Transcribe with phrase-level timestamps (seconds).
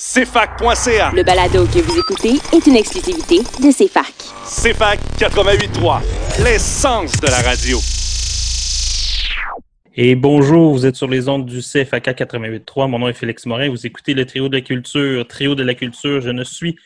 [0.00, 1.10] CFAC.ca.
[1.12, 4.14] Le balado que vous écoutez est une exclusivité de CFAC.
[4.44, 7.78] CFAC 88.3, l'essence de la radio.
[9.96, 12.88] Et bonjour, vous êtes sur les ondes du CFAK 88.3.
[12.88, 13.70] Mon nom est Félix Morin.
[13.70, 15.26] Vous écoutez le Trio de la Culture.
[15.26, 16.76] Trio de la Culture, je ne suis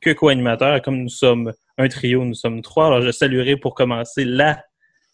[0.00, 0.80] que co-animateur.
[0.80, 2.86] Comme nous sommes un trio, nous sommes trois.
[2.86, 4.62] Alors, je saluerai pour commencer la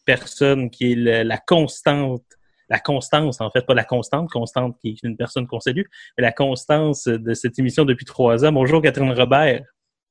[0.04, 2.20] personne qui est le- la constante,
[2.68, 5.84] la constance, en fait, pas la constante, constante qui est une personne qu'on salue,
[6.16, 8.52] mais la constance de cette émission depuis trois ans.
[8.52, 9.62] Bonjour, Catherine Robert.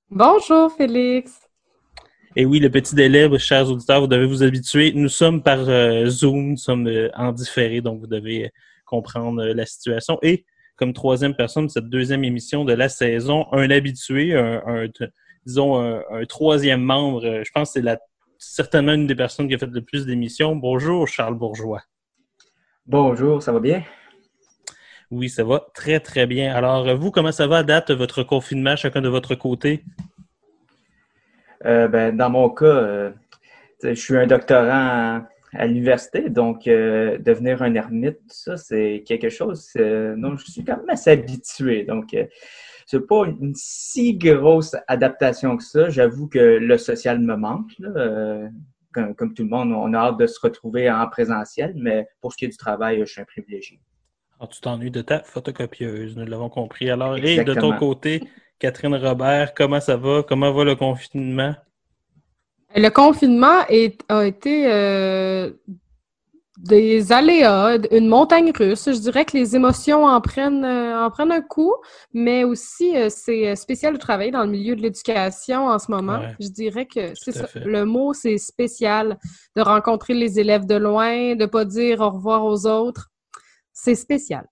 [0.09, 1.39] Bonjour Félix.
[2.37, 4.91] Et oui, le petit délai, chers auditeurs, vous devez vous habituer.
[4.93, 8.49] Nous sommes par euh, Zoom, nous sommes euh, en différé, donc vous devez euh,
[8.85, 10.19] comprendre euh, la situation.
[10.21, 10.45] Et
[10.75, 15.07] comme troisième personne de cette deuxième émission de la saison, un habitué, un, un- t-
[15.45, 17.97] disons un, un troisième membre, je pense que c'est la,
[18.37, 20.57] certainement une des personnes qui a fait le plus d'émissions.
[20.57, 21.81] Bonjour, Charles Bourgeois.
[22.87, 23.81] Bonjour, ça va bien?
[25.09, 26.53] Oui, ça va très, très bien.
[26.53, 29.83] Alors, vous, comment ça va à date, votre confinement, chacun de votre côté?
[31.65, 33.11] Euh, ben, dans mon cas, euh,
[33.81, 39.71] je suis un doctorant à, l'université, donc euh, devenir un ermite, ça, c'est quelque chose
[39.75, 41.85] dont je suis quand même assez habitué.
[41.85, 42.15] Donc,
[42.85, 45.89] c'est pas une si grosse adaptation que ça.
[45.89, 47.71] J'avoue que le social me manque.
[47.79, 48.47] là.
[48.95, 52.31] Comme, comme tout le monde, on a hâte de se retrouver en présentiel, mais pour
[52.31, 53.81] ce qui est du travail, je suis un privilégié.
[54.39, 56.89] Alors, tu t'ennuies de ta photocopieuse, nous l'avons compris.
[56.89, 58.23] Alors, et de ton côté,
[58.57, 60.23] Catherine Robert, comment ça va?
[60.23, 61.53] Comment va le confinement?
[62.73, 65.51] Le confinement est- a été euh,
[66.57, 68.85] des aléas, une montagne russe.
[68.85, 71.73] Je dirais que les émotions en prennent, euh, en prennent un coup,
[72.13, 75.91] mais aussi euh, c'est euh, spécial de travailler dans le milieu de l'éducation en ce
[75.91, 76.19] moment.
[76.19, 76.35] Ouais.
[76.39, 77.47] Je dirais que c'est ça.
[77.47, 77.59] fait.
[77.59, 79.17] Le mot, c'est spécial
[79.55, 83.09] de rencontrer les élèves de loin, de pas dire au revoir aux autres.
[83.73, 84.45] C'est spécial.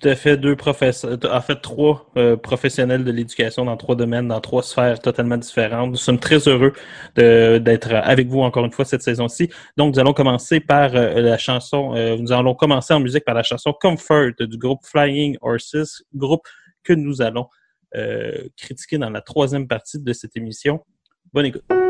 [0.00, 4.28] Tout à fait, deux professeurs, en fait, trois euh, professionnels de l'éducation dans trois domaines,
[4.28, 5.90] dans trois sphères totalement différentes.
[5.90, 6.74] Nous sommes très heureux
[7.16, 9.48] d'être avec vous encore une fois cette saison-ci.
[9.78, 13.34] Donc, nous allons commencer par euh, la chanson, euh, nous allons commencer en musique par
[13.34, 16.46] la chanson Comfort du groupe Flying Horses, groupe
[16.84, 17.48] que nous allons
[17.94, 20.84] euh, critiquer dans la troisième partie de cette émission.
[21.32, 21.85] Bonne écoute.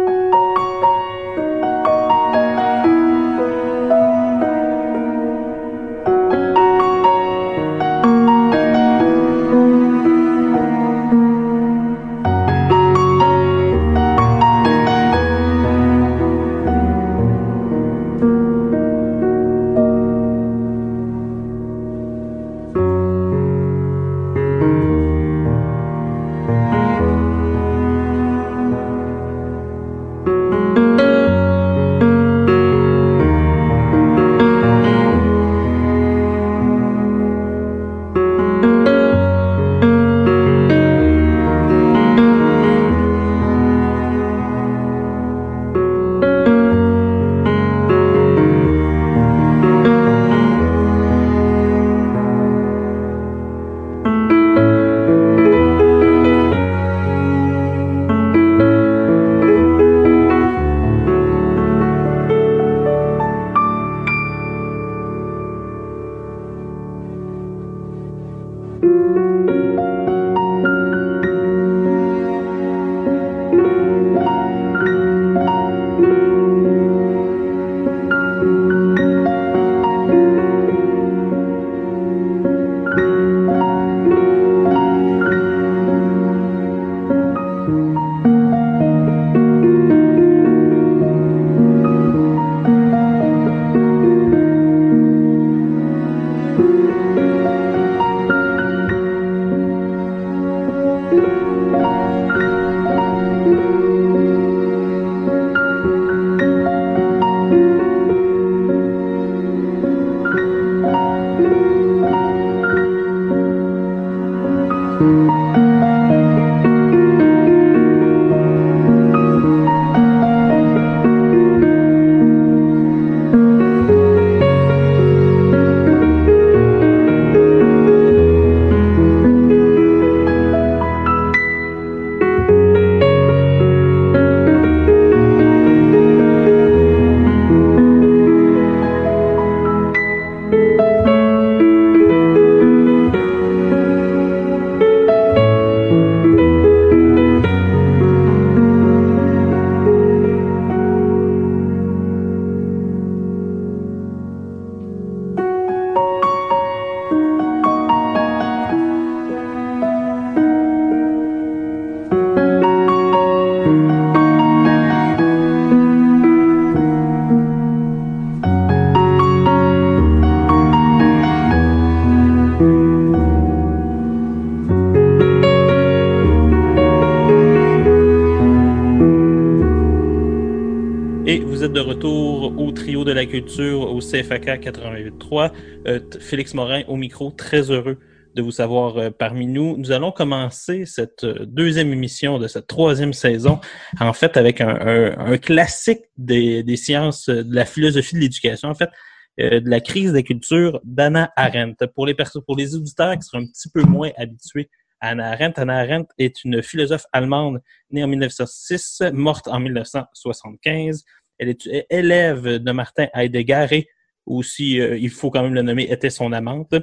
[183.40, 185.52] Au CFAK 88.3.
[185.86, 187.98] Euh, Félix Morin au micro, très heureux
[188.34, 189.76] de vous savoir euh, parmi nous.
[189.76, 193.60] Nous allons commencer cette euh, deuxième émission de cette troisième saison,
[194.00, 198.90] en fait, avec un, classique des, sciences, de la philosophie de l'éducation, en fait,
[199.38, 201.86] de la crise des cultures d'Anna Arendt.
[201.94, 202.16] Pour les
[202.46, 206.08] pour les auditeurs qui sont un petit peu moins habitués à Anna Arendt, Anna Arendt
[206.18, 207.60] est une philosophe allemande
[207.90, 211.04] née en 1906, morte en 1975.
[211.38, 213.88] Elle est élève de Martin Heidegger et
[214.26, 216.74] aussi, il faut quand même le nommer, était son amante.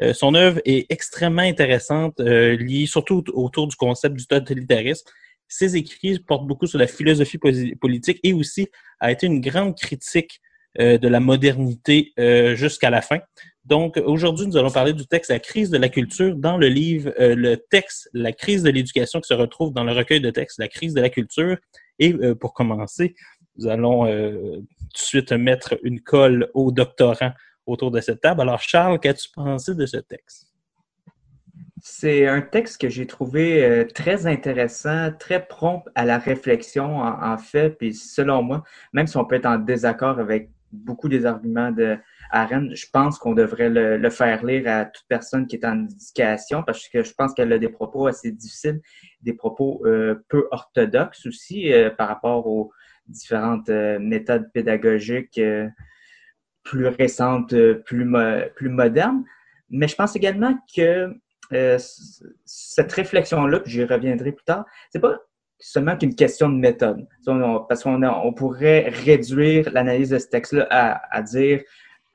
[0.00, 5.06] Euh, son œuvre est extrêmement intéressante, euh, liée surtout autour du concept du totalitarisme.
[5.48, 8.68] Ses écrits portent beaucoup sur la philosophie politique et aussi
[9.00, 10.40] a été une grande critique
[10.80, 12.14] euh, de la modernité
[12.54, 13.18] jusqu'à la fin.
[13.64, 17.12] Donc, aujourd'hui, nous allons parler du texte La crise de la culture dans le livre,
[17.18, 20.68] le texte La crise de l'éducation qui se retrouve dans le recueil de textes La
[20.68, 21.58] crise de la culture.
[22.00, 23.14] Et pour commencer,
[23.56, 27.32] nous allons tout de suite mettre une colle au doctorant
[27.66, 28.40] autour de cette table.
[28.40, 30.48] Alors, Charles, qu'as-tu pensé de ce texte?
[31.84, 37.38] C'est un texte que j'ai trouvé euh, très intéressant, très prompt à la réflexion, en,
[37.38, 37.70] fait.
[37.70, 38.62] Puis, selon moi,
[38.92, 41.98] même si on peut être en désaccord avec beaucoup des arguments de
[42.30, 46.62] Arendt, je pense qu'on devrait le, faire lire à toute personne qui est en éducation
[46.62, 48.80] parce que je pense qu'elle a des propos assez difficiles,
[49.20, 52.72] des propos euh, peu orthodoxes aussi euh, par rapport aux
[53.12, 55.40] différentes méthodes pédagogiques
[56.62, 58.10] plus récente, euh, plus,
[58.54, 59.24] plus moderne.
[59.70, 61.12] Mais je pense également que
[61.52, 61.78] euh,
[62.44, 65.18] cette réflexion-là, puis j'y reviendrai plus tard, c'est pas
[65.58, 67.06] seulement qu'une question de méthode.
[67.68, 71.62] Parce qu'on on pourrait réduire l'analyse de ce texte-là à, dire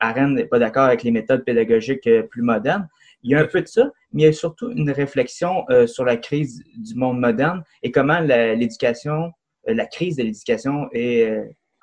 [0.00, 2.88] Arendt n'est pas d'accord avec les méthodes pédagogiques euh, plus modernes.
[3.22, 6.04] Il y a un peu de ça, mais il y a surtout une réflexion sur
[6.04, 9.32] la crise du monde moderne et comment l'éducation,
[9.68, 10.88] la, crise de l'éducation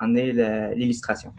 [0.00, 1.32] en est l'illustration.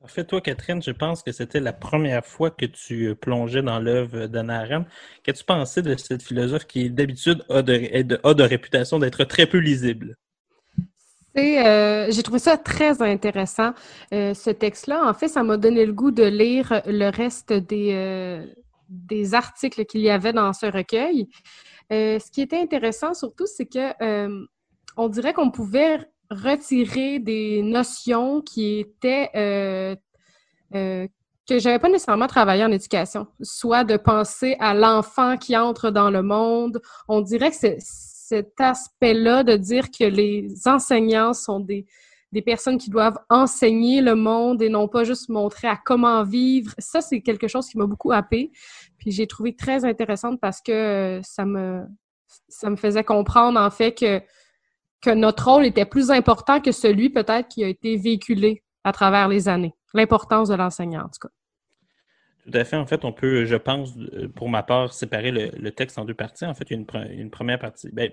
[0.00, 3.62] En fait, toi, Catherine, je pense que c'était la première fois que tu euh, plongeais
[3.62, 4.88] dans l'œuvre d'Anna Arendt.
[5.22, 10.16] Qu'as-tu pensé de cette philosophe qui, d'habitude, a de, réputation d'être très peu lisible?
[11.36, 13.72] Euh, j'ai trouvé ça très intéressant,
[14.14, 15.04] euh, ce texte-là.
[15.04, 18.40] En fait, ça m'a donné le goût de lire le reste des,
[18.88, 21.28] des articles qu'il y avait dans ce recueil.
[21.90, 24.48] ce qui était intéressant surtout, c'est que
[24.98, 26.00] on dirait qu'on pouvait
[26.30, 29.96] retirer des notions qui étaient euh,
[30.74, 31.06] euh,
[31.48, 36.10] que j'avais pas nécessairement travaillé en éducation, soit de penser à l'enfant qui entre dans
[36.10, 36.82] le monde.
[37.08, 41.86] On dirait que cet aspect-là de dire que les enseignants sont des,
[42.44, 46.74] personnes qui doivent enseigner le monde et non pas juste montrer à comment vivre.
[46.78, 48.50] Ça, c'est quelque chose qui m'a beaucoup happé.
[48.98, 51.86] Puis j'ai trouvé très intéressante parce que ça me
[52.50, 54.20] ça me faisait comprendre en fait que
[55.00, 59.28] que notre rôle était plus important que celui peut-être qui a été véhiculé à travers
[59.28, 59.74] les années.
[59.94, 61.28] L'importance de l'enseignant, en tout cas.
[62.44, 62.76] Tout à fait.
[62.76, 63.94] En fait, on peut, je pense,
[64.34, 66.46] pour ma part, séparer le, texte en deux parties.
[66.46, 67.90] En fait, il y a une, première partie.
[67.92, 68.10] Ben,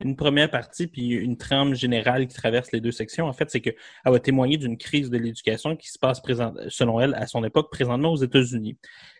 [0.00, 3.26] une première partie, puis une trame générale qui traverse les deux sections.
[3.26, 7.00] En fait, c'est qu'elle va témoigner d'une crise de l'éducation qui se passe, présent, selon
[7.00, 8.76] elle, à son époque, présentement aux États-Unis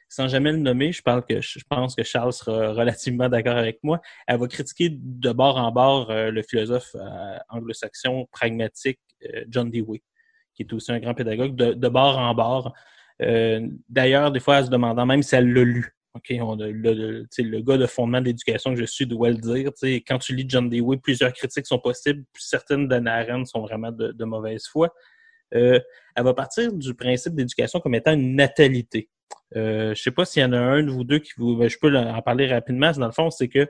[0.08, 3.78] sans jamais le nommer, je, parle que, je pense que Charles sera relativement d'accord avec
[3.82, 4.00] moi.
[4.26, 9.70] Elle va critiquer de bord en bord euh, le philosophe euh, anglo-saxon pragmatique euh, John
[9.70, 10.02] Dewey,
[10.54, 12.74] qui est aussi un grand pédagogue, de, bord en bord.
[13.88, 15.96] D'ailleurs, des fois, elle se demandant même si elle l'a lu.
[16.14, 19.72] On le, le, gars de fondement de l'éducation que je suis doit le dire.
[20.06, 22.24] Quand tu lis John Dewey, plusieurs critiques sont possibles.
[22.38, 24.94] Certaines d'Anna Arendt sont vraiment de mauvaise foi.
[25.50, 25.82] elle
[26.16, 29.08] va partir du principe d'éducation comme étant une natalité.
[29.56, 31.56] Euh, je ne sais pas s'il y en a un de vous deux qui vous.
[31.56, 32.90] Ben, je peux en parler rapidement.
[32.92, 33.68] Dans le fond, c'est que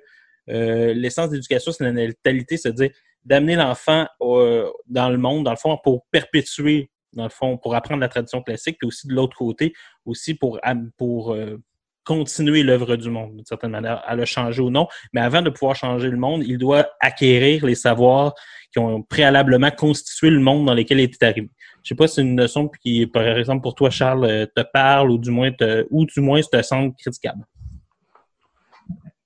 [0.51, 2.91] euh, l'essence d'éducation, c'est la natalité, c'est-à-dire
[3.25, 8.01] d'amener l'enfant dans le monde, dans le fond, pour perpétuer, dans le fond, pour apprendre
[8.01, 9.73] la tradition classique, puis aussi de l'autre côté,
[10.05, 10.61] aussi pour,
[10.99, 11.57] pour euh,
[12.05, 14.89] continuer l'œuvre du monde, d'une certaine manière, à le changer ou non.
[15.13, 18.35] Mais avant de pouvoir changer le monde, il doit acquérir les savoirs
[18.73, 21.49] qui ont préalablement constitué le monde dans lequel il est arrivé.
[21.85, 24.63] Je sais pas si c'est une notion qui, par exemple, pour toi, Charles, euh, te
[24.63, 27.45] parle ou du moins te, ou du moins te semble critiquable.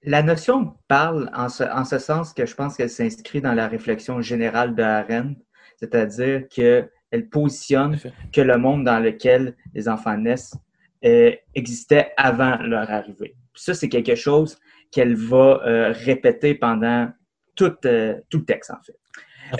[0.02, 3.68] La notion parle en ce, en ce sens que je pense qu'elle s'inscrit dans la
[3.68, 5.40] réflexion générale de Arendt,
[5.76, 7.96] c'est-à-dire qu'elle positionne
[8.32, 10.56] que le monde dans lequel les enfants naissent
[11.04, 13.36] euh, existait avant leur arrivée.
[13.54, 14.58] ça, c'est quelque chose
[14.90, 17.08] qu'elle va euh, répéter pendant
[17.54, 18.98] tout, tout le texte, en fait.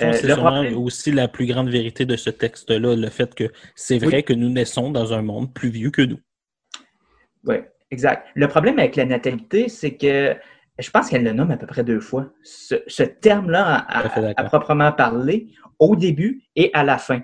[0.01, 4.23] Euh, c'est aussi la plus grande vérité de ce texte-là, le fait que c'est vrai
[4.23, 6.19] que nous naissons dans un monde plus vieux que nous.
[7.45, 7.55] Oui,
[7.91, 8.27] exact.
[8.35, 10.35] Le problème avec la natalité, c'est que
[10.77, 12.31] je pense qu'elle le nomme à peu près deux fois.
[12.43, 17.21] Ce, terme-là, à, proprement parler, au début et à la fin.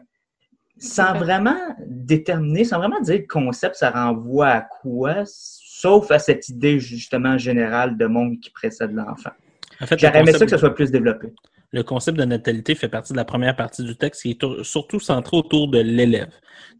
[0.78, 1.58] sans vraiment
[1.88, 7.38] déterminer, sans vraiment dire le concept, ça renvoie à quoi, sauf à cette idée justement
[7.38, 9.32] générale de monde qui précède l'enfant.
[9.80, 11.34] En fait, J'aurais aimé ça que ça soit plus développé.
[11.76, 15.02] Le concept de natalité fait partie de la première partie du texte qui est surtout
[15.02, 16.32] centré autour de l'élève.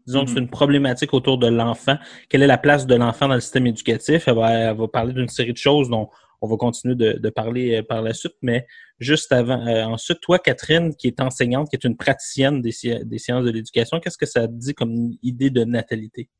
[0.06, 0.44] Disons que c'est mm-hmm.
[0.44, 1.98] une problématique autour de l'enfant.
[2.30, 4.26] Quelle est la place de l'enfant dans le système éducatif?
[4.26, 6.08] Elle va, va parler d'une série de choses dont
[6.40, 8.66] on va continuer de, parler euh, par la suite, mais
[8.98, 12.72] juste avant, euh, ensuite, toi, Catherine, qui est enseignante, qui est une praticienne des,
[13.04, 16.30] des sciences de l'éducation, qu'est-ce que ça dit comme idée de natalité?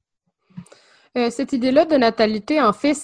[1.19, 2.97] Euh, cette idée-là de natalité, en fait,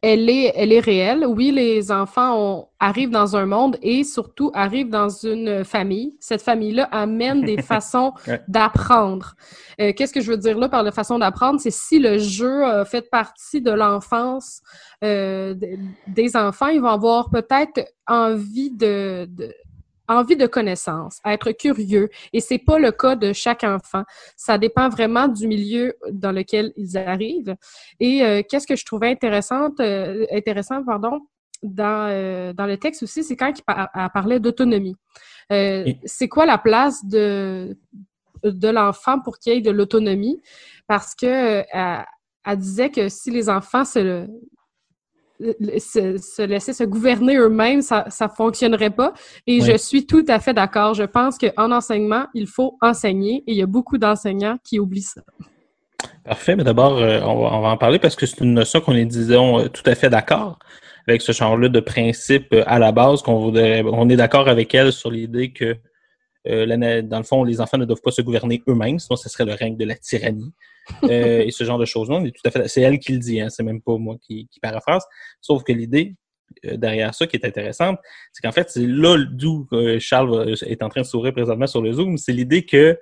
[0.00, 1.26] elle est, elle est réelle.
[1.26, 6.16] Oui, les enfants arrivent dans un monde et surtout arrivent dans une famille.
[6.20, 8.12] Cette famille-là amène des façons
[8.46, 9.34] d'apprendre.
[9.80, 11.60] Euh, qu'est-ce que je veux dire là par la façon d'apprendre?
[11.60, 14.62] C'est si le jeu fait partie de l'enfance
[15.04, 15.54] euh,
[16.06, 19.28] des enfants, ils vont avoir peut-être envie de
[20.08, 22.08] envie de connaissance, être curieux.
[22.32, 24.04] Et c'est pas le cas de chaque enfant.
[24.36, 27.54] Ça dépend vraiment du milieu dans lequel ils arrivent.
[28.00, 31.20] Et euh, qu'est-ce que je trouvais intéressant, euh, intéressant pardon,
[31.62, 33.62] dans, euh, dans le texte aussi, c'est quand il
[34.12, 34.96] parlait d'autonomie.
[35.50, 37.76] c'est quoi la place de,
[38.44, 40.40] de l'enfant pour qu'il ait de l'autonomie?
[40.86, 41.64] Parce que
[42.44, 44.26] elle disait que si les enfants se,
[45.40, 49.12] se, laisser se gouverner eux-mêmes, ça ne fonctionnerait pas.
[49.46, 50.94] Et je suis tout à fait d'accord.
[50.94, 55.02] Je pense qu'en enseignement, il faut enseigner et il y a beaucoup d'enseignants qui oublient
[55.02, 55.22] ça.
[56.24, 59.04] Parfait, mais d'abord, euh, on, va, en parler parce que c'est une notion qu'on est,
[59.04, 60.58] disons, euh, tout à fait d'accord
[61.08, 64.74] avec ce genre-là de principe euh, à la base, qu'on voudrait, on est d'accord avec
[64.74, 65.76] elle sur l'idée que
[66.44, 69.54] dans le fond, les enfants ne doivent pas se gouverner eux-mêmes, sinon ce serait le
[69.54, 70.52] règne de la tyrannie.
[71.04, 73.82] Euh, et ce genre de à fait, c'est elle qui le dit, hein, c'est même
[73.82, 75.04] pas moi qui, qui paraphrase.
[75.40, 76.14] Sauf que l'idée
[76.64, 77.98] euh, derrière ça qui est intéressante,
[78.32, 81.82] c'est qu'en fait, c'est là d'où euh, Charles est en train de sourire présentement sur
[81.82, 82.98] le Zoom, c'est l'idée que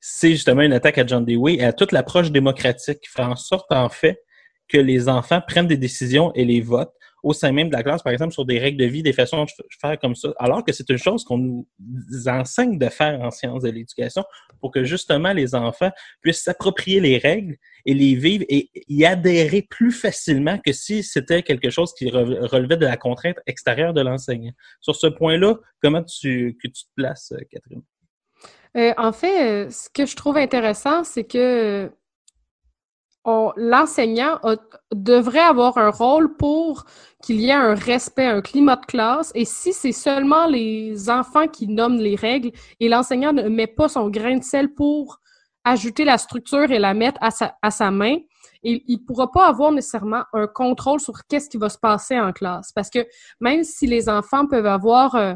[0.00, 3.36] c'est justement une attaque à John Dewey et à toute l'approche démocratique qui fait en
[3.36, 4.22] sorte, en fait,
[4.68, 8.02] que les enfants prennent des décisions et les votent au sein même de la classe,
[8.02, 10.72] par exemple, sur des règles de vie, des façons de faire comme ça, alors que
[10.72, 11.66] c'est une chose qu'on nous
[12.26, 14.24] enseigne de faire en sciences de l'éducation
[14.60, 17.56] pour que justement les enfants puissent s'approprier les règles
[17.86, 22.76] et les vivre et y adhérer plus facilement que si c'était quelque chose qui relevait
[22.76, 24.52] de la contrainte extérieure de l'enseignant.
[24.80, 27.82] Sur ce point-là, comment tu, que tu te places, Catherine?
[28.76, 31.90] Euh, en fait, euh, ce que je trouve intéressant, c'est que
[33.24, 34.38] l'enseignant
[34.92, 36.84] devrait avoir un rôle pour
[37.22, 39.32] qu'il y ait un respect, un climat de classe.
[39.34, 43.88] Et si c'est seulement les enfants qui nomment les règles et l'enseignant ne met pas
[43.88, 45.20] son grain de sel pour
[45.64, 48.16] ajouter la structure et la mettre à sa, à sa main,
[48.62, 52.32] il ne pourra pas avoir nécessairement un contrôle sur qu'est-ce qui va se passer en
[52.32, 52.72] classe.
[52.72, 53.06] Parce que
[53.40, 55.34] même si les enfants peuvent avoir euh,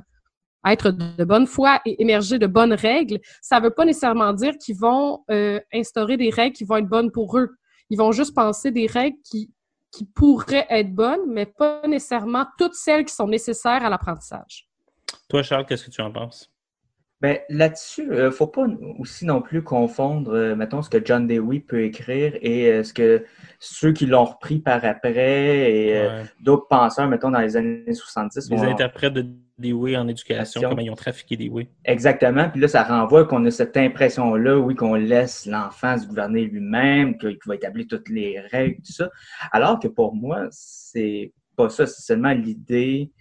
[0.66, 4.54] être de bonne foi et émerger de bonnes règles, ça ne veut pas nécessairement dire
[4.58, 7.50] qu'ils vont euh, instaurer des règles qui vont être bonnes pour eux.
[7.92, 9.50] Ils vont juste penser des règles qui,
[10.14, 14.66] pourraient être bonnes, mais pas nécessairement toutes celles qui sont nécessaires à l'apprentissage.
[15.28, 16.50] Toi, Charles, qu'est-ce que tu en penses?
[17.22, 18.66] Ben, là-dessus, il euh, ne faut pas
[18.98, 22.92] aussi non plus confondre, euh, mettons, ce que John Dewey peut écrire et euh, ce
[22.92, 23.24] que
[23.60, 26.08] ceux qui l'ont repris par après et
[26.40, 28.50] d'autres penseurs, mettons, dans les années 70.
[28.50, 29.24] Les interprètes de
[29.56, 31.68] Dewey en éducation, comment ils ont trafiqué Dewey.
[31.84, 32.50] Exactement.
[32.50, 37.16] Puis là, ça renvoie qu'on a cette impression-là, oui, qu'on laisse l'enfant se gouverner lui-même,
[37.18, 39.08] qu'il va établir toutes les règles, tout ça.
[39.52, 43.12] Alors que pour moi, c'est pas ça, c'est seulement l'idée,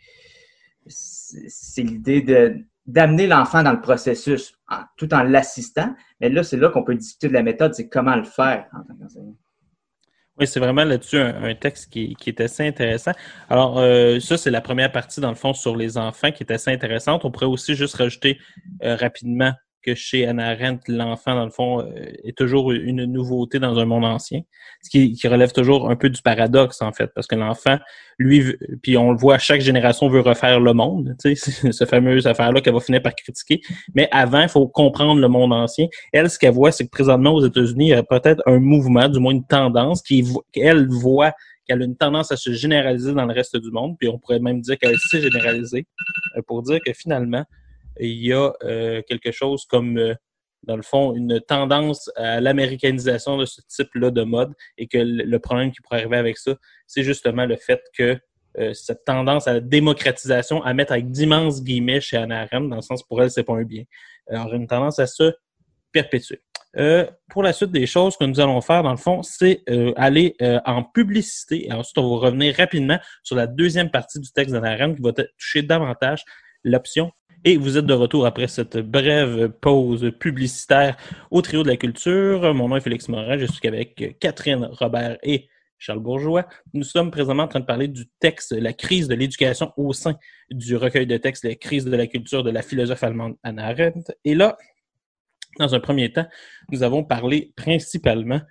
[0.87, 4.53] c'est l'idée de d'amener l'enfant dans le processus
[4.97, 5.95] tout en l'assistant.
[6.19, 8.83] Mais là, c'est là qu'on peut discuter de la méthode, c'est comment le faire en
[8.83, 9.35] tant qu'enseignant.
[10.39, 13.11] Oui, c'est vraiment là-dessus un, texte qui, est assez intéressant.
[13.49, 16.51] Alors, euh, ça, c'est la première partie, dans le fond, sur les enfants qui est
[16.51, 17.25] assez intéressante.
[17.25, 18.39] On pourrait aussi juste rajouter
[18.81, 23.59] euh, rapidement que chez Anna Arendt, l'enfant, dans le fond, euh, est toujours une nouveauté
[23.59, 24.41] dans un monde ancien.
[24.81, 27.77] Ce qui, relève toujours un peu du paradoxe, en fait, parce que l'enfant,
[28.17, 32.25] lui, puis on le voit, chaque génération veut refaire le monde, tu sais, ce fameux
[32.25, 33.61] affaire-là qu'elle va finir par critiquer.
[33.95, 35.87] Mais avant, il faut comprendre le monde ancien.
[36.13, 39.07] Elle, ce qu'elle voit, c'est que présentement, aux États-Unis, il y a peut-être un mouvement,
[39.07, 41.33] du moins une tendance, qui qu'elle voit
[41.67, 44.39] qu'elle a une tendance à se généraliser dans le reste du monde, puis on pourrait
[44.39, 45.85] même dire qu'elle s'est généralisée,
[46.37, 47.45] euh, pour dire que finalement,
[47.99, 50.15] il y a euh, quelque chose comme, euh,
[50.63, 55.39] dans le fond, une tendance à l'américanisation de ce type-là de mode et que le
[55.39, 56.55] problème qui pourrait arriver avec ça,
[56.87, 58.17] c'est justement le fait que
[58.57, 62.81] euh, cette tendance à la démocratisation, à mettre avec d'immenses guillemets chez Anna dans le
[62.81, 63.83] sens pour elle, c'est pas un bien.
[64.29, 65.33] Alors, une tendance à se
[65.91, 66.41] perpétuer.
[67.29, 69.63] pour la suite des choses que nous allons faire, dans le fond, c'est
[69.97, 71.67] aller en publicité.
[71.67, 75.11] Et ensuite, on va revenir rapidement sur la deuxième partie du texte d'Anna qui va
[75.37, 76.23] toucher davantage
[76.63, 77.11] l'option
[77.43, 80.95] Et vous êtes de retour après cette brève pause publicitaire
[81.31, 82.53] au Trio de la Culture.
[82.53, 86.47] Mon nom est Félix Morin, je suis avec Catherine Robert et Charles Bourgeois.
[86.75, 90.19] Nous sommes présentement en train de parler du texte La crise de l'éducation au sein
[90.51, 94.13] du recueil de textes La crise de la culture de la philosophe allemande Anna Arendt.
[94.23, 94.55] Et là,
[95.57, 96.27] dans un premier temps,
[96.71, 98.41] nous avons parlé principalement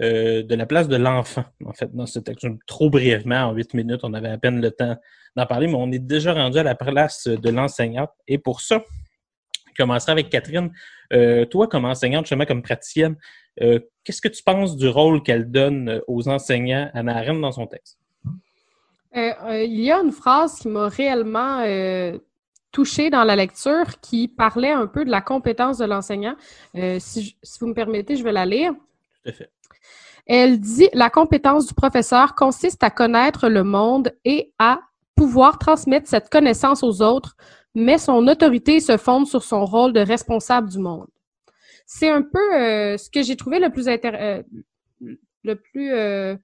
[0.00, 2.46] euh, de la place de l'enfant, en fait, dans ce texte.
[2.66, 4.96] Trop brièvement, en huit minutes, on avait à peine le temps
[5.36, 8.10] d'en parler, mais on est déjà rendu à la place de l'enseignante.
[8.26, 8.82] Et pour ça,
[9.68, 10.70] je commencerai avec Catherine.
[11.12, 13.16] Euh, toi, comme enseignante, justement, comme praticienne,
[13.60, 17.66] euh, qu'est-ce que tu penses du rôle qu'elle donne aux enseignants, à Arendt, dans son
[17.66, 17.98] texte?
[19.14, 21.64] il y a une phrase qui m'a réellement
[22.70, 26.36] touchée dans la lecture qui parlait un peu de la compétence de l'enseignant.
[26.98, 28.74] si, si, vous me permettez, je vais la lire.
[29.24, 29.50] Tout à fait.
[30.28, 34.80] Elle dit La compétence du professeur consiste à connaître le monde et à
[35.18, 37.36] pouvoir transmettre cette connaissance aux autres,
[37.74, 41.08] mais son autorité se fonde sur son rôle de responsable du monde.
[41.86, 44.44] C'est un peu euh, ce que j'ai trouvé le plus intéressant,
[45.02, 46.36] euh, le plus euh,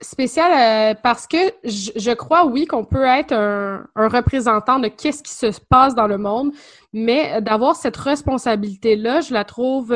[0.00, 5.60] spécial parce que je, crois, oui, qu'on peut être un, représentant de qu'est-ce qui se
[5.68, 6.52] passe dans le monde,
[6.94, 9.94] mais d'avoir cette responsabilité-là, je la trouve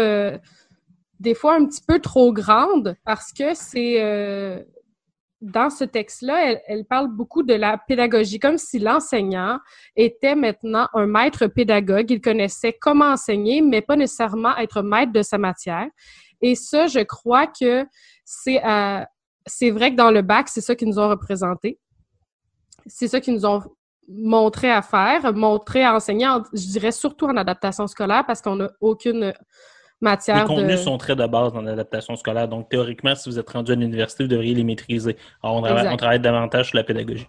[1.20, 4.66] des fois un petit peu trop grande parce que c'est
[5.42, 9.58] dans ce texte-là, elle, parle beaucoup de la pédagogie, comme si l'enseignant
[9.96, 12.10] était maintenant un maître pédagogue.
[12.10, 15.88] Il connaissait comment enseigner, mais pas nécessairement être maître de sa matière.
[16.40, 17.84] Et ça, je crois que
[18.24, 19.08] c'est à
[19.44, 21.80] c'est vrai que dans le bac, c'est ça qu'ils nous ont représenté.
[22.86, 23.60] C'est ça qu'ils nous ont
[24.08, 28.70] montré à faire, montré à enseigner, je dirais surtout en adaptation scolaire parce qu'on n'a
[28.80, 29.32] aucune
[30.02, 30.36] matière.
[30.36, 32.48] Les contenus sont très de base dans l'adaptation scolaire.
[32.48, 35.16] Donc, théoriquement, si vous êtes rendu à l'université, vous devriez les maîtriser.
[35.42, 37.28] Alors, on travaille davantage sur la pédagogie.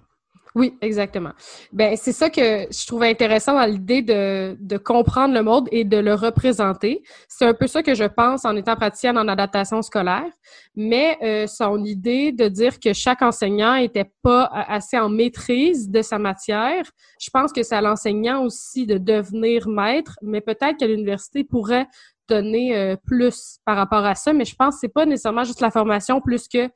[0.56, 1.32] Oui, exactement.
[1.72, 5.84] Ben, c'est ça que je trouvais intéressant dans l'idée de, de, comprendre le monde et
[5.84, 7.02] de le représenter.
[7.28, 10.30] C'est un peu ça que je pense en étant praticienne en adaptation scolaire,
[10.76, 16.04] mais euh, son idée de dire que chaque enseignant était pas assez en maîtrise de
[16.04, 16.84] sa matière,
[17.20, 21.88] je pense que c'est à l'enseignant aussi de devenir maître, mais peut-être que l'université pourrait
[22.28, 25.62] donner euh, plus par rapport à ça, mais je pense que c'est pas nécessairement juste
[25.62, 26.70] la formation plus que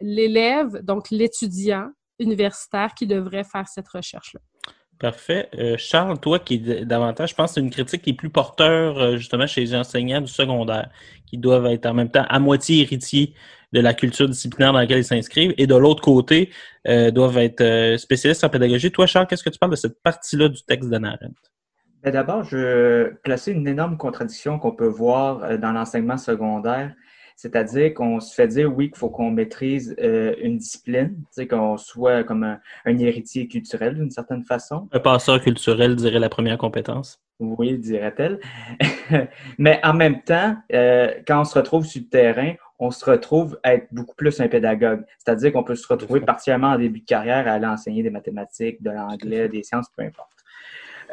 [0.00, 4.40] l'élève, donc l'étudiant, universitaire qui devrait faire cette recherche-là.
[4.98, 5.48] Parfait.
[5.58, 8.28] Euh, Charles, toi qui es davantage, je pense que c'est une critique qui est plus
[8.28, 10.90] porteur euh, justement chez les enseignants du secondaire,
[11.26, 13.34] qui doivent être en même temps à moitié héritiers
[13.72, 16.50] de la culture disciplinaire dans laquelle ils s'inscrivent, et de l'autre côté,
[16.84, 18.90] doivent être spécialistes en pédagogie.
[18.90, 21.30] Toi, Charles, qu'est-ce que tu parles de cette partie-là du texte d'Anna ben,
[22.04, 26.94] D'abord, je placer une énorme contradiction qu'on peut voir dans l'enseignement secondaire
[27.40, 31.16] c'est-à-dire qu'on se fait dire, oui, qu'il faut qu'on maîtrise euh, une discipline,
[31.48, 32.58] qu'on soit comme un,
[32.98, 34.90] héritier culturel d'une certaine façon.
[34.92, 37.18] Un passeur culturel dirait la première compétence.
[37.38, 38.40] Oui, dirait-elle.
[39.58, 43.58] Mais en même temps, euh, quand on se retrouve sur le terrain, on se retrouve
[43.62, 45.06] à être beaucoup plus un pédagogue.
[45.16, 48.82] C'est-à-dire qu'on peut se retrouver partiellement en début de carrière à aller enseigner des mathématiques,
[48.82, 50.28] de l'anglais, des sciences, peu importe.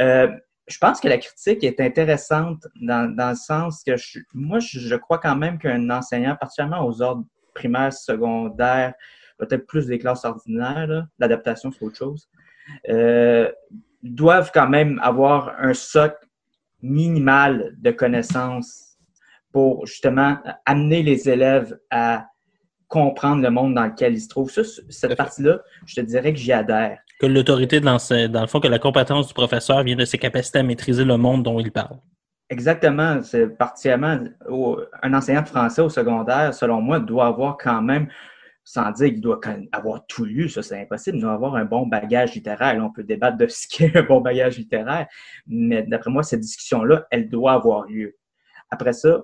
[0.02, 0.28] Euh,
[0.68, 4.96] je pense que la critique est intéressante dans, dans le sens que je, moi, je,
[4.96, 8.94] crois quand même qu'un enseignant, particulièrement aux ordres primaires, secondaires,
[9.38, 12.30] peut-être plus des classes ordinaires, l'adaptation, c'est autre chose,
[12.90, 13.50] euh,
[14.04, 16.28] doivent quand même avoir un socle
[16.82, 18.98] minimal de connaissances
[19.52, 22.28] pour justement amener les élèves à
[22.88, 24.52] comprendre le monde dans lequel ils se trouvent.
[24.52, 27.00] Ça, cette partie-là, je te dirais que j'y adhère.
[27.20, 30.60] Que l'autorité l'enseignant, dans le fond, que la compétence du professeur vient de ses capacités
[30.60, 31.98] à maîtriser le monde dont il parle.
[32.50, 33.22] Exactement.
[33.24, 34.20] C'est particulièrement
[35.02, 38.08] un enseignant français au secondaire, selon moi, doit avoir quand même,
[38.64, 39.40] sans dire qu'il doit
[39.72, 42.82] avoir tout lu, ça c'est impossible, il doit avoir un bon bagage littéraire.
[42.84, 45.08] on peut débattre de ce qu'est un bon bagage littéraire,
[45.48, 48.16] mais d'après moi, cette discussion-là, elle doit avoir lieu.
[48.70, 49.24] Après ça,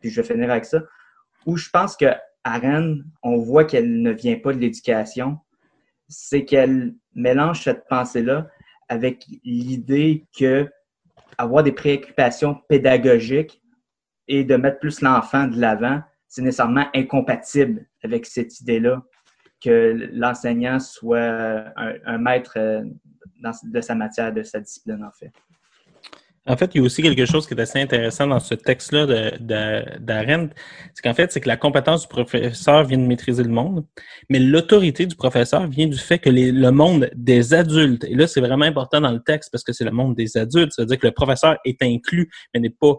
[0.00, 0.80] puis je vais finir avec ça,
[1.46, 2.06] où je pense que
[2.44, 5.38] Rennes, on voit qu'elle ne vient pas de l'éducation,
[6.08, 8.48] c'est qu'elle mélange cette pensée-là
[8.88, 10.68] avec l'idée que
[11.38, 13.60] avoir des préoccupations pédagogiques
[14.28, 19.02] et de mettre plus l'enfant de l'avant, c'est nécessairement incompatible avec cette idée-là
[19.62, 22.84] que l'enseignant soit un, maître euh,
[23.64, 25.32] de sa matière, de sa discipline, en fait.
[26.46, 29.32] En fait, il y a aussi quelque chose qui est assez intéressant dans ce texte-là
[29.38, 30.54] d'Arendt,
[30.92, 33.86] c'est qu'en fait, c'est que la compétence du professeur vient de maîtriser le monde,
[34.28, 38.42] mais l'autorité du professeur vient du fait que le monde des adultes, et là, c'est
[38.42, 41.12] vraiment important dans le texte parce que c'est le monde des adultes, c'est-à-dire que le
[41.12, 42.94] professeur est inclus, mais n'est pas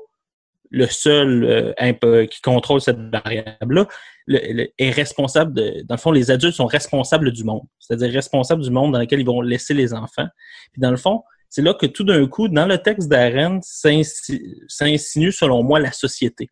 [0.72, 1.44] le seul
[1.78, 3.88] euh, qui contrôle cette variable-là,
[4.28, 8.72] est responsable de, dans le fond, les adultes sont responsables du monde, c'est-à-dire responsables du
[8.72, 10.28] monde dans lequel ils vont laisser les enfants.
[10.74, 15.32] Puis dans le fond, c'est là que tout d'un coup, dans le texte d'Arendt, s'insinue,
[15.32, 16.50] selon moi, la société.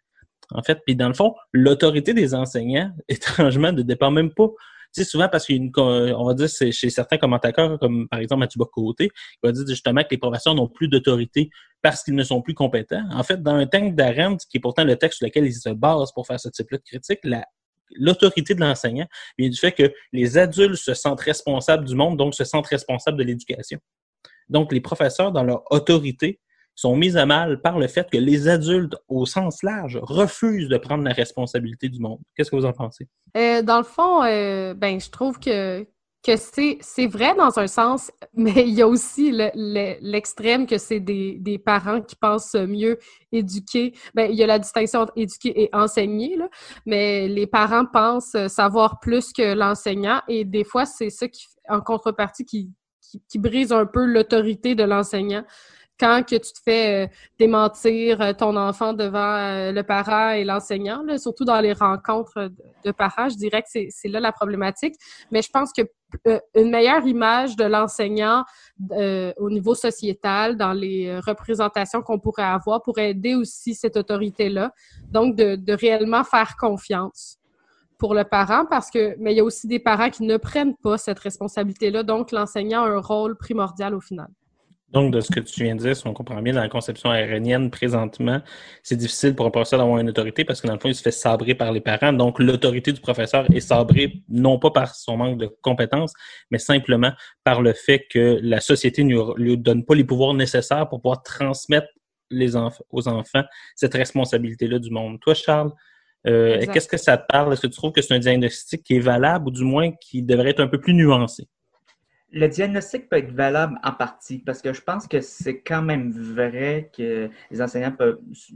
[0.52, 4.50] En fait, puis dans le fond, l'autorité des enseignants, étrangement, ne dépend même pas
[4.94, 9.06] tu sais, souvent parce qu'on va dire chez certains commentateurs, comme par exemple Mathieu Bocoté,
[9.06, 11.50] il va dire justement que les professeurs n'ont plus d'autorité
[11.82, 13.04] parce qu'ils ne sont plus compétents.
[13.12, 15.70] En fait, dans un texte d'Arendt, qui est pourtant le texte sur lequel ils se
[15.70, 17.20] basent pour faire ce type-là de critique,
[17.96, 19.08] l'autorité de l'enseignant
[19.40, 23.18] vient du fait que les adultes se sentent responsables du monde, donc se sentent responsables
[23.18, 23.80] de l'éducation.
[24.54, 26.40] Donc, les professeurs, dans leur autorité,
[26.76, 30.78] sont mis à mal par le fait que les adultes, au sens large, refusent de
[30.78, 32.20] prendre la responsabilité du monde.
[32.36, 33.08] Qu'est-ce que vous en pensez?
[33.36, 35.86] Euh, dans le fond, euh, ben, je trouve que,
[36.24, 41.38] que c'est vrai dans un sens, mais il y a aussi l'extrême que c'est des,
[41.40, 42.98] des, parents qui pensent mieux
[43.32, 43.94] éduquer.
[44.14, 46.48] Ben, il y a la distinction entre éduquer et enseigner, là,
[46.86, 51.82] mais les parents pensent savoir plus que l'enseignant et des fois, c'est ça qui, en
[51.82, 52.72] contrepartie qui,
[53.30, 55.44] qui, brise un peu l'autorité de l'enseignant
[56.00, 57.08] quand que tu te fais euh,
[57.40, 62.50] démentir euh, ton enfant devant euh, le parent et l'enseignant, surtout dans les rencontres
[62.84, 64.96] de, parents, je dirais que c'est là la problématique.
[65.32, 65.82] Mais je pense que
[66.54, 68.44] une meilleure image de l'enseignant
[68.92, 74.72] au niveau sociétal, dans les représentations qu'on pourrait avoir, pourrait aider aussi cette autorité-là.
[75.10, 77.40] Donc, de réellement faire confiance
[78.04, 80.76] pour le parent parce que, mais il y a aussi des parents qui ne prennent
[80.76, 82.04] pas cette responsabilité-là.
[82.04, 84.28] Donc, l'enseignant a un rôle primordial au final.
[84.90, 87.12] Donc, de ce que tu viens de dire, si on comprend bien, dans la conception
[87.12, 88.42] aérienne présentement,
[88.84, 91.56] c'est difficile pour un professeur d'avoir une autorité parce que dans il se fait sabrer
[91.56, 92.12] par les parents.
[92.12, 96.12] Donc, l'autorité du professeur est sabrée non pas par son manque de compétences,
[96.52, 97.14] mais simplement
[97.46, 101.24] par le fait que la société ne lui donne pas les pouvoirs nécessaires pour pouvoir
[101.24, 101.88] transmettre
[102.90, 103.44] aux enfants
[103.78, 105.22] cette responsabilité-là du monde.
[105.22, 105.72] Toi, Charles,
[106.26, 107.54] euh, qu'est-ce que ça te parle?
[107.54, 110.22] Est-ce que tu trouves que c'est un diagnostic qui est valable ou du moins qui
[110.22, 111.48] devrait être un peu plus nuancé?
[112.32, 116.12] Le diagnostic peut être valable en partie parce que je pense que c'est quand même
[116.12, 117.96] vrai que les enseignants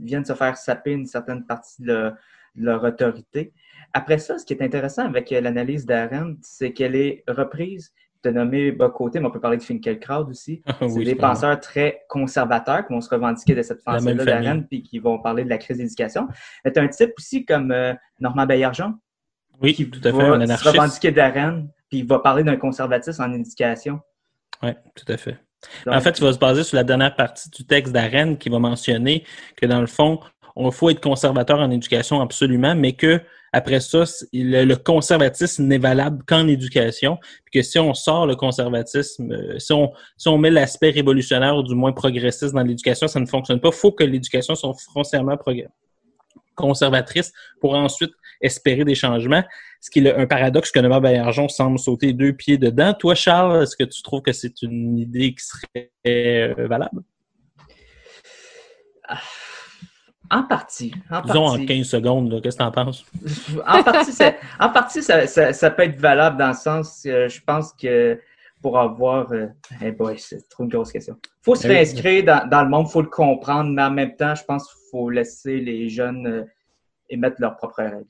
[0.00, 2.12] viennent se faire saper une certaine partie de
[2.56, 3.52] leur, autorité.
[3.92, 7.92] Après ça, ce qui est intéressant avec l'analyse d'Arendt, c'est qu'elle est reprise
[8.24, 10.62] de nommer Bocoté, mais on peut parler de Finkelkraut aussi.
[10.80, 14.98] c'est des penseurs très conservateurs qui vont se revendiquer de cette pensée-là d'Arendt puis qui
[14.98, 16.28] vont parler de la crise d'éducation.
[16.64, 18.94] Mais tu as un type aussi comme euh, Normand Baillargeon.
[19.60, 23.22] Oui, qui tout à fait, va se revendiquer d'Arendt puis il va parler d'un conservatisme
[23.22, 24.00] en éducation.
[24.62, 25.38] Oui, tout à fait.
[25.86, 28.58] en fait, tu vas se baser sur la dernière partie du texte d'Arène qui va
[28.58, 29.24] mentionner
[29.56, 30.20] que dans le fond,
[30.56, 33.20] on faut être conservateur en éducation absolument, mais que
[33.52, 39.32] après ça, le, conservatisme n'est valable qu'en éducation, puis que si on sort le conservatisme,
[39.32, 43.20] euh, si on, si on met l'aspect révolutionnaire ou du moins progressiste dans l'éducation, ça
[43.20, 43.68] ne fonctionne pas.
[43.68, 45.36] Il faut que l'éducation soit foncièrement
[46.54, 49.44] conservatrice pour ensuite espérer des changements,
[49.80, 52.94] ce qui est un paradoxe que Nomar Baillargeon semble sauter deux pieds dedans.
[52.94, 57.02] Toi, Charles, est-ce que tu trouves que c'est une idée qui serait euh, valable?
[59.08, 59.20] Ah,
[60.30, 60.94] en partie.
[61.10, 63.04] En Disons en 15 secondes, qu'est-ce que tu en penses?
[63.66, 67.72] en partie, ça, en partie ça, peut être valable dans le sens, que je pense
[67.72, 68.20] que
[68.60, 69.32] pour avoir.
[69.32, 69.46] Euh,
[69.82, 71.16] eh boy, c'est trop une grosse question.
[71.22, 73.90] Il faut se eh réinscrire dans, dans, le monde, il faut le comprendre, mais en
[73.90, 76.44] même temps, je pense qu'il faut laisser les jeunes euh,
[77.08, 78.04] émettre leurs propres règles.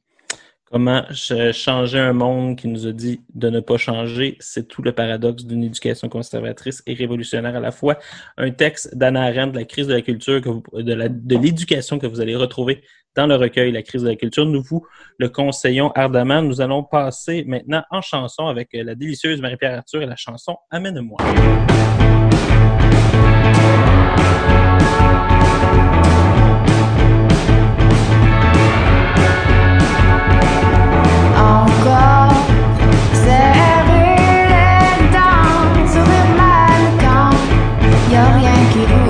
[0.71, 4.93] Comment changer un monde qui nous a dit de ne pas changer, c'est tout le
[4.93, 7.99] paradoxe d'une éducation conservatrice et révolutionnaire à la fois.
[8.37, 12.37] Un texte d'Anna Arendt de la crise de la culture, de l'éducation que vous allez
[12.37, 12.83] retrouver
[13.17, 14.45] dans le recueil La crise de la culture.
[14.45, 14.87] Nous vous
[15.19, 16.43] le conseillons ardemment.
[16.43, 21.19] Nous allons passer maintenant en chanson avec la délicieuse Marie-Pierre Arthur et la chanson Amène-moi.
[38.79, 39.08] Yankee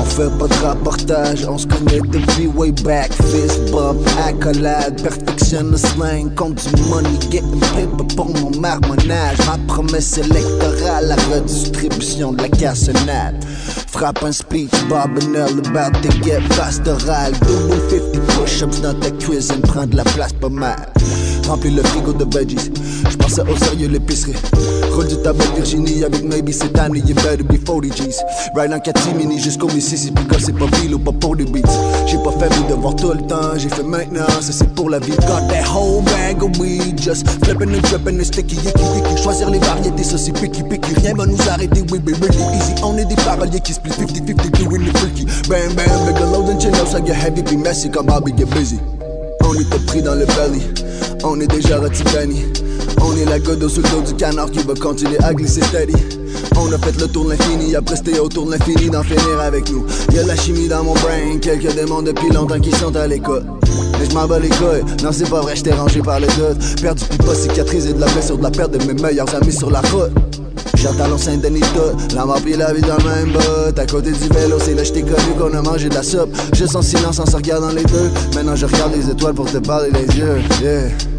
[0.00, 3.12] On fait pas de rapportage, on se connaît depuis way back.
[3.12, 9.38] Fist bump, accolade, perfection le slang, compte du money, getting paper pour mon marmonnage.
[9.46, 13.36] Ma promesse électorale, la redistribution de la cassonade.
[13.92, 17.30] Frappe un speech, Bob about to get pastoral.
[17.46, 20.92] Double 50 push-ups dans ta cuisine, prend de la place pas mal.
[21.46, 22.72] Remplis le frigo de veggies,
[23.08, 24.34] j'pensais au sérieux l'épicerie.
[24.96, 28.16] Roule du tabac Virginie avec maybe cette année, you better be 40 G's.
[28.54, 31.68] Ride en catimini jusqu'au Mississippi, quand c'est pas ville ou pas pour les beats.
[32.06, 34.98] J'ai pas fait mes devoirs tout le temps, j'ai fait maintenant, ça c'est pour la
[34.98, 35.12] vie.
[35.16, 39.22] Got that whole bag of weed, just flipping and dripping and sticky, yicky, yicky.
[39.22, 40.94] Choisir les variétés, ça c'est picky, picky.
[41.02, 42.74] Rien va nous arrêter, we be really easy.
[42.82, 45.26] On est des paroliers qui split 50-50, doing the freaky.
[45.46, 48.46] Bam, bam, big load and chill out, ça get heavy, be messy, comme Bobby get
[48.46, 48.78] busy.
[49.44, 50.62] On était pris dans le belly,
[51.22, 52.02] on est déjà rôti
[53.00, 55.94] On est la d'eau sous le du canard qui va continuer à glisser steady.
[56.58, 59.70] On a fait le tour de l'infini, après c'était autour de l'infini d'en finir avec
[59.70, 59.84] nous.
[60.12, 63.44] Y'a de la chimie dans mon brain, quelques démons depuis longtemps qui sont à l'école.
[63.98, 66.80] Mais je m'en bats les couilles, non c'est pas vrai, j'étais rangé par le doute.
[66.80, 69.70] Perdu puis pas cicatrisé de la blessure de la perte de mes meilleurs amis sur
[69.70, 70.12] la route.
[70.74, 73.78] J'attends Saint-Denis tout, la mort pis la vie dans le même bout.
[73.78, 76.34] À côté du vélo, c'est là je t'ai connu qu'on a mangé de la soupe.
[76.54, 78.10] Juste en silence en se regardant les deux.
[78.34, 80.38] Maintenant je regarde les étoiles pour te parler les yeux.
[80.62, 81.15] Yeah.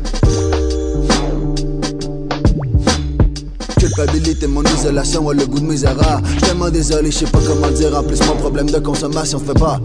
[3.97, 6.21] Culpabilité, mon isolation, ouais, le goût de erreurs.
[6.37, 7.97] J't'aime désolé, je sais pas comment dire.
[7.97, 9.79] En plus, mon problème de consommation fait pas.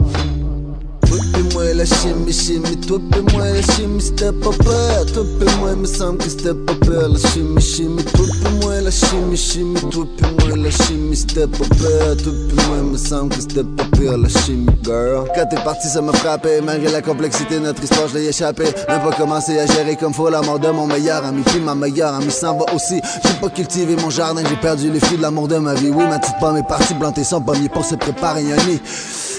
[1.62, 5.07] Moi la chimie, chimie, toi pis moi la chimie, c'était pas peur.
[5.14, 7.09] Toi pis moi, me semble que c'était pas peur.
[7.09, 11.46] La chimie, chimie, toi pis moi la chimie, chimie, toi pis moi la chimie, c'était
[11.46, 12.16] pas peur.
[12.16, 14.18] Toi pis moi, me semble que pas peur.
[14.18, 15.25] La chimie, girl.
[15.37, 16.61] Quand t'es parti, ça m'a frappé.
[16.61, 18.64] Malgré la complexité de notre histoire, je l'ai échappé.
[18.88, 21.42] Même pas commencé à gérer comme faut la mort de mon meilleur ami.
[21.42, 23.01] Puis ma meilleure amie s'en va aussi.
[23.25, 25.90] J'ai pas cultivé mon jardin, j'ai perdu les fruits de l'amour de ma vie.
[25.90, 28.81] Oui, ma petite pomme est partie planter son pommier pour se préparer un nid.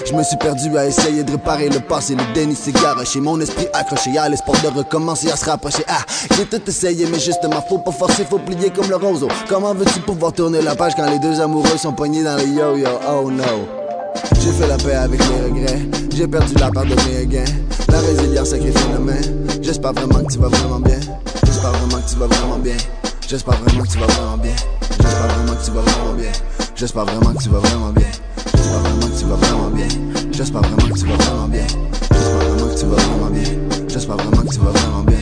[0.04, 3.40] Je me suis perdu à essayer de réparer le passé, le déni s'est garoché, mon
[3.40, 5.84] esprit accroché à l'espoir de recommencer à se rapprocher.
[5.88, 6.04] Ah,
[6.36, 9.28] j'ai tout essayé, mais justement, faut pas forcer, faut plier comme le roseau.
[9.48, 12.88] Comment veux-tu pouvoir tourner la page quand les deux amoureux sont poignés dans les yo-yo?
[13.08, 13.44] Oh no.
[14.40, 17.44] J'ai fait la paix avec mes regrets, j'ai perdu la part de mes gains.
[17.88, 19.46] La résilience a créé phénomène.
[19.62, 20.98] J'espère vraiment que tu vas vraiment bien.
[21.44, 22.76] J'espère vraiment que tu vas vraiment bien.
[23.26, 24.54] J'espère vraiment que tu vas vraiment bien.
[24.90, 26.32] J'espère vraiment que tu vas vraiment bien.
[26.76, 28.06] J'espère vraiment que tu vas vraiment bien.
[28.46, 29.88] J'espère vraiment que tu vas vraiment bien.
[30.32, 31.66] J'espère vraiment que tu vas vraiment bien.
[31.68, 33.88] J'espère vraiment que tu vas vraiment bien.
[33.88, 35.18] J'espère vraiment que tu vas vraiment bien.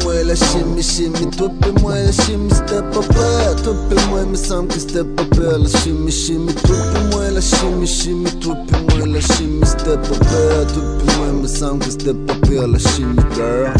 [0.00, 3.62] Toi la chimie, chimie, toi pis moi la chimie, c'était pas peur.
[3.62, 5.58] Toi pis moi, me semble que c'était pas peur.
[5.58, 9.96] La chimie, chimie, toi pis moi la chimie, chimie, toi pis moi la chimie, c'était
[9.96, 10.66] pas peur.
[10.72, 12.68] Toi pis moi, me semble que c'était pas peur.
[12.68, 13.72] La chimie, girl.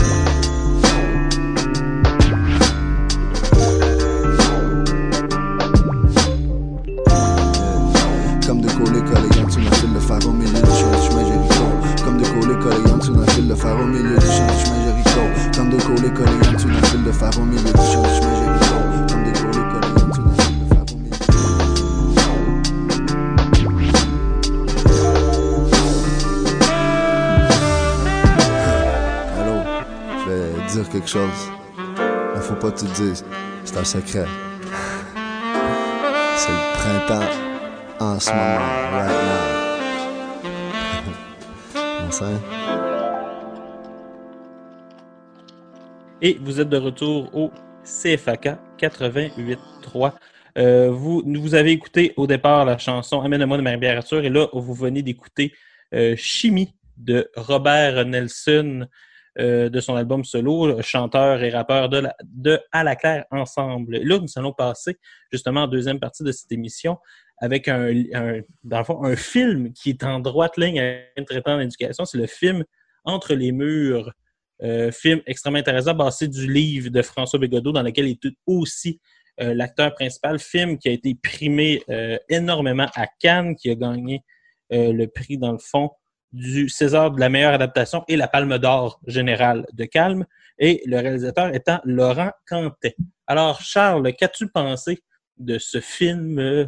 [17.22, 18.74] Phare au milieu du du chemin Jéricho
[19.08, 21.16] Comme de coller colléant sur la file de phare au milieu
[29.40, 29.56] Allô,
[30.18, 31.50] je vais dire quelque chose.
[32.35, 33.24] Mais faut pas que tu le dises.
[33.64, 34.26] C'est un secret.
[36.37, 37.28] C'est le printemps
[38.00, 38.58] en ce moment,
[38.92, 39.44] right now.
[42.08, 42.42] Enceinte.
[46.24, 47.50] Et vous êtes de retour au
[47.82, 50.12] CFAK 88.3.
[50.56, 55.02] Euh, vous, avez écouté au départ la chanson Amène-moi de Marie-Pierre et là, vous venez
[55.02, 55.52] d'écouter
[55.92, 58.87] euh, Chimie de Robert Nelson
[59.40, 63.96] euh, de son album solo, chanteur et rappeur de, À la Claire Ensemble.
[63.96, 64.98] Là, nous allons passer
[65.32, 66.98] justement en deuxième partie de cette émission
[67.38, 67.90] avec un,
[69.16, 72.04] film qui est en droite ligne à traitant d'éducation.
[72.04, 72.62] C'est le film
[73.04, 74.12] Entre les murs,
[74.92, 79.01] film extrêmement intéressant, basé du livre de François Bégodeau, dans lequel il est aussi
[79.40, 80.38] euh, l'acteur principal.
[80.38, 84.22] Film qui a été primé euh, énormément à Cannes, qui a gagné
[84.72, 85.90] euh, le prix, dans le fond,
[86.33, 90.27] du César de la meilleure adaptation et la Palme d'Or générale de Calme.
[90.59, 92.94] Et le réalisateur étant Laurent Cantet.
[93.27, 95.03] Alors, Charles, qu'as-tu pensé
[95.38, 96.38] de ce film?
[96.38, 96.66] euh,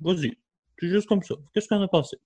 [0.00, 0.36] Vas-y,
[0.80, 1.34] juste comme ça.
[1.52, 2.18] Qu'est-ce qu'on a pensé?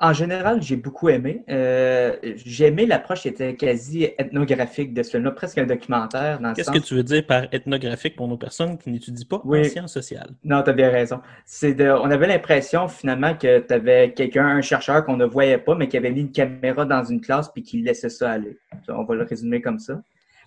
[0.00, 1.42] En général, j'ai beaucoup aimé.
[1.48, 6.38] Euh, j'ai aimé l'approche qui était quasi ethnographique de ce film-là, presque un documentaire.
[6.54, 9.60] Qu'est-ce sens- que tu veux dire par ethnographique pour nos personnes qui n'étudient pas Oui.
[9.60, 10.30] en sciences sociales?
[10.44, 11.20] Non, tu as bien raison.
[11.44, 15.58] C'est de, on avait l'impression finalement que tu avais quelqu'un, un chercheur qu'on ne voyait
[15.58, 18.56] pas, mais qui avait mis une caméra dans une classe puis qui laissait ça aller.
[18.88, 20.00] On va le résumer comme ça.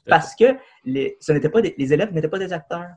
[0.08, 0.46] Parce que
[0.86, 2.88] les, ce n'était pas des- les élèves n'étaient pas des acteurs.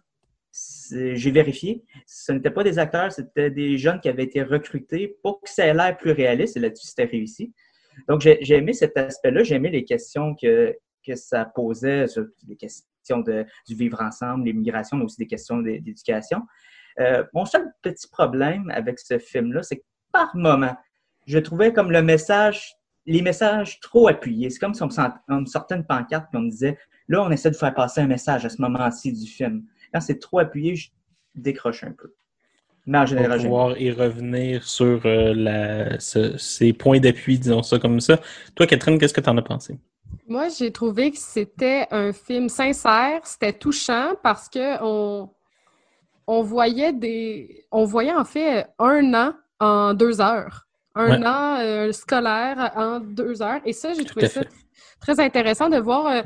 [0.90, 1.84] J'ai vérifié.
[2.06, 5.66] Ce n'étaient pas des acteurs, c'était des jeunes qui avaient été recrutés pour que ça
[5.66, 6.56] ait l'air plus réaliste.
[6.56, 7.52] Et là-dessus, c'était réussi.
[8.08, 9.42] Donc, j'ai aimé cet aspect-là.
[9.44, 14.44] J'ai aimé les questions que, que ça posait, sur les questions de, du vivre ensemble,
[14.44, 16.40] l'immigration, mais aussi des questions d'é- d'éducation.
[17.00, 20.76] Euh, mon seul petit problème avec ce film-là, c'est que par moment,
[21.26, 22.74] je trouvais comme le message,
[23.06, 24.50] les messages trop appuyés.
[24.50, 24.86] C'est comme si on
[25.40, 28.06] me sortait une pancarte et on me disait, là, on essaie de faire passer un
[28.06, 29.64] message à ce moment-ci du film.
[29.94, 30.90] Quand c'est trop appuyé, je
[31.36, 32.12] décroche un peu.
[32.86, 33.44] Mais en On général, va j'aime.
[33.44, 38.20] pouvoir y revenir sur euh, la, ce- ces points d'appui, disons ça comme ça.
[38.56, 39.78] Toi, Catherine, qu'est-ce que tu en as pensé?
[40.28, 45.30] Moi, j'ai trouvé que c'était un film sincère, c'était touchant parce que on,
[46.26, 51.26] on voyait des, on voyait en fait un an en deux heures, un Ouais.
[51.26, 54.48] an euh, scolaire en deux heures, et ça, j'ai trouvé ça fait.
[55.00, 56.22] très intéressant de voir euh,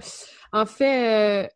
[0.52, 1.48] en fait euh,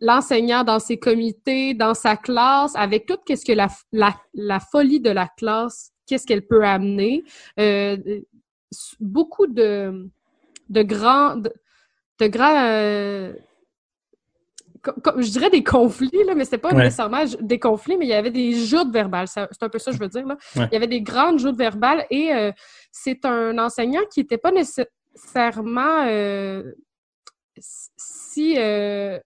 [0.00, 5.00] l'enseignant dans ses comités, dans sa classe, avec tout qu'est-ce que la, la, la folie
[5.00, 7.24] de la classe, qu'est-ce qu'elle peut amener,
[7.58, 7.96] Euh,
[9.00, 10.08] beaucoup de
[10.68, 11.52] de grands de,
[12.18, 13.32] de grands euh,
[15.18, 16.84] je dirais des conflits, là, mais c'était pas Ouais.
[16.84, 19.26] nécessairement des conflits, mais il y avait des joutes verbales.
[19.26, 20.24] C'est un peu ça que je veux dire.
[20.26, 20.36] Là.
[20.54, 20.68] Ouais.
[20.70, 22.52] Il y avait des grandes joutes verbales et euh,
[22.92, 26.72] c'est un enseignant qui n'était pas nécessairement euh,
[27.58, 29.18] si euh,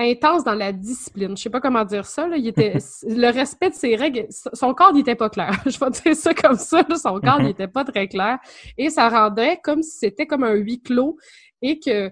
[0.00, 1.36] intense dans la discipline.
[1.36, 2.26] Je sais pas comment dire ça.
[2.26, 2.36] Là.
[2.36, 2.74] Il était,
[3.08, 5.52] le respect de ses règles, son corps n'était pas clair.
[5.66, 6.82] Je vais dire ça comme ça.
[6.88, 6.96] là.
[6.96, 7.46] Son corps Mhm.
[7.46, 8.38] n'était pas très clair.
[8.76, 11.16] Et ça rendait comme si c'était comme un huis clos
[11.62, 12.10] et que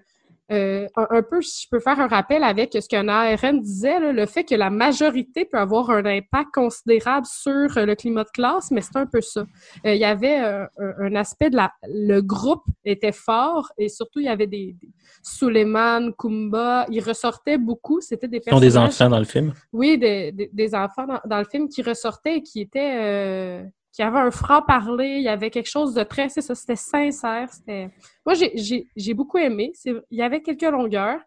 [0.51, 4.01] euh, un, un peu, si je peux faire un rappel avec ce qu'un ARN disait,
[4.01, 8.25] là, le fait que la majorité peut avoir un impact considérable sur euh, le climat
[8.25, 9.41] de classe, mais c'est un peu ça.
[9.85, 11.73] Euh, il y avait euh, un, aspect de la...
[11.85, 14.75] Le groupe était fort et surtout, il y avait des...
[14.81, 14.89] des
[15.23, 18.01] Suleiman, Kumba, ils ressortaient beaucoup.
[18.01, 19.53] C'était des Ils ont des enfants dans le film.
[19.73, 23.65] Oui, des, des- des enfants dans, dans le film qui ressortaient et qui étaient...
[23.93, 26.29] qui avaient un franc-parler, il y avait quelque chose de très...
[26.29, 27.91] C'est ça, c'était sincère, c'était...
[28.25, 29.73] Moi, j'ai- j'ai j'ai beaucoup aimé.
[29.85, 31.21] Il y avait quelques longueurs,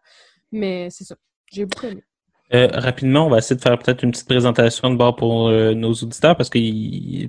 [0.50, 1.16] mais c'est ça.
[1.52, 2.02] J'ai beaucoup aimé.
[2.54, 5.72] Euh, rapidement, on va essayer de faire peut-être une petite présentation de bord pour euh,
[5.74, 6.58] nos auditeurs parce que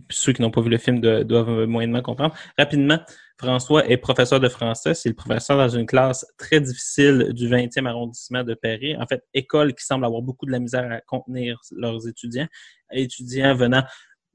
[0.10, 2.36] ceux qui n'ont pas vu le film do- doivent euh, moyennement comprendre.
[2.58, 3.00] Rapidement,
[3.38, 4.94] François est professeur de français.
[4.94, 8.98] C'est le professeur dans une classe très difficile du 20e arrondissement de Paris.
[8.98, 12.48] En fait, école qui semble avoir beaucoup de la misère à contenir leurs étudiants.
[12.92, 13.84] Étudiants venant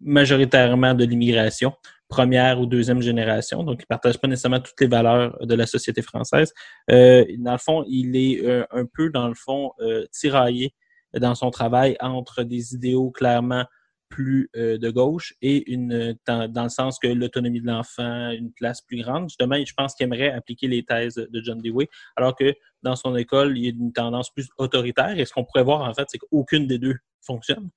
[0.01, 1.73] majoritairement de l'immigration,
[2.09, 3.63] première ou deuxième génération.
[3.63, 6.53] Donc, ils ne partagent pas nécessairement toutes les valeurs de la société française.
[6.91, 10.75] Euh, dans le fond, il est euh, un peu, dans le fond, euh, tiraillé
[11.19, 13.65] dans son travail entre des idéaux clairement
[14.09, 18.53] plus euh, de gauche et une dans, dans le sens que l'autonomie de l'enfant, une
[18.53, 19.29] place plus grande.
[19.29, 23.15] Justement, je pense qu'il aimerait appliquer les thèses de John Dewey, alors que dans son
[23.17, 25.19] école, il y a une tendance plus autoritaire.
[25.19, 27.69] Et ce qu'on pourrait voir, en fait, c'est qu'aucune des deux fonctionne.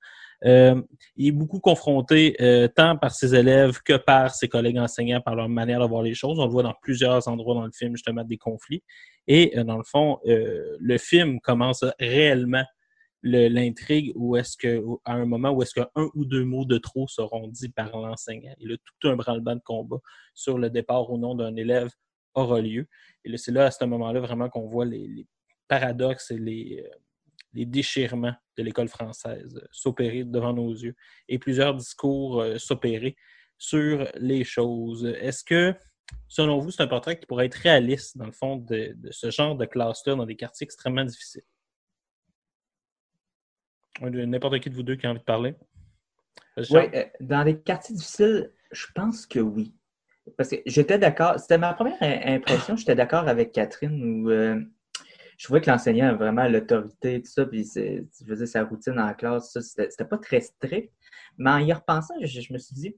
[0.44, 0.80] Euh,
[1.16, 5.36] il est beaucoup confronté euh, tant par ses élèves que par ses collègues enseignants, par
[5.36, 6.38] leur manière de voir les choses.
[6.38, 8.82] On le voit dans plusieurs endroits dans le film, justement, des conflits.
[9.26, 12.64] Et euh, dans le fond, le film commence réellement
[13.22, 16.78] le- l'intrigue où est-ce que, à un moment où est-ce qu'un ou deux mots de
[16.78, 18.54] trop seront dits par l'enseignant.
[18.60, 19.98] Et là, tout un branle-bas de combat
[20.34, 21.90] sur le départ ou non d'un élève
[22.34, 22.88] aura lieu.
[23.24, 25.26] Et c'est là, à ce moment-là, vraiment qu'on voit les,
[25.68, 26.84] paradoxes et les,
[27.52, 30.94] les déchirements de l'école française euh, s'opérer devant nos yeux
[31.28, 33.16] et plusieurs discours euh, s'opérer
[33.58, 35.04] sur les choses.
[35.04, 35.74] Est-ce que,
[36.28, 39.30] selon vous, c'est un portrait qui pourrait être réaliste, dans le fond, de, de ce
[39.30, 41.44] genre de classe-là dans des quartiers extrêmement difficiles?
[44.00, 45.54] N'importe qui de vous deux qui a envie de parler?
[46.70, 49.74] Oui, euh, dans les quartiers difficiles, je pense que oui.
[50.36, 54.60] Parce que j'étais d'accord, c'était ma première im- impression, j'étais d'accord avec Catherine où euh,
[55.42, 58.96] je trouvais que l'enseignant a vraiment l'autorité, tout ça, puis je veux dire, sa routine
[59.00, 60.92] en classe, ça, c'était pas très strict.
[61.36, 62.96] Mais en y repensant, je, me suis dit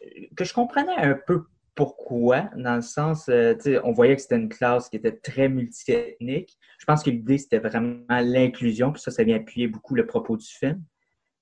[0.00, 1.42] euh, que je comprenais un peu
[1.74, 6.56] pourquoi, dans le sens, euh, on voyait que c'était une classe qui était très multiethnique.
[6.78, 10.36] Je pense que l'idée, c'était vraiment l'inclusion, puis ça, ça vient appuyer beaucoup le propos
[10.36, 10.84] du film.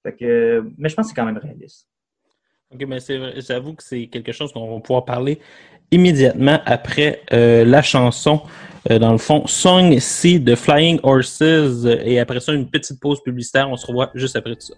[0.05, 1.87] Fait que, mais je pense que c'est quand même réaliste.
[2.75, 5.39] OK, mais vrai, j'avoue que c'est quelque chose qu'on va pouvoir parler
[5.91, 8.43] immédiatement après euh, la chanson,
[8.91, 13.23] euh, dans le fond, Song C de Flying Horses, et après ça, une petite pause
[13.23, 13.71] publicitaire.
[13.71, 14.75] On se revoit juste après tout ça.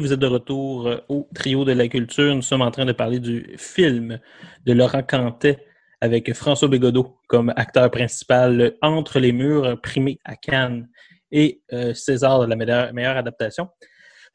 [0.00, 2.32] Vous êtes de retour euh, au Trio de la Culture.
[2.34, 4.20] Nous sommes en train de parler du film
[4.64, 5.58] de Laurent Cantet
[6.00, 10.88] avec François Bégodeau comme acteur principal Entre les murs, primé à Cannes
[11.32, 12.54] et euh, César de la
[12.92, 13.68] meilleure, adaptation.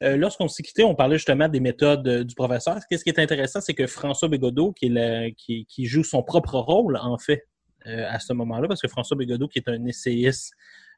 [0.04, 2.80] Euh, Lorsqu'on s'est quitté, on parlait justement des méthodes euh, du professeur.
[2.90, 7.18] Qu'est-ce qui est intéressant, c'est que François Bégodeau, qui, est joue son propre rôle, en
[7.18, 7.48] fait,
[7.88, 10.54] euh, à ce moment-là, parce que François Bégodeau, qui est un essayiste,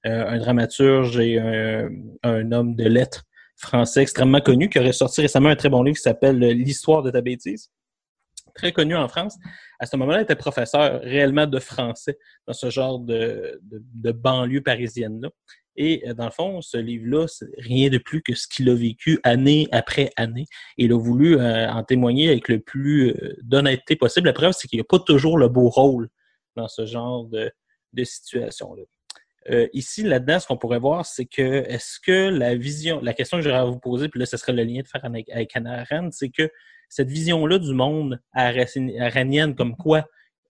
[0.07, 3.25] euh, un dramaturge et un homme de lettres
[3.55, 7.11] français extrêmement connu, qui aurait sorti récemment un très bon livre qui s'appelle L'histoire de
[7.11, 7.71] ta bêtise.
[8.53, 9.35] Très connu en France.
[9.79, 14.61] À ce moment-là, il était professeur réellement de français dans ce genre de, de, banlieue
[14.61, 15.29] parisienne-là.
[15.75, 18.75] Et euh, dans le fond, ce livre-là, c'est rien de plus que ce qu'il a
[18.75, 20.45] vécu année après année.
[20.77, 24.27] Il a voulu euh, en témoigner avec le plus euh, d'honnêteté possible.
[24.27, 26.07] La preuve, c'est qu'il n'y a pas toujours le beau rôle
[26.55, 27.51] dans ce genre de,
[27.91, 28.83] de situation-là.
[29.51, 33.37] Euh, ici, là-dedans, ce qu'on pourrait voir, c'est que est-ce que la vision, la question
[33.37, 35.55] que j'aurais à vous poser, puis là, ce serait le lien de faire avec, avec
[35.55, 36.49] Hannah Arendt, c'est que
[36.89, 40.05] cette vision-là du monde aranienne, comme quoi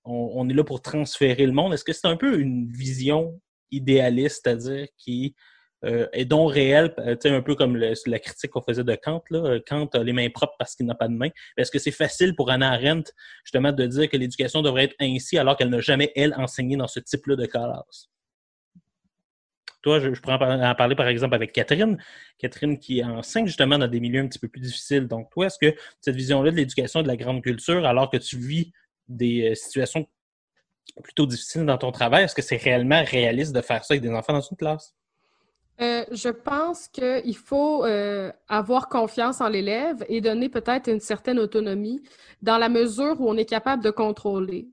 [0.05, 3.39] on, est là pour transférer le monde, est-ce que c'est un peu une vision
[3.71, 5.35] idéaliste, c'est-à-dire qui
[5.83, 9.39] euh, est donc réelle, euh, un peu comme la critique qu'on faisait de Kant, là,
[9.39, 11.29] euh, Kant a les mains propres parce qu'il n'a pas de mains.
[11.57, 13.11] Est-ce que c'est facile pour Hannah Arendt,
[13.43, 16.87] justement, de dire que l'éducation devrait être ainsi alors qu'elle n'a jamais, elle, enseigné dans
[16.87, 18.09] ce type-là de classe?
[19.85, 21.95] Toi, je, pourrais en parler par exemple avec Catherine.
[22.39, 25.07] Catherine qui enseigne justement dans des milieux un petit peu plus difficiles.
[25.07, 28.17] Donc, toi, est-ce que cette vision-là de l'éducation et de la grande culture, alors que
[28.17, 28.71] tu vis
[29.07, 30.07] des euh, situations
[31.03, 34.09] plutôt difficiles dans ton travail, est-ce que c'est réellement réaliste de faire ça avec des
[34.09, 34.95] enfants dans une classe?
[35.79, 41.37] Euh, je pense qu'il faut euh, avoir confiance en l'élève et donner peut-être une certaine
[41.37, 42.01] autonomie
[42.41, 44.67] dans la mesure où on est capable de contrôler.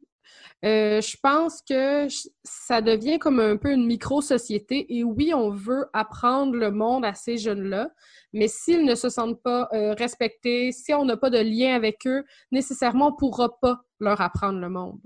[0.65, 2.07] Euh, je pense que
[2.45, 7.15] ça devient comme un peu une micro-société et oui, on veut apprendre le monde à
[7.15, 7.91] ces jeunes-là,
[8.33, 12.07] mais s'ils ne se sentent pas euh, respectés, si on n'a pas de lien avec
[12.07, 14.99] eux, nécessairement, on ne pourra pas leur apprendre le monde.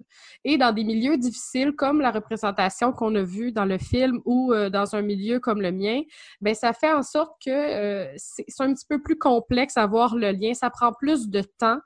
[0.45, 4.53] Et dans des milieux difficiles comme la représentation qu'on a vue dans le film ou
[4.53, 6.03] euh, dans un milieu comme le mien,
[6.41, 10.33] ben ça fait en sorte que c'est un petit peu plus complexe à voir le
[10.33, 11.79] lien, ça prend plus de temps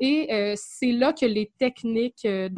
[0.00, 2.48] et c'est là que les techniques euh,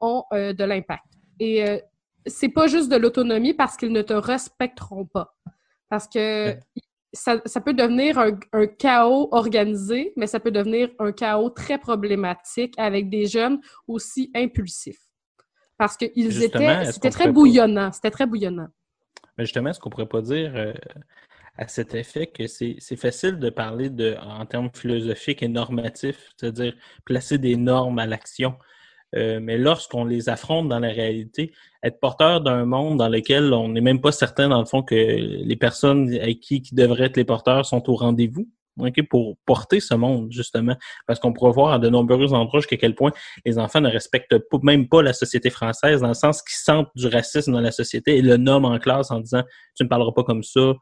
[0.00, 1.04] ont euh, de l'impact.
[1.40, 1.78] Et euh,
[2.26, 5.34] c'est pas juste de l'autonomie parce qu'ils ne te respecteront pas.
[5.88, 6.60] Parce que Ouais.
[7.12, 11.78] ça, ça peut devenir un, un chaos organisé, mais ça peut devenir un chaos très
[11.78, 15.00] problématique avec des jeunes aussi impulsifs.
[15.78, 18.68] Parce qu'ils étaient, c'était très pas- bouillonnant, c'était très bouillonnant.
[19.36, 20.72] Mais justement, est-ce qu'on pourrait pas dire euh,
[21.56, 26.32] à cet effet que c'est c'est facile de parler de, en termes philosophiques et normatifs,
[26.36, 28.56] c'est-à-dire placer des normes à l'action?
[29.14, 31.52] Euh, mais lorsqu'on les affronte dans la réalité,
[31.82, 34.94] être porteur d'un monde dans lequel on n'est même pas certain, dans le fond, que
[34.94, 38.48] les personnes avec qui, qui devraient être les porteurs sont au rendez-vous,
[38.78, 40.76] ok, pour porter ce monde, justement.
[41.06, 43.12] Parce qu'on pourra voir à de nombreux endroits jusqu'à quel point
[43.44, 47.06] les enfants ne respectent même pas la société française, dans le sens qu'ils sentent du
[47.06, 49.42] racisme dans la société et le nomment en classe en disant
[49.74, 50.74] Tu ne parleras pas comme ça, euh,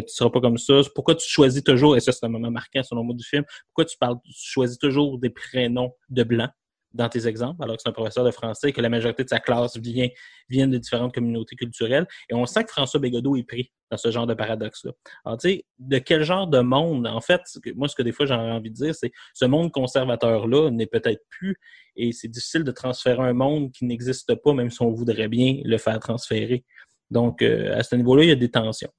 [0.00, 0.80] tu seras pas comme ça.
[0.94, 3.84] Pourquoi tu choisis toujours, et ça c'est un moment marquant selon moi du film, pourquoi
[3.84, 6.50] tu parles, tu choisis toujours des prénoms de blancs?
[6.94, 9.28] Dans tes exemples, alors que c'est un professeur de français et que la majorité de
[9.28, 10.08] sa classe vient,
[10.48, 12.06] viennent de différentes communautés culturelles.
[12.30, 14.92] Et on sent que François Bégodeau est pris dans ce genre de paradoxe-là.
[15.24, 17.42] Alors, tu de quel genre de monde, en fait,
[17.74, 21.22] moi, ce que des fois j'ai envie de dire, c'est ce monde conservateur-là n'est peut-être
[21.28, 21.56] plus,
[21.96, 25.60] et c'est difficile de transférer un monde qui n'existe pas, même si on voudrait bien
[25.64, 26.64] le faire transférer.
[27.10, 28.90] Donc, euh, à ce niveau-là, il y a des tensions.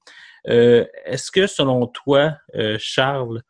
[0.48, 3.42] Euh, Est-ce que, selon toi, euh, Charles,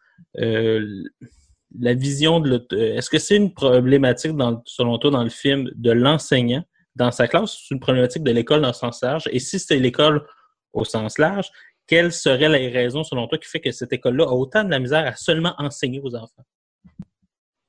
[1.78, 5.70] la vision de euh, Est-ce que c'est une problématique, dans, selon toi, dans le film,
[5.74, 6.64] de l'enseignant
[6.94, 9.24] dans sa classe ou c'est une problématique de l'école dans le sens large?
[9.30, 10.26] Et si c'est l'école
[10.72, 11.50] au sens large,
[11.86, 14.78] quelles seraient les raisons, selon toi, qui fait que cette école-là a autant de la
[14.78, 16.44] misère à seulement enseigner aux enfants?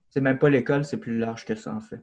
[0.09, 1.99] C'est même pas l'école, c'est plus large que ça, en fait.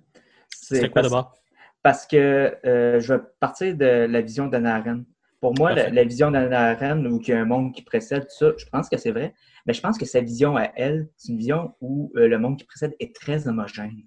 [0.48, 1.34] C'est quoi d'abord?
[1.82, 5.04] Parce que euh, je vais partir de la vision d'Anna Arendt.
[5.40, 8.36] Pour moi, la, vision d'Anna Arendt, où il y a un monde qui précède, tout
[8.38, 9.34] ça, je pense que c'est vrai.
[9.66, 12.58] Mais je pense que sa vision à elle, c'est une vision où euh, le monde
[12.58, 14.02] qui précède est très homogène.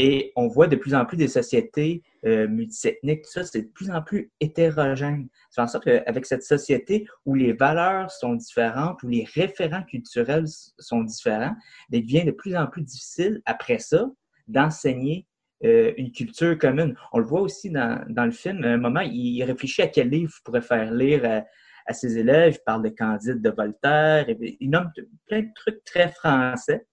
[0.00, 3.68] Et on voit de plus en plus des sociétés euh, multiethniques, tout ça, c'est de
[3.68, 5.28] plus en plus hétérogène.
[5.50, 10.46] C'est en sorte qu'avec cette société où les valeurs sont différentes, où les référents culturels
[10.78, 11.56] sont différents,
[11.90, 14.08] il devient de plus en plus difficile, après ça,
[14.46, 15.26] d'enseigner
[15.64, 16.94] euh, une culture commune.
[17.12, 18.62] On le voit aussi dans, dans le film.
[18.62, 21.42] À un moment, il réfléchit à quel livre il pourrait faire lire à,
[21.88, 22.58] à ses élèves.
[22.60, 24.28] Il parle de Candide, de Voltaire.
[24.28, 24.90] et il nomme
[25.26, 26.86] plein de trucs très français.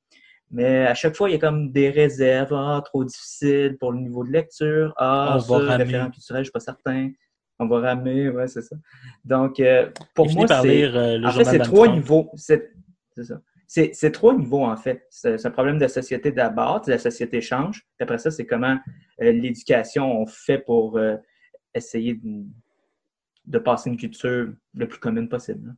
[0.50, 2.54] Mais à chaque fois, il y a comme des réserves.
[2.54, 4.94] Ah, trop difficile pour le niveau de lecture.
[4.98, 7.12] Ah, On ça, référent culturel, je suis pas certain.
[7.60, 8.76] On va ramer, ouais, c'est ça.
[9.24, 10.84] Donc, euh, pour Il moi, c'est...
[10.84, 12.30] euh, En fait, c'est trois niveaux.
[12.36, 12.72] C'est
[13.24, 13.42] ça.
[13.68, 15.06] C'est trois niveaux, en fait.
[15.10, 16.84] C'est un problème de société d'abord.
[16.88, 17.82] La société change.
[17.98, 18.78] Puis après ça, c'est comment
[19.22, 21.00] euh, l'éducation on fait pour
[21.74, 22.46] essayer de,
[23.48, 25.70] de passer une culture le plus commune possible.
[25.70, 25.76] hein.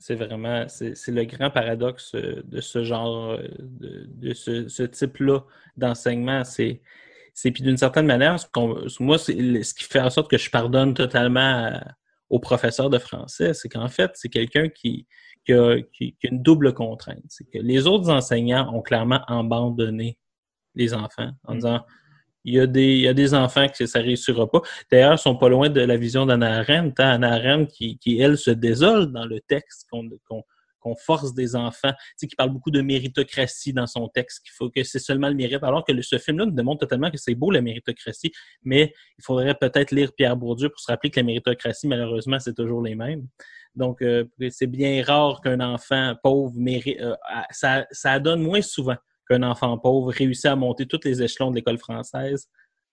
[0.00, 4.84] C'est vraiment, c'est le grand paradoxe euh, de ce genre, euh, de, de ce, ce
[4.84, 5.40] type-là
[5.76, 6.44] d'enseignement.
[6.44, 6.80] C'est,
[7.34, 8.46] puis d'une certaine manière, ce
[9.02, 9.32] moi, ce
[9.74, 11.82] qui fait en sorte que je pardonne totalement à-
[12.30, 15.06] au professeur de français, c'est qu'en fait, c'est quelqu'un qui,
[15.44, 15.54] qui-
[15.92, 17.24] qui a une double contrainte.
[17.28, 20.16] C'est que les autres enseignants ont clairement abandonné
[20.76, 21.56] les enfants en Mm.
[21.56, 21.86] disant
[22.44, 24.62] il y, a des, enfants que ça réussira pas.
[24.90, 26.94] D'ailleurs, ils sont pas loin de la vision d'Anna Arendt.
[27.02, 27.10] hein.
[27.10, 32.36] Anna Arendt qui, elle, se désole dans le texte qu'on force des enfants, tu qui
[32.36, 35.84] parle beaucoup de méritocratie dans son texte, qu'il faut que c'est seulement le mérite, alors
[35.84, 38.32] que ce film-là nous démontre totalement que c'est beau la méritocratie,
[38.62, 42.54] mais il faudrait peut-être lire Pierre Bourdieu pour se rappeler que la méritocratie, malheureusement, c'est
[42.54, 43.26] toujours les mêmes.
[43.74, 47.00] Donc, euh, c'est bien rare qu'un enfant pauvre mérite.
[47.00, 47.14] euh,
[47.50, 48.96] ça, ça donne moins souvent
[49.28, 52.48] qu'un enfant pauvre réussit à monter tous les échelons de l'école française,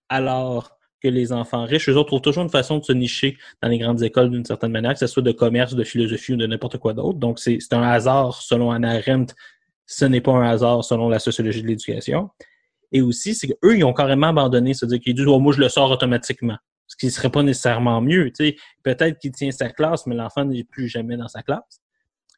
[0.09, 3.67] alors que les enfants riches, eux autres trouvent toujours une façon de se nicher dans
[3.69, 6.47] les grandes écoles d'une certaine manière, que ce soit de commerce, de philosophie ou de
[6.47, 7.19] n'importe quoi d'autre.
[7.19, 9.33] Donc, c'est un hasard selon Anna Arendt.
[9.86, 12.29] Ce n'est pas un hasard selon la sociologie de l'éducation.
[12.91, 15.69] Et aussi, c'est qu'eux, ils ont carrément abandonné, c'est-à-dire qu'ils disent, oh, moi, je le
[15.69, 16.57] sors automatiquement.
[16.88, 18.31] Ce qui ne serait pas nécessairement mieux.
[18.83, 21.81] Peut-être qu'il tient sa classe, mais l'enfant n'est plus jamais dans sa classe.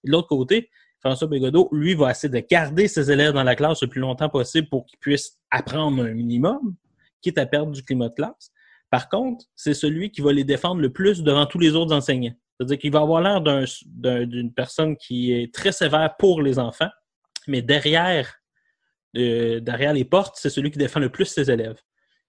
[0.04, 0.70] De l'autre côté,
[1.00, 4.30] François Bégodeau, lui, va essayer de garder ses élèves dans la classe le plus longtemps
[4.30, 6.76] possible pour qu'ils puissent apprendre un minimum,
[7.22, 8.52] quitte à perdre du climat de classe.
[8.90, 12.36] Par contre, c'est celui qui va les défendre le plus devant tous les autres enseignants.
[12.58, 16.58] C'est-à-dire qu'il va avoir l'air d'un- d'un- d'une personne qui est très sévère pour les
[16.58, 16.90] enfants,
[17.48, 18.34] mais derrière,
[19.16, 21.80] euh, derrière les portes, c'est celui qui défend le plus ses élèves.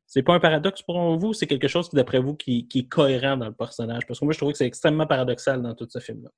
[0.06, 2.88] C'est pas un paradoxe pour vous, c'est quelque chose qui, d'après vous, qui, qui est
[2.88, 4.06] cohérent dans le personnage?
[4.06, 6.30] Parce que moi, je trouve que c'est extrêmement paradoxal dans tout ce film-là.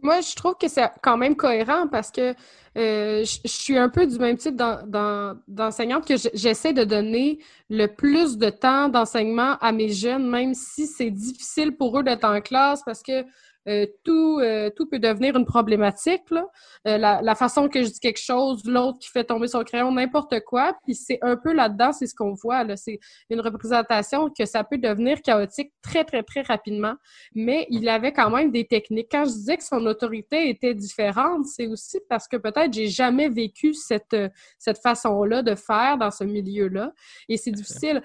[0.00, 2.34] Moi, je trouve que c'est quand même cohérent parce que
[2.76, 6.84] euh, je suis un peu du même type d'en- d'en- d'enseignante que je- j'essaie de
[6.84, 12.04] donner le plus de temps d'enseignement à mes jeunes, même si c'est difficile pour eux
[12.04, 13.24] d'être en classe parce que
[13.68, 16.30] euh, tout, euh, tout peut devenir une problématique.
[16.30, 16.46] Là.
[16.86, 19.92] Euh, la, la façon que je dis quelque chose, l'autre qui fait tomber son crayon,
[19.92, 20.74] n'importe quoi.
[20.84, 22.64] Puis c'est un peu là-dedans, c'est ce qu'on voit.
[22.64, 22.76] là.
[22.76, 22.98] C'est
[23.30, 26.94] une représentation que ça peut devenir chaotique très, très, très rapidement
[27.34, 29.08] mais il avait quand même des techniques.
[29.10, 33.28] Quand je disais que son autorité était différente, c'est aussi parce que peut-être j'ai jamais
[33.28, 34.16] vécu cette,
[34.58, 36.92] cette façon-là de faire dans ce milieu-là.
[37.28, 38.02] Et c'est difficile.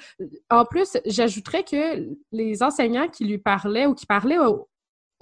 [0.50, 4.68] En plus, j'ajouterais que les enseignants qui lui parlaient ou qui parlaient au-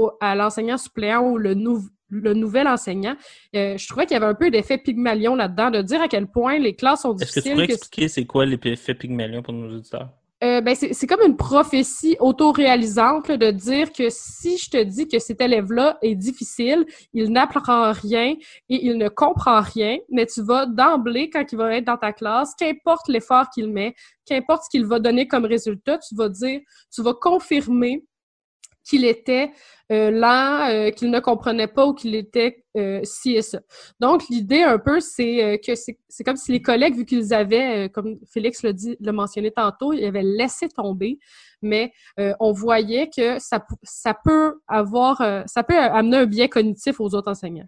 [0.01, 3.15] au- à l'enseignant suppléant ou le, nou- le nouvel enseignant,
[3.55, 6.27] euh, je trouvais qu'il y avait un peu d'effet Pygmalion là-dedans, de dire à quel
[6.27, 7.51] point les classes sont Est-ce que tu difficiles.
[7.53, 10.09] pourrais que- expliquer c'est quoi l'effet Pygmalion pour nos auditeurs?
[10.43, 14.83] euh, ben c'est c'est comme une prophétie autoréalisante là, de dire que si je te
[14.83, 16.83] dis que cet élève-là est difficile,
[17.13, 18.33] il n'apprend rien
[18.69, 22.11] et il ne comprend rien, mais tu vas d'emblée, quand il va être dans ta
[22.11, 23.93] classe, qu'importe l'effort qu'il met,
[24.25, 26.59] qu'importe ce qu'il va donner comme résultat, tu vas dire,
[26.91, 28.03] tu vas confirmer
[28.91, 29.51] qu'il était
[29.89, 33.59] euh, lent, euh, qu'il ne comprenait pas ou qu'il était euh, ci et ça.
[34.01, 38.17] Donc, l'idée un peu, c'est que c'est comme si les collègues, vu qu'ils avaient, comme
[38.29, 41.19] Félix l'a dit, mentionné tantôt, ils avaient laissé tomber,
[41.61, 43.59] mais on voyait que ça,
[44.23, 47.67] peut avoir, ça peut amener un biais cognitif aux autres enseignants.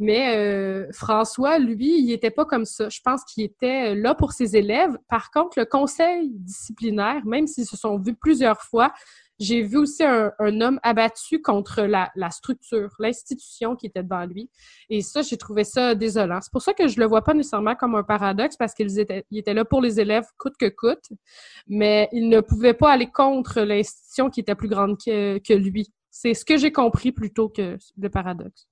[0.00, 2.88] Mais François, lui, il était pas comme ça.
[2.88, 4.96] Je pense qu'il était là pour ses élèves.
[5.08, 8.92] Par contre, le conseil disciplinaire, même s'ils se sont vus plusieurs fois,
[9.42, 14.48] j'ai vu aussi un, homme abattu contre la, structure, l'institution qui était devant lui.
[14.88, 16.40] Et ça, j'ai trouvé ça désolant.
[16.40, 19.24] C'est pour ça que je le vois pas nécessairement comme un paradoxe, parce qu'ils étaient,
[19.30, 21.08] ils étaient là pour les élèves coûte que coûte,
[21.66, 25.88] mais ils ne pouvaient pas aller contre l'institution qui était plus grande que, lui.
[26.10, 28.68] C'est ce que j'ai compris plutôt que le paradoxe.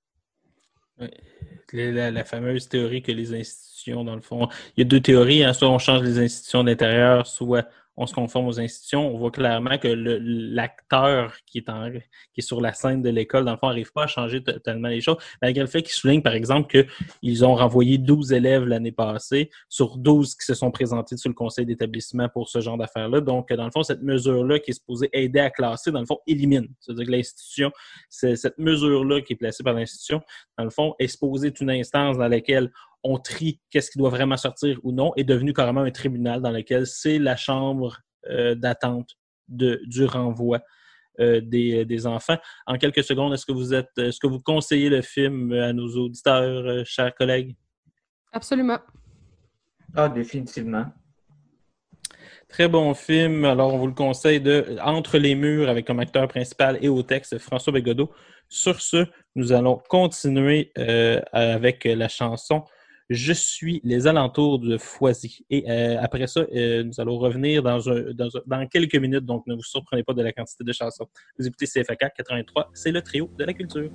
[1.73, 5.43] La- la fameuse théorie que les institutions, dans le fond, il y a deux théories,
[5.43, 7.67] hein, soit on change les institutions d'intérieur, soit
[7.97, 9.15] on se conforme aux institutions.
[9.15, 13.45] On voit clairement que l'acteur qui est en, qui est sur la scène de l'école,
[13.45, 16.23] dans le fond, n'arrive pas à changer totalement les choses, malgré le fait qu'il souligne,
[16.23, 16.87] par exemple,
[17.23, 21.35] qu'ils ont renvoyé 12 élèves l'année passée sur 12 qui se sont présentés sur le
[21.35, 23.21] conseil d'établissement pour ce genre d'affaires-là.
[23.21, 26.21] Donc, dans le fond, cette mesure-là qui est supposée aider à classer, dans le fond,
[26.27, 26.69] élimine.
[26.81, 27.71] C'est-à-dire que l'institution,
[28.09, 30.23] c'est cette mesure-là qui est placée par l'institution,
[30.61, 32.71] dans le fond, est être une instance dans laquelle
[33.03, 36.51] on trie qu'est-ce qui doit vraiment sortir ou non, est devenu carrément un tribunal dans
[36.51, 37.99] lequel c'est la chambre
[38.29, 39.17] euh, d'attente
[39.49, 40.61] du renvoi
[41.19, 42.37] euh, des, des enfants.
[42.67, 45.89] En quelques secondes, est-ce que vous êtes, est-ce que vous conseillez le film à nos
[45.97, 47.57] auditeurs, euh, chers collègues?
[48.33, 48.79] Absolument.
[49.97, 50.85] Ah, définitivement.
[52.49, 53.45] Très bon film.
[53.45, 57.03] Alors, on vous le conseille de Entre les murs avec comme acteur principal et au
[57.03, 58.11] texte François Bégodeau.
[58.49, 59.07] Sur ce,
[59.37, 62.65] nous allons continuer euh, avec euh, la chanson
[63.09, 65.45] Je suis les alentours de Foisy.
[65.51, 67.79] Et euh, après ça, nous allons revenir dans,
[68.47, 71.07] dans, quelques minutes, donc ne vous surprenez pas de la quantité de chansons.
[71.39, 73.91] Vous écoutez CFAK 83, c'est le trio de la culture.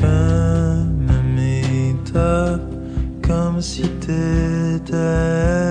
[0.00, 2.60] femme m'étape
[3.22, 5.61] comme si t'étais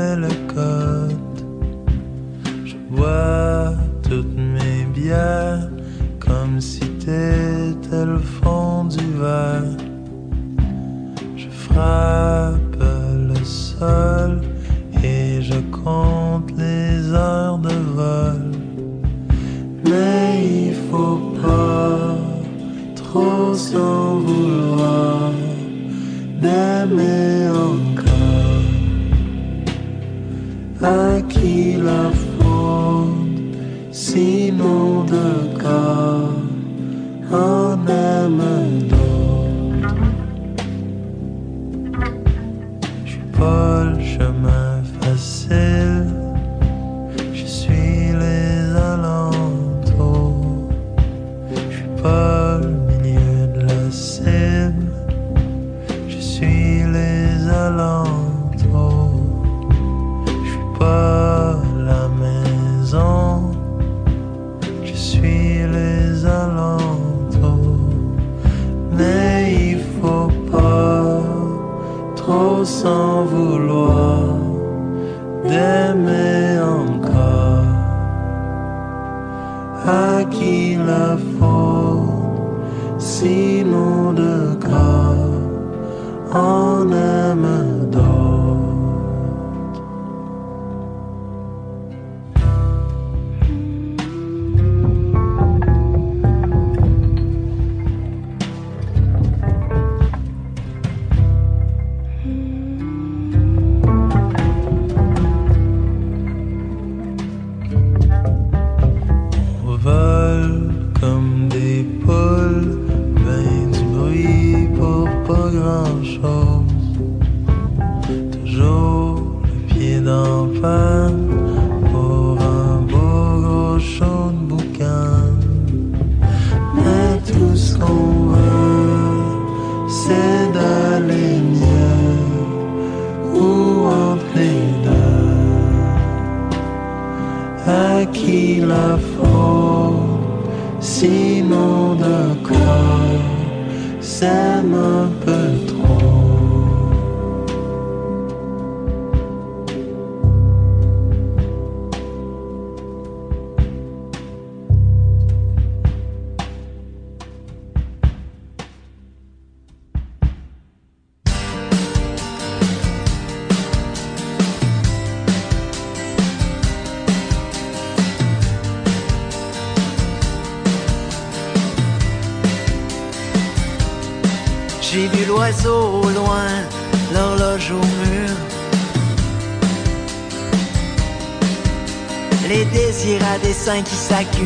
[183.62, 184.41] sanki sakin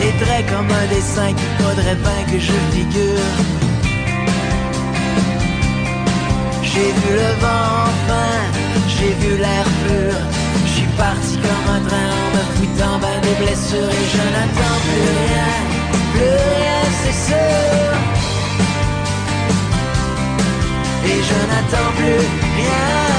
[0.00, 3.34] Les traits comme un dessin qu'il faudrait bien que je figure.
[6.62, 8.32] J'ai vu le vent enfin,
[8.88, 10.14] j'ai vu l'air pur.
[10.66, 15.10] J'suis parti comme un train en me foutant ben des blessures et je n'attends plus
[15.20, 15.52] rien,
[16.14, 17.92] plus rien c'est sûr.
[21.04, 22.20] Et je n'attends plus
[22.56, 23.09] rien.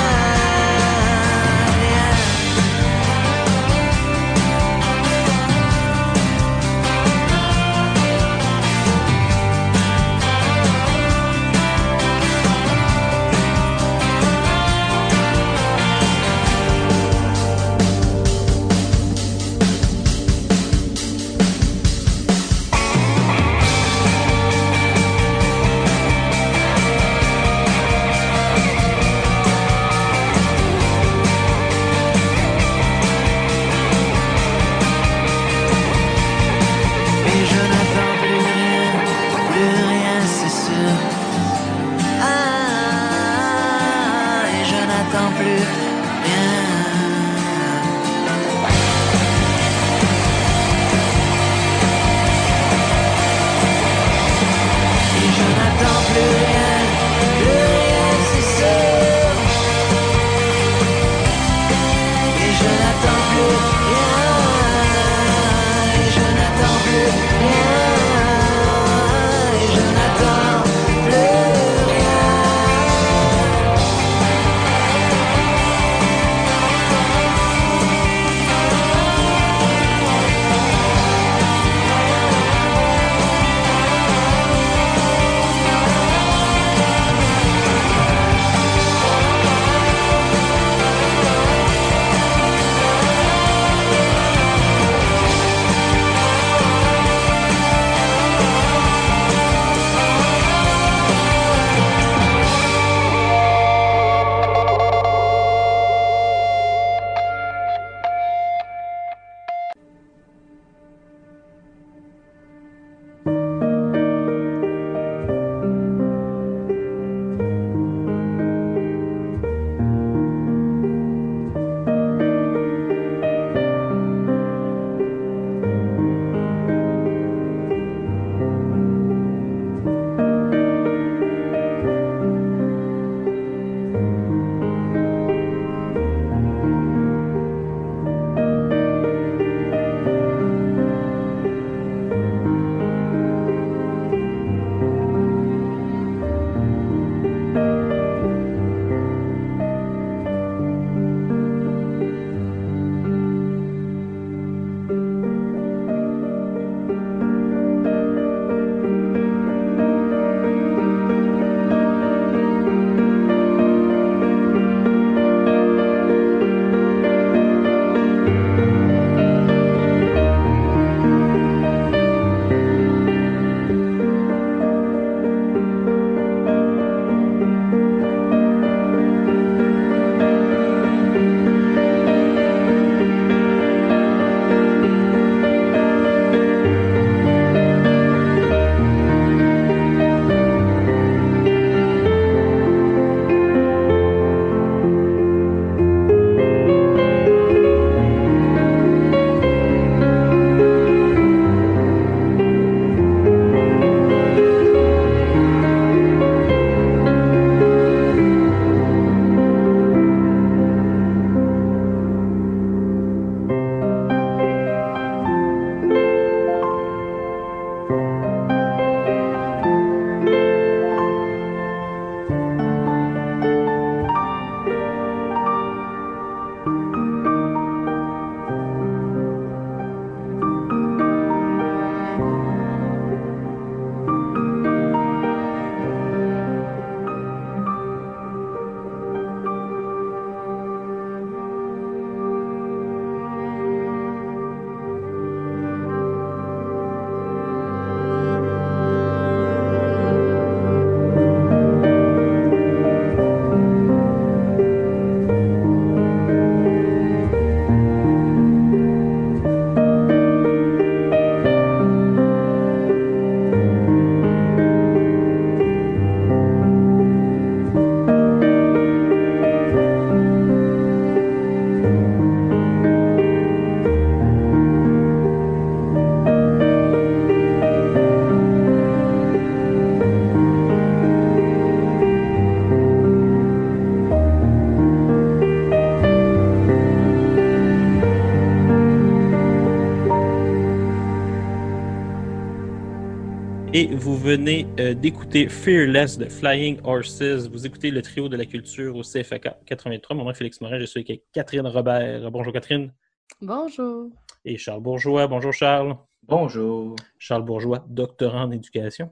[293.81, 297.47] Et vous venez euh, d'écouter Fearless de Flying Horses.
[297.51, 300.15] Vous écoutez le trio de la culture au CFAK 83.
[300.15, 302.29] Mon nom est Félix Morin, je suis avec Catherine Robert.
[302.29, 302.93] Bonjour Catherine.
[303.41, 304.09] Bonjour.
[304.45, 305.25] Et Charles Bourgeois.
[305.25, 305.97] Bonjour Charles.
[306.21, 306.95] Bonjour.
[307.17, 309.09] Charles Bourgeois, doctorant en éducation.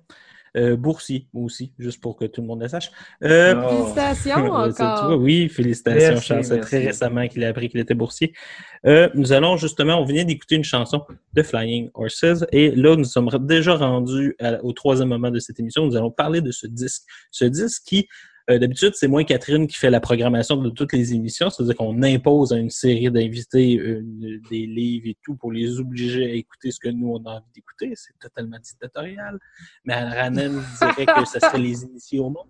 [0.58, 2.90] Euh, boursier aussi, juste pour que tout le monde le sache.
[3.24, 3.70] Euh, Oh.
[3.94, 5.20] Félicitations encore.
[5.20, 6.44] oui, félicitations, Merci, Charles.
[6.44, 8.34] C'est très récemment qu'il a appris qu'il était boursier.
[8.86, 13.04] Euh, nous allons justement, on vient d'écouter une chanson de Flying Horses et là, nous
[13.04, 15.86] sommes déjà rendus à- au troisième moment de cette émission.
[15.86, 17.04] Nous allons parler de ce disque.
[17.32, 18.08] Ce disque qui,
[18.50, 21.50] euh, d'habitude, c'est moi, Catherine, qui fait la programmation de toutes les émissions.
[21.50, 23.78] C'est-à-dire qu'on impose à une série d'invités
[24.50, 27.52] des livres et tout pour les obliger à écouter ce que nous, on a envie
[27.54, 27.94] d'écouter.
[27.96, 29.40] C'est totalement dictatorial.
[29.86, 32.50] Mais Ranen dirait que ce serait les initiés au monde.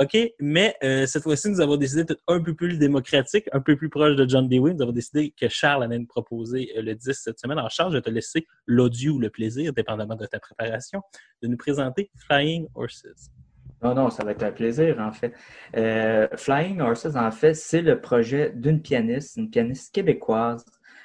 [0.00, 3.76] OK, mais euh, cette fois-ci, nous avons décidé d'être un peu plus démocratique, un peu
[3.76, 4.72] plus proche de John Dewey.
[4.72, 7.58] Nous avons décidé que Charles allait nous proposer euh, le 10 cette semaine.
[7.68, 11.02] Charles, je vais te laisser l'audio ou le plaisir, dépendamment de ta préparation,
[11.42, 13.30] de nous présenter Flying Horses.
[13.82, 15.32] Non, non, ça va être un plaisir, en fait.
[15.74, 20.64] Euh, Flying Horses, en fait, c'est le projet d'une pianiste, une pianiste québécoise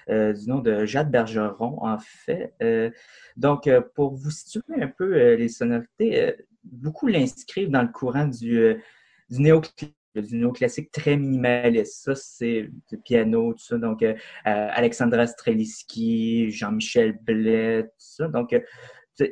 [0.10, 2.54] euh, du nom de Jade Bergeron, en fait.
[2.62, 2.92] Euh,
[3.38, 8.76] donc, pour vous situer un peu les sonorités, beaucoup l'inscrivent dans le courant du,
[9.30, 12.04] du néoclassique très minimaliste.
[12.04, 13.78] Ça, c'est le piano, tout ça.
[13.78, 14.04] Donc,
[14.44, 18.28] Alexandra Streliski, Jean-Michel Blais, tout ça.
[18.28, 18.54] Donc,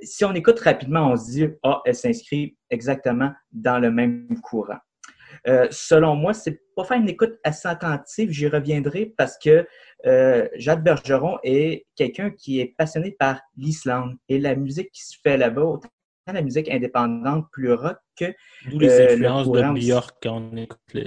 [0.02, 4.80] si on écoute rapidement, on se dit, ah, elle s'inscrit exactement dans le même courant.
[5.48, 9.68] Euh, selon moi, c'est pas faire une écoute assez attentive, j'y reviendrai parce que
[10.06, 15.18] euh, Jacques Bergeron est quelqu'un qui est passionné par l'Islande et la musique qui se
[15.22, 15.80] fait là-bas,
[16.32, 18.26] la musique indépendante, plus rock que
[18.70, 19.74] D'où les Euh, le influences de.
[19.74, 21.04] Björk quand on écoute le.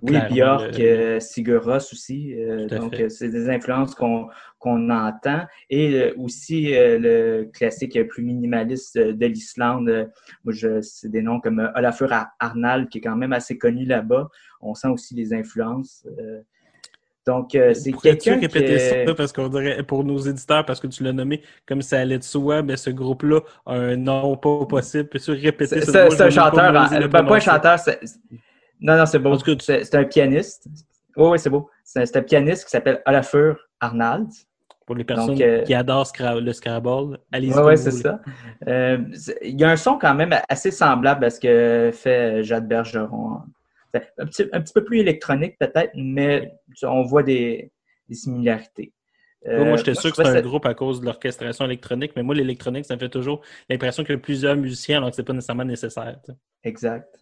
[0.00, 2.32] oui, Björk, le- euh, Sigur Rós aussi.
[2.34, 5.44] euh, donc, c'est des influences qu'on qu'on entend.
[5.68, 10.10] Et aussi le classique plus minimaliste de l'Islande.
[10.44, 13.84] moi, je- c'est des noms comme Olafur Ar- Arnald, qui est quand même assez connu
[13.84, 14.28] là-bas.
[14.62, 16.06] On sent aussi les influences.
[17.26, 18.46] Donc, euh, c'est quelqu'un qui...
[18.46, 22.00] répéter ça parce qu'on dirait pour nos éditeurs, parce que tu l'as nommé comme ça
[22.00, 25.08] allait de soi, mais ce groupe-là a un nom pas possible.
[25.08, 25.92] Peux-tu répéter ça?
[26.10, 26.76] c'est- un pas chanteur.
[26.76, 27.78] hein, ben, pas un chanteur.
[28.80, 29.36] Non, non, c'est beau.
[29.38, 30.66] Tu- C'est un pianiste.
[31.16, 31.70] Oui, oui, c'est beau.
[31.84, 34.28] C'est un pianiste qui s'appelle Olafur Arnald.
[34.86, 37.54] Pour les personnes Donc, euh, qui adorent Scra- le Scrabble, allez-y.
[37.54, 38.20] Oui, ouais, c'est ça.
[38.68, 38.98] Euh,
[39.40, 43.38] il y a un son quand même assez semblable à ce que fait Jade Bergeron.
[44.18, 47.72] Un petit, un petit peu plus électronique peut-être, mais on voit des,
[48.08, 48.92] des similarités.
[49.46, 52.34] Euh, moi, j'étais sûr que c'était un groupe à cause de l'orchestration électronique, mais moi,
[52.34, 55.34] l'électronique, ça me fait toujours l'impression qu'il y a plusieurs musiciens alors que c'est pas
[55.34, 56.18] nécessairement nécessaire.
[56.62, 57.14] Exact.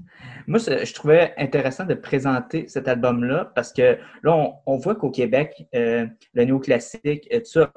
[0.46, 5.10] Moi, je trouvais intéressant de présenter cet album-là parce que là, on, on voit qu'au
[5.10, 7.72] Québec, euh, le néoclassique, tout ça,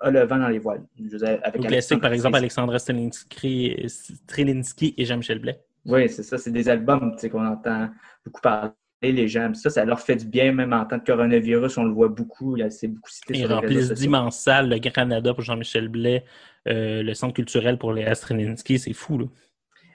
[0.00, 0.84] a le vent dans les voiles.
[0.98, 5.58] Je veux dire, avec Au classique, par exemple, Alexandra Strelinski, Strelinski et Jean-Michel Blais.
[5.86, 6.38] Oui, c'est ça.
[6.38, 7.88] C'est des albums tu sais, qu'on entend
[8.24, 8.72] beaucoup parler,
[9.02, 9.52] les gens.
[9.54, 12.56] Ça, ça leur fait du bien, même en temps de coronavirus, on le voit beaucoup.
[12.70, 16.24] C'est beaucoup cité Ils sur remplissent d'immenses salles, le Granada pour Jean-Michel Blais,
[16.68, 19.26] euh, le Centre culturel pour les Strelinski, c'est fou, là.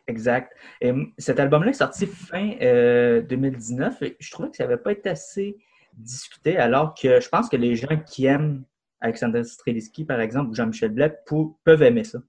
[0.08, 0.52] Exact.
[0.82, 4.92] Et cet album-là est sorti fin euh, 2019 et je trouvais que ça n'avait pas
[4.92, 5.58] été assez
[5.94, 8.64] discuté, alors que je pense que les gens qui aiment
[9.00, 11.16] Alexander Streliski, par exemple, ou Jean-Michel Blais,
[11.64, 12.20] peuvent aimer ça.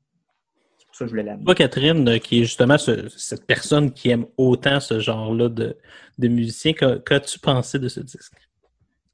[0.93, 1.45] Pour ça que je voulais l'amener.
[1.47, 5.75] Toi, Catherine, euh, qui est justement ce- cette personne qui aime autant ce genre-là de,
[6.75, 8.35] qu'a- qu'as-tu pensé de ce disque?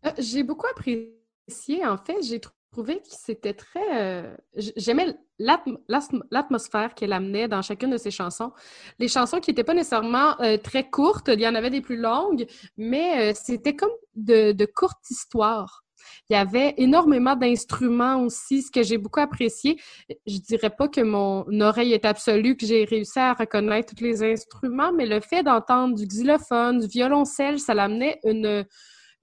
[0.05, 2.21] Euh, J'ai beaucoup apprécié, en fait.
[2.23, 2.41] J'ai
[2.73, 4.25] trouvé que c'était très...
[4.25, 4.37] euh,
[4.77, 8.51] J'aimais l'atmosphère qu'elle amenait dans chacune de ses chansons.
[8.99, 11.97] Les chansons qui n'étaient pas nécessairement euh, très courtes, il y en avait des plus
[11.97, 12.45] longues,
[12.77, 15.85] mais euh, c'était comme de, de courtes histoires.
[16.29, 19.81] Il y avait énormément d'instruments aussi, ce que j'ai beaucoup apprécié.
[20.27, 24.23] Je dirais pas que mon oreille est absolue, que j'ai réussi à reconnaître tous les
[24.23, 28.65] instruments, mais le fait d'entendre du xylophone, du violoncelle, ça l'amenait une,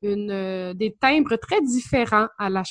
[0.02, 2.64] une, des timbres très différents à la,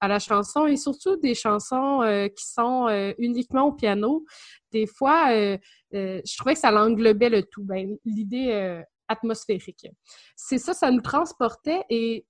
[0.00, 4.24] à la chanson et surtout des chansons euh, qui sont euh, uniquement au piano.
[4.70, 5.56] Des fois, euh,
[5.92, 9.86] je trouvais que ça l'englobait le tout, ben, l'idée atmosphérique.
[10.36, 12.24] C'est ça, ça nous transportait et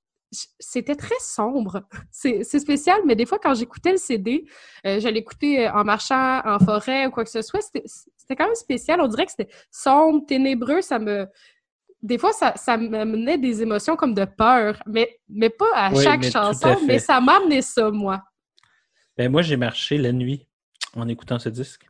[0.58, 1.82] c'était très sombre.
[2.10, 4.44] C'est spécial, mais des fois, quand j'écoutais le CD,
[4.86, 8.54] euh, je l'écoutais en marchant en forêt ou quoi que ce soit, c'était quand même
[8.54, 9.00] spécial.
[9.00, 11.28] On dirait que c'était sombre, ténébreux, ça me
[12.02, 16.02] des fois, ça, ça m'amenait des émotions comme de peur, mais, mais pas à Oui,
[16.02, 18.22] chaque mais tout à chanson, mais ça m'amenait ça, moi.
[19.16, 20.48] Ben, moi, j'ai marché la nuit
[20.96, 21.86] en écoutant ce disque.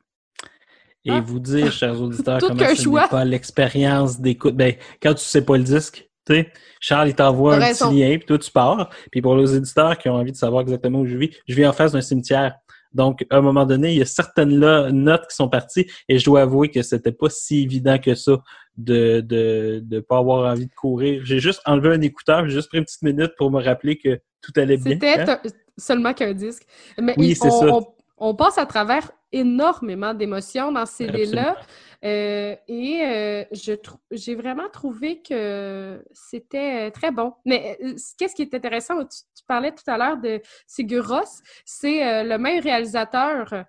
[1.04, 1.20] Et Ah.
[1.20, 4.54] vous dire, chers auditeurs, comment ce n'est pas l'expérience d'écoute.
[4.54, 7.88] Ben, quand tu sais pas le disque, tu sais, Charles, il t'envoie un raison.
[7.90, 8.90] petit lien, puis toi, tu pars.
[9.10, 11.66] Puis pour les éditeurs qui ont envie de savoir exactement où je vis, je vis
[11.66, 12.54] en face d'un cimetière
[12.94, 16.18] Donc, à un moment donné, il y a certaines là, notes qui sont parties et
[16.18, 18.32] je dois avouer que c'était pas si évident que ça
[18.76, 21.22] de de de pas avoir envie de courir.
[21.24, 24.20] J'ai juste enlevé un écouteur, j'ai juste pris une petite minute pour me rappeler que
[24.42, 24.92] tout allait bien.
[25.00, 25.38] C'était hein?
[25.76, 26.62] seulement qu'un disque.
[27.00, 27.66] Mais Oui, c'est ça.
[27.66, 27.86] on-
[28.18, 31.56] on passe à travers énormément d'émotions dans ce CD-là.
[32.04, 33.74] Euh, et euh, je
[34.10, 37.32] j'ai vraiment trouvé que c'était euh, très bon.
[37.44, 41.42] Mais euh, qu'est-ce qui est intéressant, tu, tu parlais tout à l'heure de Sigur Rós,
[41.64, 43.64] c'est le même réalisateur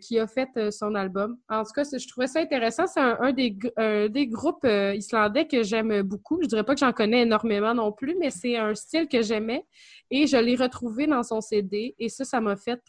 [0.00, 1.38] qui a fait son album.
[1.48, 2.86] En tout cas, je trouvais ça intéressant.
[2.86, 6.40] C'est un, un des, un des groupes islandais que j'aime beaucoup.
[6.42, 9.64] Je dirais pas que j'en connais énormément non plus, mais c'est un style que j'aimais
[10.10, 12.80] et je l'ai retrouvé dans son CD et ça, ça m'a fait,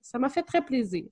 [0.00, 1.04] ça m'a fait très plaisir.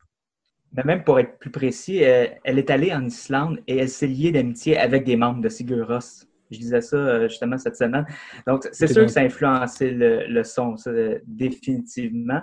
[0.75, 4.07] Mais même pour être plus précis, euh, elle est allée en Islande et elle s'est
[4.07, 6.27] liée d'amitié avec des membres de Sigur Rós.
[6.51, 8.07] Je disais ça euh, justement cette semaine.
[8.47, 10.91] Donc, c'est sûr que ça a influencé le, le son, ça,
[11.27, 12.41] définitivement.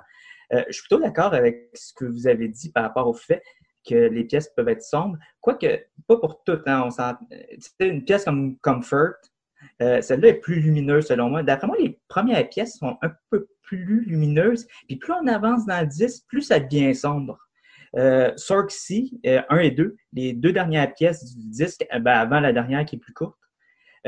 [0.53, 3.43] Euh, je suis plutôt d'accord avec ce que vous avez dit par rapport au fait
[3.87, 5.17] que les pièces peuvent être sombres.
[5.41, 5.67] Quoique,
[6.07, 6.67] pas pour toutes.
[6.67, 9.13] Hein, on une pièce comme Comfort,
[9.81, 11.43] euh, celle-là est plus lumineuse selon moi.
[11.43, 14.67] D'après moi, les premières pièces sont un peu plus lumineuses.
[14.87, 17.37] Puis plus on avance dans le disque, plus ça devient sombre.
[17.97, 22.39] Euh, Sorksy, euh, 1 et 2, les deux dernières pièces du disque, euh, ben, avant
[22.39, 23.37] la dernière qui est plus courte,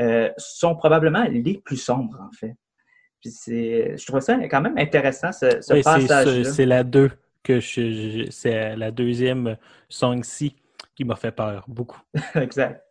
[0.00, 2.54] euh, sont probablement les plus sombres, en fait.
[3.20, 6.44] Puis je trouve ça quand même intéressant, ce, ce Oui, c'est passage-là.
[6.44, 7.10] c'est la 2
[7.42, 9.56] que je, je- c'est la deuxième
[9.88, 10.56] song-ci
[10.94, 12.00] qui m'a fait peur beaucoup.
[12.36, 12.82] exact.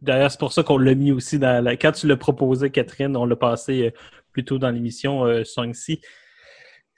[0.00, 1.76] D'ailleurs, c'est pour ça qu'on l'a mis aussi dans la...
[1.76, 3.90] Quand tu l'as proposé, Catherine, on l'a passé euh,
[4.32, 6.00] plus tôt dans l'émission euh, Song-ci.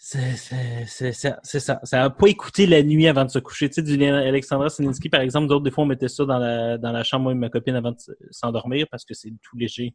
[0.03, 1.79] C'est c'est- c'est- ça.
[1.85, 3.69] Ça n'a pas écouté la nuit avant de se coucher.
[3.69, 6.79] Tu sais, du Alexandra Selinsky, par exemple, d'autres, des fois, on mettait ça dans la,
[6.79, 7.99] dans la chambre, moi et ma copine, avant de
[8.31, 9.95] s'endormir parce que c'est tout léger.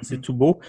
[0.00, 0.60] C'est tout beau.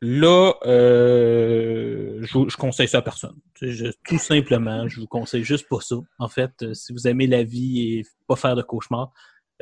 [0.00, 3.36] Là, euh, je, je conseille ça à personne.
[3.60, 5.96] Je- tout simplement, je vous conseille juste pas ça.
[6.20, 9.12] En fait, euh, si vous aimez la vie et pas faire de cauchemars,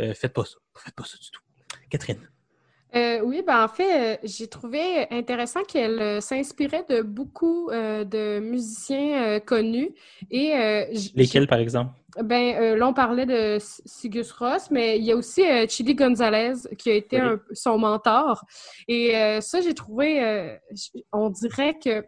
[0.00, 0.56] euh, faites pas ça.
[0.76, 1.40] Faites pas ça du tout.
[1.90, 2.20] Catherine.
[2.96, 8.04] Euh, oui, ben en fait, euh, j'ai trouvé intéressant qu'elle euh, s'inspirait de beaucoup euh,
[8.04, 9.90] de musiciens connus.
[10.30, 10.84] Et euh,
[11.14, 11.92] Lesquels, par exemple?
[12.22, 16.54] Ben, euh, là, on parlait de Sigus Ross, mais il y a aussi Chili Gonzalez
[16.78, 17.28] qui a été Oui.
[17.28, 18.42] un- son mentor.
[18.88, 20.56] Et euh, ça, j'ai trouvé, euh,
[21.12, 22.04] on dirait que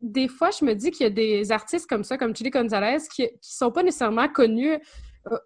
[0.00, 2.98] des fois, je me dis qu'il y a des artistes comme ça, comme Chili Gonzalez,
[3.14, 4.78] qui qui sont pas nécessairement connus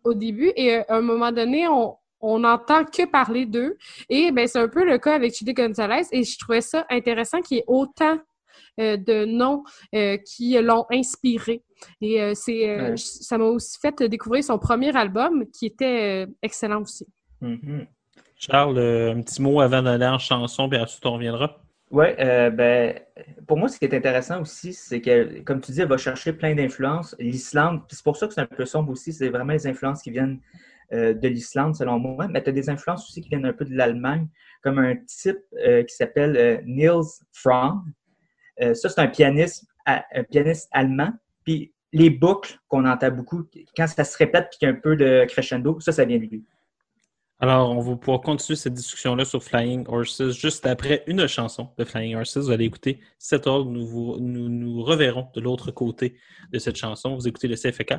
[0.04, 0.52] au début.
[0.56, 3.76] Et euh, à un moment donné, on on n'entend que parler d'eux.
[4.08, 6.02] Et ben, c'est un peu le cas avec Chili Gonzalez.
[6.12, 8.18] Et je trouvais ça intéressant qu'il y ait autant
[8.78, 9.64] euh, de noms
[9.94, 11.62] euh, qui l'ont inspiré.
[12.00, 12.96] Et euh, c'est, euh, Ouais.
[12.96, 17.06] ça m'a aussi fait découvrir son premier album qui était euh, excellent aussi.
[17.40, 17.86] Mhm.
[18.36, 21.62] Charles, euh, un petit mot avant d'aller en chanson, puis ensuite on reviendra.
[21.90, 23.00] Oui, ben,
[23.48, 26.32] pour moi, ce qui est intéressant aussi, c'est que, comme tu dis, elle va chercher
[26.32, 27.16] plein d'influences.
[27.18, 30.00] L'Islande, puis c'est pour ça que c'est un peu sombre aussi, c'est vraiment les influences
[30.00, 30.38] qui viennent
[30.92, 32.28] euh, de l'Islande, selon moi.
[32.28, 34.26] Mais tu as des influences aussi qui viennent un peu de l'Allemagne,
[34.62, 37.84] comme un type euh, qui s'appelle euh, Niels Fromm.
[38.60, 41.12] Euh, ça, c'est un pianiste, un pianiste allemand.
[41.44, 43.44] Puis les boucles qu'on entend beaucoup,
[43.76, 46.18] quand ça se répète puis qu'il y a un peu de crescendo, ça, ça vient
[46.18, 46.44] de lui.
[47.42, 51.84] Alors, on va pouvoir continuer cette discussion-là sur Flying Horses juste après une chanson de
[51.84, 52.36] Flying Horses.
[52.36, 53.70] Vous allez écouter cet ordre.
[53.70, 56.18] Nous, vous- nous, nous reverrons de l'autre côté
[56.52, 57.14] de cette chanson.
[57.14, 57.94] Vous écoutez le CFK.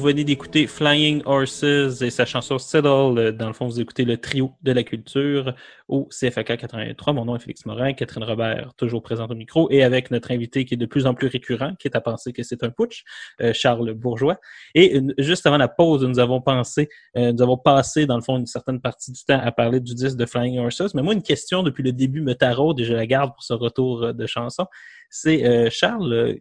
[0.00, 1.62] Vous venez d'écouter Flying Horses
[2.00, 3.18] et sa chanson Settle.
[3.18, 5.54] Euh, Dans le fond, vous écoutez le trio de la culture
[5.88, 7.12] au CFAK 83.
[7.12, 10.64] Mon nom est Félix Morin, Catherine Robert, toujours présente au micro, et avec notre invité
[10.64, 13.04] qui est de plus en plus récurrent, qui est à penser que c'est un putsch,
[13.42, 14.38] euh, Charles Bourgeois.
[14.74, 18.38] Et juste avant la pause, nous avons pensé, euh, nous avons passé, dans le fond,
[18.38, 20.94] une certaine partie du temps à parler du disque de Flying Horses.
[20.94, 23.52] Mais moi, une question depuis le début me taraude et je la garde pour ce
[23.52, 24.64] retour de chanson.
[25.10, 26.38] C'est, Charles,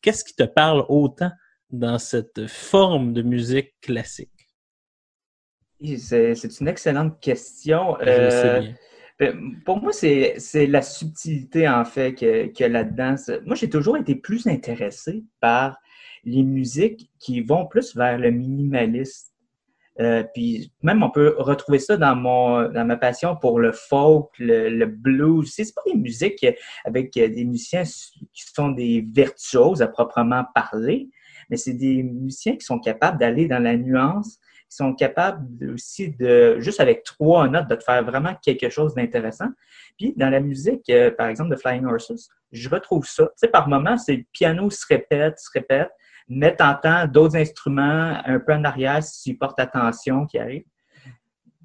[0.00, 1.30] qu'est-ce qui te parle autant
[1.72, 4.28] dans cette forme de musique classique?
[5.98, 7.96] C'est une excellente question.
[8.00, 8.74] Je le sais Euh, bien.
[9.18, 13.16] ben, pour moi, c'est la subtilité, en fait, que- a là-dedans.
[13.44, 15.78] Moi, j'ai toujours été plus intéressé par
[16.24, 19.28] les musiques qui vont plus vers le minimalisme.
[20.00, 24.30] Euh, puis même, on peut retrouver ça dans, mon, dans ma passion pour le folk,
[24.38, 25.52] le, le blues.
[25.52, 26.46] C'est pas des musiques
[26.84, 31.10] avec des musiciens qui sont des virtuoses à proprement parler,
[31.50, 34.38] mais c'est des musiciens qui sont capables d'aller dans la nuance,
[34.68, 38.94] qui sont capables aussi de, juste avec trois notes, de te faire vraiment quelque chose
[38.94, 39.48] d'intéressant.
[39.98, 43.24] Puis dans la musique, euh, par exemple, de Flying Horses, je retrouve ça.
[43.24, 45.90] Tu sais, par moments, c'est le piano se répète, se répète,
[46.28, 50.64] mais t'entends d'autres instruments un peu en arrière si tu portes attention qui arrivent.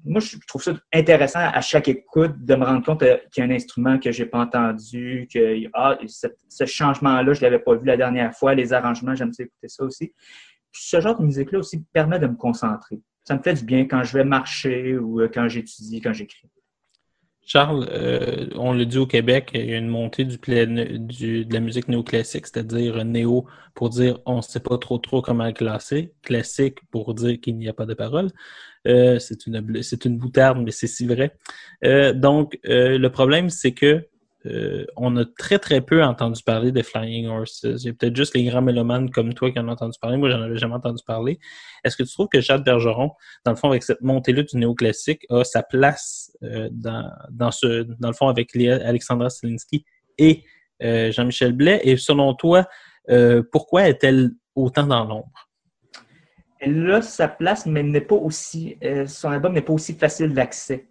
[0.04, 3.46] Moi, je trouve ça intéressant à chaque écoute de me rendre compte euh, qu'il y
[3.46, 7.84] a un instrument que j'ai pas entendu, que ah, ce, changement-là, je l'avais pas vu
[7.84, 10.12] la dernière fois, les arrangements, j'aime ça écouter ça aussi.
[10.72, 13.00] Puis ce genre de musique-là aussi permet de me concentrer.
[13.24, 16.48] Ça me fait du bien quand je vais marcher ou euh, quand j'étudie, quand j'écris.
[17.48, 21.60] Charles, euh, on le dit au Québec, il y a une montée du, de la
[21.60, 26.12] musique néoclassique, c'est-à-dire néo pour dire on ne sait pas trop trop comment le classer,
[26.22, 28.28] classique pour dire qu'il n'y a pas de parole.
[28.86, 29.62] Euh, c'est une
[30.04, 31.38] une boutarde, mais c'est si vrai.
[31.84, 34.06] Euh, donc, le problème, c'est que
[34.96, 37.62] on a très très peu entendu parler de Flying Horses.
[37.64, 40.18] Il y a peut-être juste les grands mélomanes comme toi qui en ont entendu parler.
[40.18, 41.38] Moi, j'en avais jamais entendu parler.
[41.82, 43.12] Est-ce que tu trouves que Jacques Bergeron,
[43.44, 48.08] dans le fond, avec cette montée-là du néoclassique, a sa place dans, dans, ce, dans
[48.08, 49.84] le fond avec Alexandra Stilinski
[50.18, 50.44] et
[50.82, 51.80] euh, Jean-Michel Blais?
[51.84, 52.66] Et selon toi,
[53.10, 55.48] euh, pourquoi est-elle autant dans l'ombre?
[56.60, 60.34] Elle a sa place, mais n'est pas aussi, euh, son album n'est pas aussi facile
[60.34, 60.88] d'accès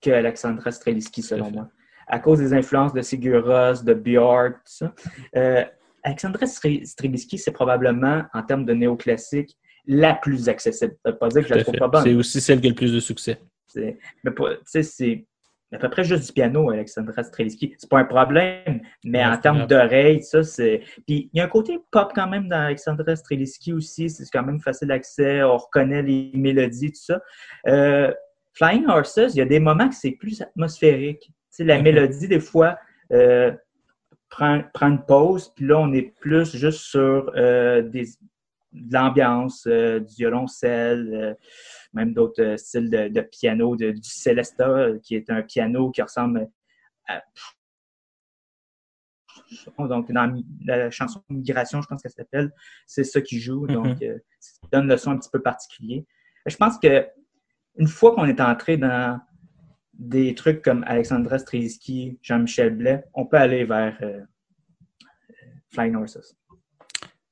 [0.00, 1.68] que Alexandra Streliski, selon moi.
[2.06, 4.94] À cause des influences de Sigur Rós, de Björk, tout ça.
[5.36, 5.64] Euh,
[6.02, 9.56] Alexandra Stre- Streliski, c'est probablement, en termes de néoclassique,
[9.86, 10.94] la plus accessible.
[11.04, 11.80] Ça veut pas dire que je la trouve fait.
[11.80, 12.02] pas bonne.
[12.04, 13.38] C'est aussi celle qui a le plus de succès.
[13.68, 14.30] C'est- Mais
[15.76, 17.74] à peu près juste du piano, Alexandra Streliski.
[17.76, 20.80] C'est pas un problème, mais Ouais, en termes d'oreille, ça, c'est.
[21.06, 24.08] Puis il y a un côté pop quand même dans Alexandra Streliski aussi.
[24.08, 25.42] C'est quand même facile d'accès.
[25.42, 27.20] On reconnaît les mélodies, tout ça.
[27.66, 28.12] Euh,
[28.54, 31.30] Flying Horses, il y a des moments que c'est plus atmosphérique.
[31.60, 31.82] La Mhm.
[31.84, 32.78] mélodie, des fois,
[33.12, 33.52] euh,
[34.30, 38.06] prend, prend une pause, puis là, on est plus juste sur euh, des,
[38.72, 41.34] de l'ambiance, euh, du violoncelle, euh,
[41.92, 46.02] même d'autres euh, styles de, de piano, de- du Celesta, qui est un piano qui
[46.02, 46.48] ressemble
[47.06, 47.22] à.
[49.78, 52.52] Donc, dans la chanson Migration, je pense qu'elle s'appelle,
[52.86, 53.66] c'est ça qui joue.
[53.66, 56.06] Donc, euh, ça donne le son un petit peu particulier.
[56.44, 57.06] Je pense que
[57.76, 59.20] une fois qu'on est entré dans
[59.94, 64.20] des trucs comme Alexandra Strelski, Jean-Michel Blais, on peut aller vers euh,
[65.72, 66.36] Flying Horses.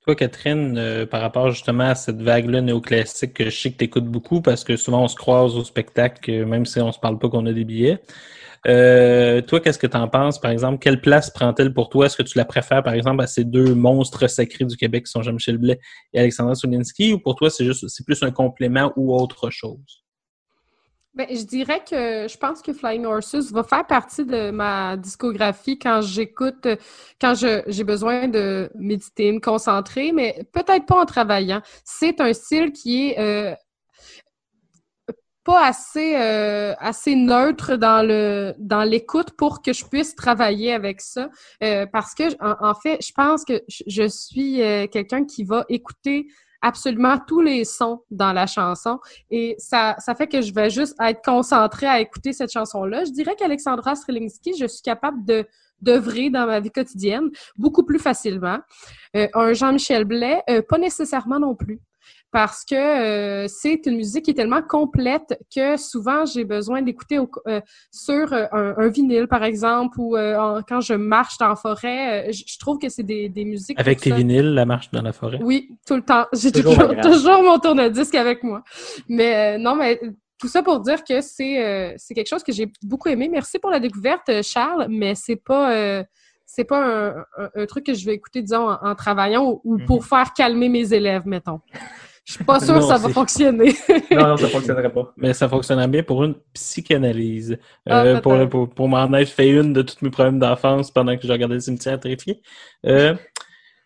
[0.06, 4.00] Toi, Catherine, euh, par rapport justement à cette vague-là néoclassique que je sais que tu
[4.02, 7.28] beaucoup parce que souvent on se croise au spectacle, même si on se parle pas
[7.28, 7.98] qu'on a des billets.
[8.68, 10.78] Euh, toi, qu'est-ce que tu en penses, par exemple?
[10.78, 12.06] Quelle place prend-elle pour toi?
[12.06, 15.10] Est-ce que tu la préfères, par exemple, à ces deux monstres sacrés du Québec qui
[15.10, 15.80] sont Jean-Michel Blais
[16.14, 20.05] et Alexandra Solinski, ou pour toi, c'est juste c'est plus un complément ou autre chose?
[21.16, 25.78] Ben, je dirais que je pense que Flying Horses va faire partie de ma discographie
[25.78, 26.68] quand j'écoute,
[27.18, 31.62] quand j'ai besoin de méditer, me concentrer, mais peut-être pas en travaillant.
[31.84, 33.54] C'est un style qui est euh,
[35.42, 38.06] pas assez, euh, assez neutre dans
[38.58, 41.30] dans l'écoute pour que je puisse travailler avec ça.
[41.62, 44.58] Euh, parce que, en, fait, je pense que je, suis
[44.92, 46.26] quelqu'un qui va écouter
[46.62, 48.98] absolument tous les sons dans la chanson.
[49.30, 53.04] Et ça, ça fait que je vais juste être concentrée à écouter cette chanson-là.
[53.04, 55.46] Je dirais qu'Alexandra Strelinski, je suis capable de
[55.82, 58.58] d'œuvrer dans ma vie quotidienne beaucoup plus facilement.
[59.14, 61.80] Euh, un Jean-Michel Blais, euh, pas nécessairement non plus.
[62.32, 67.18] Parce que euh, c'est une musique qui est tellement complète que souvent j'ai besoin d'écouter
[67.18, 71.48] euh, sur euh, un, un vinyle, par exemple, ou euh, en- quand je marche dans
[71.48, 72.30] la forêt.
[72.32, 73.78] je, je trouve que c'est des, des musiques.
[73.80, 74.16] Avec tes ça.
[74.16, 75.38] vinyles, la marche dans la forêt?
[75.40, 76.26] Oui, tout le temps.
[76.32, 77.10] J'ai Toujours toujours, agréable.
[77.14, 78.62] toujours mon tourne-disque avec moi.
[79.08, 80.00] Mais non, mais
[80.38, 83.28] tout ça pour dire que c'est quelque chose que j'ai beaucoup aimé.
[83.30, 86.04] Merci pour la découverte, Charles, mais c'est pas
[86.48, 87.08] c'est pas un,
[87.38, 90.32] un- un truc que je vais écouter, disons, en, en travaillant ou, ou pour faire
[90.32, 91.60] calmer mes élèves, mettons.
[92.26, 93.72] Je suis pas sûre Non, que ça va fonctionner.
[94.10, 95.12] Non, non, ça fonctionnerait pas.
[95.16, 97.56] Mais ça fonctionnerait bien pour une psychanalyse.
[97.88, 101.16] Ah, Euh, pour, pour, pour m'en être fait une de tous mes problèmes d'enfance pendant
[101.16, 102.42] que je regardais le cimetière terrifié.
[102.84, 103.14] Euh,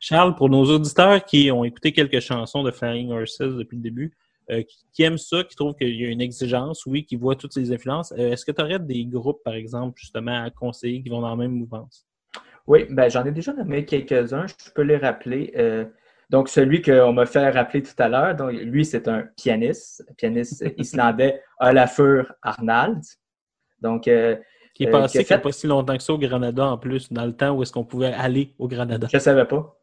[0.00, 4.16] Charles, pour nos auditeurs qui ont écouté quelques chansons de Flying Horses depuis le début,
[4.50, 7.36] euh, qui, qui aiment ça, qui trouvent qu'il y a une exigence, oui, qui voient
[7.36, 11.02] toutes ces influences, euh, est-ce que tu aurais des groupes, par exemple, justement, à conseiller
[11.02, 12.06] qui vont dans la même mouvance?
[12.66, 14.46] Oui, ben, j'en ai déjà nommé quelques-uns.
[14.46, 15.52] Je peux les rappeler.
[16.30, 20.14] Donc, celui qu'on m'a fait rappeler tout à l'heure, donc, lui, c'est un pianiste, un
[20.14, 23.02] pianiste islandais, Olafur Arnald.
[23.82, 24.36] Donc, euh,
[24.74, 26.64] Qui est Euh, passé il n'y a fait- pas si longtemps que ça au Granada
[26.64, 29.08] en plus, dans le temps où est-ce qu'on pouvait aller au Granada.
[29.10, 29.76] je ne savais pas.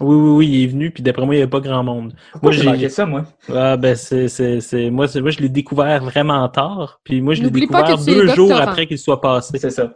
[0.00, 2.14] Oui, oui, oui, il est venu, puis d'après moi, il n'y avait pas grand monde.
[2.32, 3.24] Pourquoi Moi, j'ai ça, moi?
[3.52, 7.34] Ah ben c'est c'est c'est moi c'est moi je l'ai découvert vraiment tard puis moi
[7.34, 9.58] je l'ai découvert deux jours après qu'il soit passé.
[9.58, 9.92] C'est ça.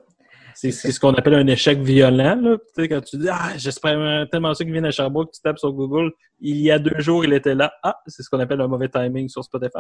[0.55, 4.29] C'est ce qu'on appelle un échec violent là, tu sais quand tu dis ah j'espère
[4.31, 7.25] tellement ça qu'il vient à Sherbrooke, tu tapes sur Google, il y a deux jours
[7.25, 7.73] il était là.
[7.83, 9.79] Ah, c'est ce qu'on appelle un mauvais timing sur Spotify.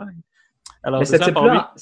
[0.82, 1.74] Alors Mais ce type-là,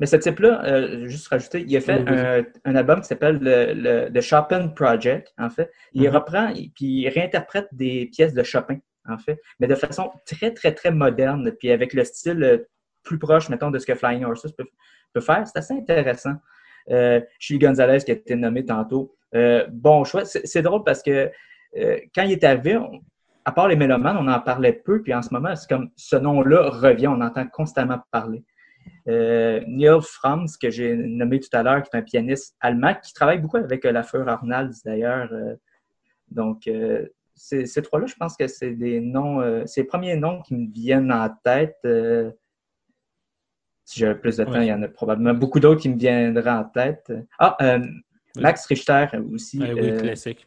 [0.00, 3.38] mais ce type-là, euh, juste rajouter, il a fait Oui, un, un album qui s'appelle
[3.40, 5.72] le, le- The Chopin Project, en fait.
[5.92, 6.14] Il Mhm.
[6.14, 8.78] reprend, et- puis il réinterprète des pièces de Chopin,
[9.08, 12.58] en fait, mais de façon très, très, très moderne, puis avec le style euh,
[13.02, 14.66] plus proche, mettons, de ce que Flying Horses peut,
[15.14, 15.44] peut faire.
[15.46, 16.34] C'est assez intéressant.
[16.90, 20.24] Euh, Chili Gonzalez, qui a été nommé tantôt, euh, bon choix.
[20.24, 21.30] C'est drôle parce que
[21.76, 23.00] euh, quand il est arrivé, on-
[23.44, 26.16] à part les mélomanes, on en parlait peu, puis en ce moment, c'est comme ce
[26.16, 28.42] nom-là revient, on entend constamment parler.
[29.08, 33.12] Euh, Neil Franz, que j'ai nommé tout à l'heure, qui est un pianiste allemand, qui
[33.14, 35.30] travaille beaucoup avec euh, Lafleur Arnalds d'ailleurs.
[36.30, 36.68] donc,
[37.34, 41.12] ces, trois-là, je pense que c'est des noms, c'est les premiers noms qui me viennent
[41.12, 41.76] en tête.
[43.90, 44.66] Si j'avais plus de temps, Ouais.
[44.66, 47.10] il y en a probablement beaucoup d'autres qui me viendraient en tête.
[47.38, 47.78] Ah, euh,
[48.38, 49.60] Max Richter aussi.
[49.62, 50.46] Ah oui, euh, classique.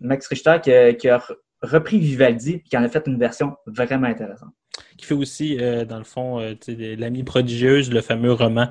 [0.00, 3.18] Max Richter qui a, qui a re- repris Vivaldi et qui en a fait une
[3.18, 4.54] version vraiment intéressante.
[4.96, 8.68] Qui fait aussi euh, dans le fond l'ami prodigieuse, le fameux roman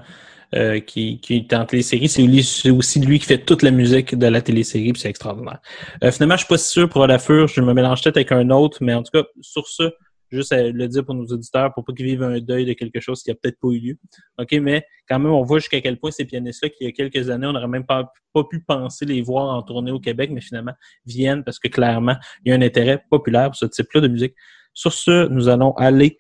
[0.55, 2.07] euh, qui, qui est en télésérie.
[2.09, 5.59] C'est aussi lui qui fait toute la musique de la télésérie, puis c'est extraordinaire.
[6.03, 8.49] Euh, finalement, je suis pas si sûr pour Olafur, je me mélange peut-être avec un
[8.49, 9.91] autre, mais en tout cas, sur ça,
[10.31, 12.99] juste à le dire pour nos auditeurs, pour pas qu'ils vivent un deuil de quelque
[12.99, 13.97] chose qui a peut-être pas eu lieu.
[14.37, 17.29] OK, mais quand même, on voit jusqu'à quel point ces pianistes-là, qu'il y a quelques
[17.29, 20.41] années, on n'aurait même pas, pas pu penser les voir en tournée au Québec, mais
[20.41, 20.73] finalement
[21.05, 24.35] viennent parce que clairement, il y a un intérêt populaire pour ce type-là de musique.
[24.73, 26.17] Sur ce, nous allons aller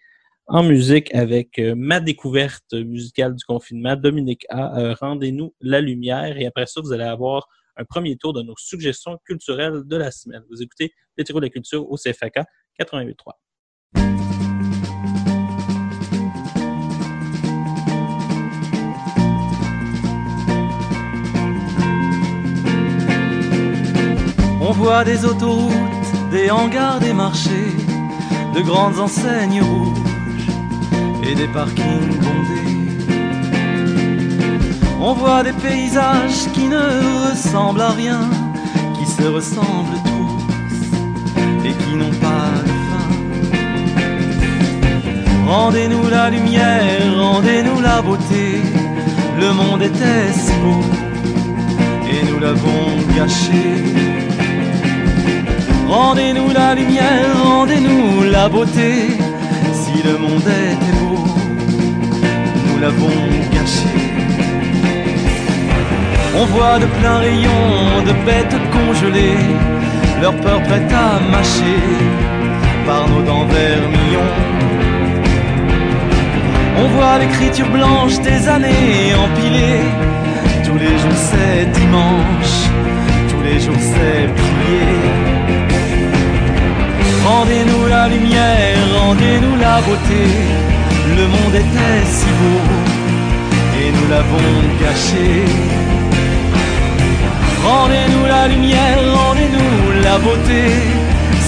[0.47, 4.79] en musique avec euh, ma découverte musicale du confinement, Dominique A.
[4.79, 8.55] Euh, Rendez-nous la lumière et après ça, vous allez avoir un premier tour de nos
[8.57, 10.43] suggestions culturelles de la semaine.
[10.49, 12.39] Vous écoutez Les Tiroirs de la culture au CFAK
[12.79, 13.33] 88.3.
[24.69, 27.73] On voit des autoroutes, des hangars, des marchés,
[28.53, 30.49] de grandes enseignes rouges
[31.23, 32.75] et des parkings bondés.
[34.99, 38.19] On voit des paysages qui ne ressemblent à rien,
[38.99, 40.43] qui se ressemblent tous
[41.65, 43.07] et qui n'ont pas de fin.
[45.47, 48.61] Rendez-nous la lumière, rendez-nous la beauté,
[49.39, 50.83] le monde était si beau
[52.11, 54.16] et nous l'avons gâché.
[55.87, 59.17] Rendez-nous la lumière, rendez-nous la beauté.
[59.71, 61.23] Si le monde était beau,
[62.67, 63.19] nous l'avons
[63.53, 63.95] gâché.
[66.35, 69.45] On voit de pleins rayons de bêtes congelées,
[70.21, 71.81] leur peur prête à mâcher
[72.85, 74.35] par nos dents vermillons.
[76.79, 79.87] On voit l'écriture blanche des années empilées.
[80.65, 82.55] Tous les jours c'est dimanche,
[83.29, 85.26] tous les jours c'est prier.
[89.81, 90.23] Beauté.
[91.17, 92.61] Le monde était si beau
[93.79, 94.51] et nous l'avons
[94.81, 95.45] gâché.
[97.63, 100.63] Rendez-nous la lumière, rendez-nous la beauté.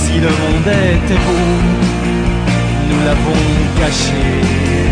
[0.02, 1.50] Si le monde était beau,
[2.90, 3.44] nous l'avons
[3.80, 4.89] gâché.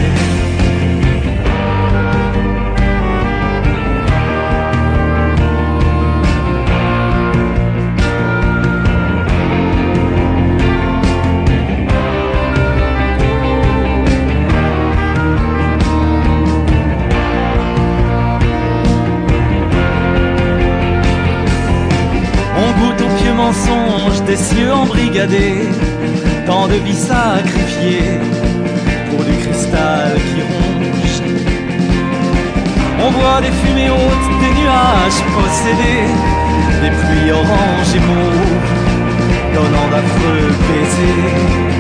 [24.28, 25.70] Des cieux embrigadés,
[26.46, 28.20] tant de vies sacrifiées
[29.10, 31.22] pour du cristal qui ronge.
[33.00, 36.12] On voit des fumées hautes, des nuages possédés,
[36.82, 38.68] des pluies oranges et mauves,
[39.56, 41.78] donnant d'affreux baisers.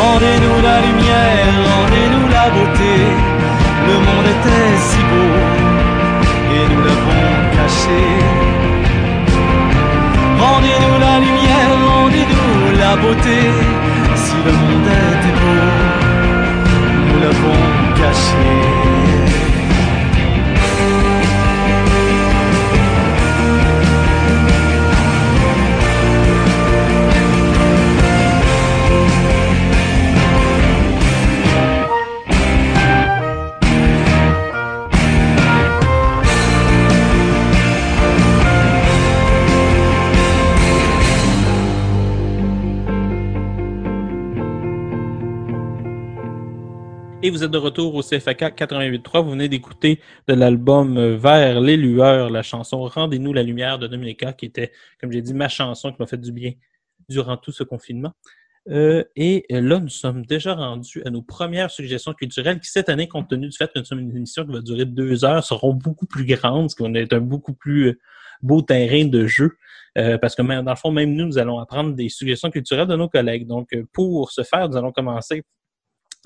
[0.00, 2.94] Rendez-nous la lumière, rendez-nous la beauté.
[3.88, 5.34] Le monde était si beau
[6.54, 7.26] et nous l'avons
[7.56, 8.77] caché.
[10.38, 13.38] Rendez-nous la lumière, rendez-nous la beauté?
[14.14, 15.62] Si le monde était beau,
[17.06, 17.60] nous l'avons
[17.96, 19.27] caché.
[47.30, 49.22] Vous êtes de retour au CFAK 88.3.
[49.22, 53.86] Vous venez d'écouter de l'album euh, Vers les lueurs, la chanson Rendez-nous la lumière de
[53.86, 56.52] Dominica, qui était, comme j'ai dit, ma chanson qui m'a fait du bien
[57.08, 58.12] durant tout ce confinement.
[58.68, 63.08] Euh, et là, nous sommes déjà rendus à nos premières suggestions culturelles qui, cette année,
[63.08, 65.74] compte tenu du fait que nous sommes une émission qui va durer deux heures, seront
[65.74, 67.98] beaucoup plus grandes, ce qui va être un beaucoup plus euh,
[68.42, 69.56] beau terrain de jeu.
[69.96, 72.96] Euh, parce que dans le fond, même nous, nous allons apprendre des suggestions culturelles de
[72.96, 73.46] nos collègues.
[73.46, 75.42] Donc, euh, pour ce faire, nous allons commencer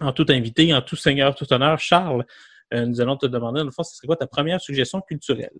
[0.05, 1.79] en tout invité, en tout seigneur, tout honneur.
[1.79, 2.25] Charles,
[2.75, 5.53] euh, nous allons te demander, dans le fond, ce serait quoi ta première suggestion culturelle?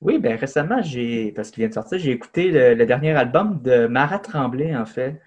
[0.00, 3.86] Oui, ben récemment, j'ai, parce qu'il vient de sortir, j'ai écouté le, dernier album de
[3.86, 5.20] Marat Tremblay, en fait,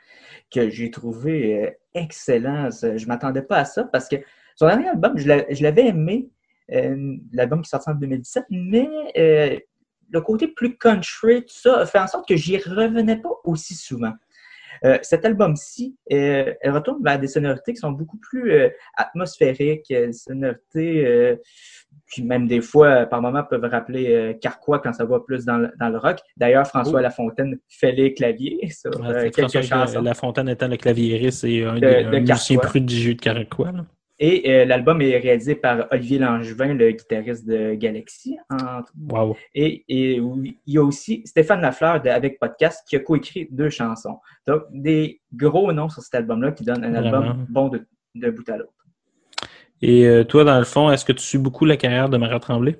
[0.51, 2.69] que j'ai trouvé euh, excellent.
[2.71, 4.17] Je m'attendais pas à ça parce que
[4.55, 6.29] son dernier album, je l'a- je l'avais aimé,
[6.71, 8.87] euh, l'album qui est sorti en 2017, mais
[10.11, 14.13] le côté plus country, tout ça, fait en sorte que j'y revenais pas aussi souvent.
[14.85, 19.91] Euh, cet album-ci, euh, elle retourne vers des sonorités qui sont beaucoup plus euh, atmosphériques,
[19.91, 21.35] euh, sonorités euh,
[22.11, 25.57] qui même des fois, par moments, peuvent rappeler euh, Carquois quand ça va plus dans
[25.57, 26.19] le, dans le rock.
[26.37, 27.03] D'ailleurs, François Oh.
[27.03, 30.01] Lafontaine fait les claviers sur Ouais, quelques François chansons.
[30.01, 32.69] Lafontaine étant le claviériste et un De- des de un musicien Carquois.
[32.69, 33.71] prodigieux de Caracois.
[33.71, 33.85] là.
[34.21, 38.37] Et euh, l'album est réalisé par Olivier Langevin, le guitariste de Galaxy.
[39.09, 39.37] Wow.
[39.55, 43.47] Et, et oui, il y a aussi Stéphane Lafleur de Avec Podcast qui a coécrit
[43.49, 44.17] deux chansons.
[44.45, 47.45] Donc, des gros noms sur cet album-là qui donnent un album Vraiment.
[47.49, 47.85] bon de,
[48.15, 48.73] de bout à l'autre.
[49.81, 52.41] Et euh, toi, dans le fond, est-ce que tu suis beaucoup la carrière de Marat
[52.41, 52.77] Tremblay?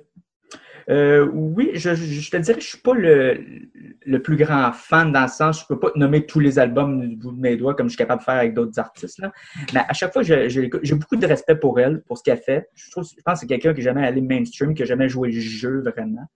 [0.90, 1.90] Euh, oui, je,
[2.30, 5.78] te dirais que je suis pas le, plus grand fan dans le sens, je peux
[5.78, 8.24] pas nommer tous les albums du bout de mes doigts comme je suis capable de
[8.24, 9.22] faire avec d'autres artistes.
[9.72, 12.68] Mais à chaque fois, j'ai beaucoup de respect pour elle, pour ce qu'elle fait.
[12.74, 15.08] Je, trouve, je pense que c'est quelqu'un qui n'a jamais allé mainstream, qui n'a jamais
[15.08, 16.28] joué le jeu vraiment.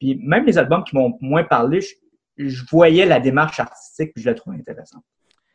[0.00, 1.94] Puis même les albums qui m'ont moins parlé, je,
[2.36, 5.04] je voyais la démarche artistique puis je la trouvais intéressante.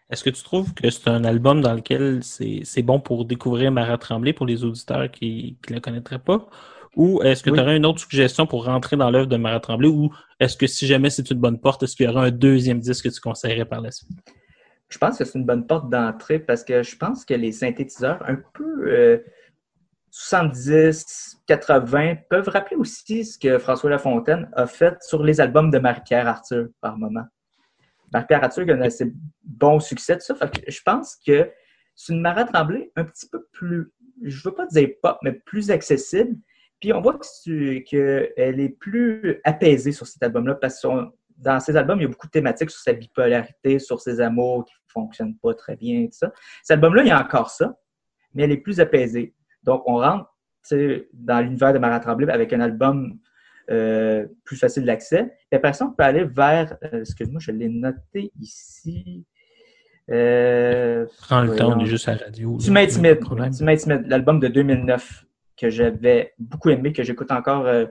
[0.10, 3.98] Est-ce que tu trouves que c'est un album dans lequel c'est bon pour découvrir Marat
[3.98, 6.48] Tremblay pour les auditeurs qui ne la connaîtraient pas?
[7.00, 7.56] Ou est-ce que Oui.
[7.56, 9.88] tu aurais une autre suggestion pour rentrer dans l'œuvre de Marat Tremblay?
[9.88, 12.82] Ou est-ce que si jamais c'est une bonne porte, est-ce qu'il y aura un deuxième
[12.82, 14.10] disque que tu conseillerais par la suite?
[14.90, 18.22] Je pense que c'est une bonne porte d'entrée parce que je pense que les synthétiseurs
[18.28, 19.18] un peu euh,
[20.12, 25.80] 70, 80 peuvent rappeler aussi ce que François Lafontaine a fait sur les albums de
[25.80, 27.26] Marie-Pierre Arthur par moment.
[28.12, 29.14] Marie-Pierre Arthur a un assez
[29.46, 30.36] bon succès de ça.
[30.36, 31.50] Fait que je pense que
[31.96, 33.90] c'est une Marat Tremblay un petit peu plus,
[34.22, 36.36] je veux pas dire pop, mais plus accessible.
[36.80, 40.88] Puis on voit que qu'elle est plus apaisée sur cet album-là parce que
[41.38, 44.66] dans ses albums, il y a beaucoup de thématiques sur sa bipolarité, sur ses amours
[44.66, 46.34] qui ne fonctionnent pas très bien, tout ça.
[46.64, 47.78] Cet album-là, il y a encore ça,
[48.34, 49.34] mais elle est plus apaisée.
[49.64, 50.30] Donc, on rentre
[51.14, 53.18] dans l'univers de Marat Tremblay avec un album
[53.72, 55.24] euh, plus facile d'accès.
[55.50, 59.26] Puis après ça, on peut aller vers, euh, excuse-moi, je l'ai noté ici.
[60.12, 62.58] Euh, Prends le temps, on est juste à la radio.
[62.62, 64.08] Tu m'intimides.
[64.08, 65.26] L'album de 2009
[65.60, 67.86] que j'avais beaucoup aimé, que j'écoute encore euh,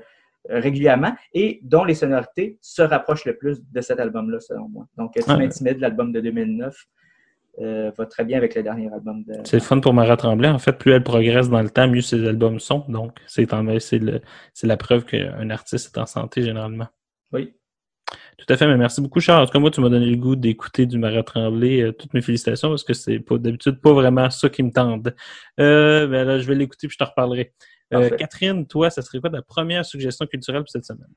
[0.48, 4.86] régulièrement et dont les sonorités se rapprochent le plus de cet album-là, selon moi.
[4.96, 5.36] Donc, Tu Ah.
[5.36, 6.86] m'intimides, l'album de 2009,
[7.60, 9.34] euh, va très bien avec le dernier album de.
[9.44, 10.48] C'est le fun pour Marat Tremblay.
[10.48, 12.84] En fait, plus elle progresse dans le temps, mieux ses albums sont.
[12.88, 13.46] Donc, c'est
[14.62, 16.86] la preuve qu'un artiste est en santé généralement.
[17.32, 17.52] Oui.
[18.38, 19.42] Tout à fait, mais merci beaucoup, Charles.
[19.42, 21.82] En tout moi, tu m'as donné le goût d'écouter du Marat Tremblay.
[21.82, 25.08] Euh, toutes mes félicitations parce que c'est d'habitude pas vraiment ça qui me tente.
[25.60, 27.52] Euh, ben là, je vais l'écouter puis je te reparlerai.
[27.94, 28.10] Euh.
[28.10, 31.08] Catherine, toi, ça serait quoi ta première suggestion culturelle pour cette semaine?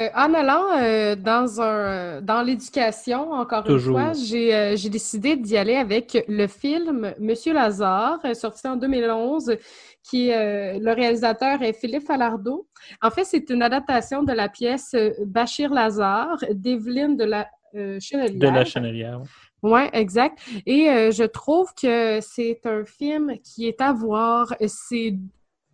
[0.00, 3.98] Euh, en allant euh, dans un dans l'éducation, encore Toujours.
[3.98, 8.76] une fois, j'ai euh, j'ai décidé d'y aller avec le film Monsieur Lazare, sorti en
[8.76, 9.56] 2011,
[10.02, 10.36] qui est,
[10.76, 12.66] euh, le réalisateur est Philippe Falardeau.
[13.02, 14.94] En fait, c'est une adaptation de la pièce
[15.26, 18.50] Bachir Lazare d'Evelyne de la euh, Chenelière.
[18.50, 19.20] De la Chenelière.
[19.62, 20.38] Oui, exact.
[20.66, 24.54] Et euh, je trouve que c'est un film qui est à voir.
[24.66, 25.14] C'est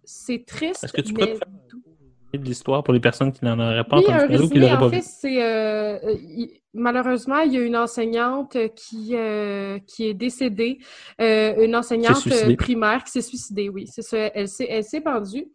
[0.06, 1.48] c'est triste, Est-ce que tu mais te faire
[2.34, 4.76] de l'histoire pour les personnes qui n'en auraient pas Oui, entendu parler ou qui l'auraient
[4.76, 5.02] en pas fait, vu?
[5.02, 10.78] c'est euh, euh, il- malheureusement, il y a une enseignante qui, euh, qui est décédée,
[11.20, 15.46] euh, une enseignante primaire qui s'est suicidée, oui, c'est ça, elle s'est elle s'est pendue.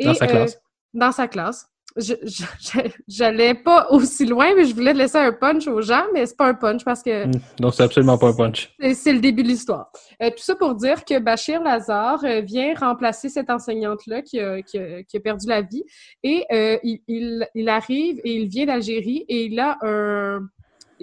[0.00, 0.58] Dans sa classe.
[0.92, 1.66] dans sa classe.
[1.96, 6.04] Je, je- je- j'allais pas aussi loin, mais je voulais laisser un punch aux gens,
[6.12, 7.32] mais c'est pas un punch parce que Hmm.
[7.58, 8.70] Donc, c'est absolument pas un punch.
[8.94, 9.90] c'est le début de l'histoire.
[10.22, 14.60] Euh, tout ça pour dire que Bachir Lazare euh, vient remplacer cette enseignante-là qui a,
[14.62, 14.78] qui
[15.08, 15.84] qui a perdu la vie.
[16.22, 20.40] Et euh, il, il- il arrive et il vient d'Algérie et il a un...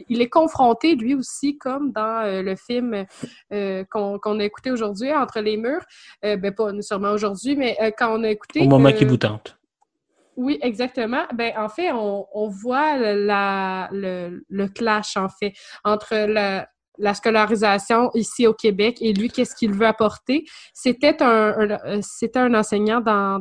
[0.10, 3.06] Il est confronté, lui aussi, comme dans euh, le film
[3.92, 5.84] qu'on qu'on a écouté aujourd'hui, Entre les murs.
[6.24, 8.62] Ben, pas nécessairement aujourd'hui, mais quand on a écouté...
[8.62, 9.56] Au moment qui vous tente.
[10.36, 11.24] Oui, exactement.
[11.34, 15.54] Ben, en fait, on, on voit la, le, le clash, en fait,
[15.84, 20.46] entre la, la scolarisation ici au Québec et lui, qu'est-ce qu'il veut apporter.
[20.74, 23.40] C'était un, un- euh, c'était un enseignant dans,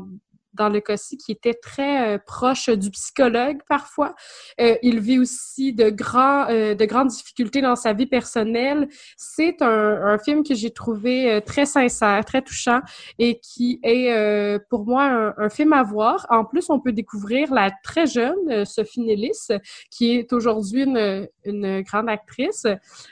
[0.55, 4.15] dans le cas-ci qui était très euh, proche du psychologue parfois.
[4.61, 8.89] Euh, il vit aussi de, grands, euh, de grandes difficultés dans sa vie personnelle.
[9.17, 12.81] C'est un, un film que j'ai trouvé euh, très sincère, très touchant
[13.19, 16.27] et qui est euh, pour moi un, un film à voir.
[16.31, 19.49] En plus, on peut découvrir la très jeune Sophie Nellis,
[19.91, 22.67] qui est aujourd'hui une, une grande actrice,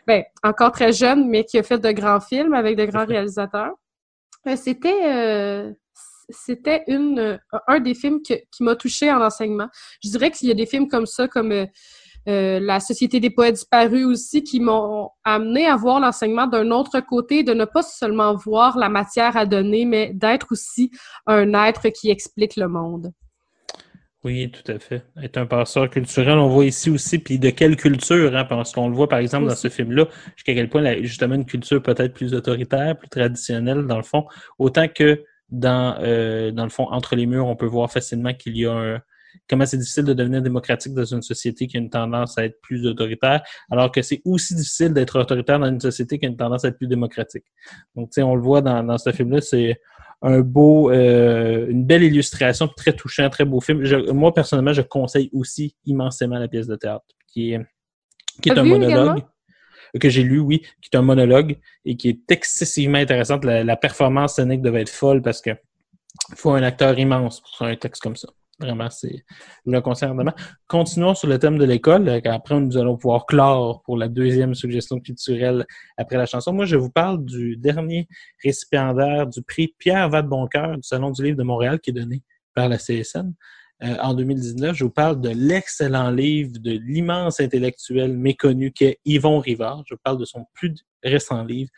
[0.06, 3.72] ben, encore très jeune, mais qui a fait de grands films avec de grands réalisateurs.
[4.46, 5.72] Euh, C'était euh,
[6.32, 7.36] c'était une euh,
[7.66, 9.68] un des films que- qui m'a touchée en enseignement.
[10.02, 11.66] Je dirais qu'il y a des films comme ça, comme euh,
[12.28, 17.00] euh, La Société des poètes disparus aussi, qui m'ont amené à voir l'enseignement d'un autre
[17.00, 20.90] côté, de ne pas seulement voir la matière à donner, mais d'être aussi
[21.26, 23.12] un être qui explique le monde.
[24.22, 25.02] Oui, tout à fait.
[25.22, 28.90] Être un passeur culturel, on voit ici aussi, puis de quelle culture, hein, parce qu'on
[28.90, 32.12] le voit par exemple dans ce film-là, jusqu'à quel point la- justement une culture peut-être
[32.12, 34.26] plus autoritaire, plus traditionnelle dans le fond,
[34.58, 38.56] autant que dans, euh, dans le fond, entre les murs, on peut voir facilement qu'il
[38.56, 39.00] y a un
[39.48, 42.60] comment c'est difficile de devenir démocratique dans une société qui a une tendance à être
[42.62, 46.36] plus autoritaire, alors que c'est aussi difficile d'être autoritaire dans une société qui a une
[46.36, 47.44] tendance à être plus démocratique.
[47.94, 49.80] Donc, tu sais, on le voit dans, dans ce film-là, c'est
[50.22, 53.84] un beau, euh, une belle illustration, très touchant, très beau film.
[53.84, 57.60] Je- moi, personnellement, je conseille aussi immensément la pièce de théâtre, qui est,
[58.42, 59.28] qui est un monologue, également?
[59.98, 63.44] Que j'ai lu, oui, qui est un monologue et qui est excessivement intéressante.
[63.44, 65.50] La, performance scénique devait être folle parce que
[66.36, 68.28] faut un acteur immense pour un texte comme ça.
[68.60, 69.24] Vraiment, c'est
[69.64, 70.34] le ardemment.
[70.68, 72.20] Continuons sur le thème de l'école.
[72.26, 75.64] Après, nous allons pouvoir clore pour la deuxième suggestion culturelle
[75.96, 76.52] après la chanson.
[76.52, 78.06] Moi, je vous parle du dernier
[78.44, 82.22] récipiendaire du prix Pierre Vadeboncoeur du Salon du Livre de Montréal qui est donné
[82.54, 83.32] par la CSN.
[83.82, 89.38] Euh, en 2019, je vous parle de l'excellent livre de l'immense intellectuel méconnu qu'est Yvon
[89.38, 89.82] Rivard.
[89.86, 91.70] Je vous parle de son plus récent livre,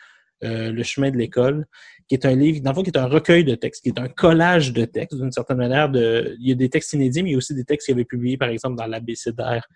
[0.42, 1.66] euh, Le chemin de l'école,
[2.08, 4.00] qui est un livre, dans le fond, qui est un recueil de textes, qui est
[4.00, 5.88] un collage de textes, d'une certaine manière.
[5.88, 7.94] De, il y a des textes inédits, mais il y a aussi des textes qu'il
[7.94, 9.68] avait publiés, par exemple, dans l'abécédaire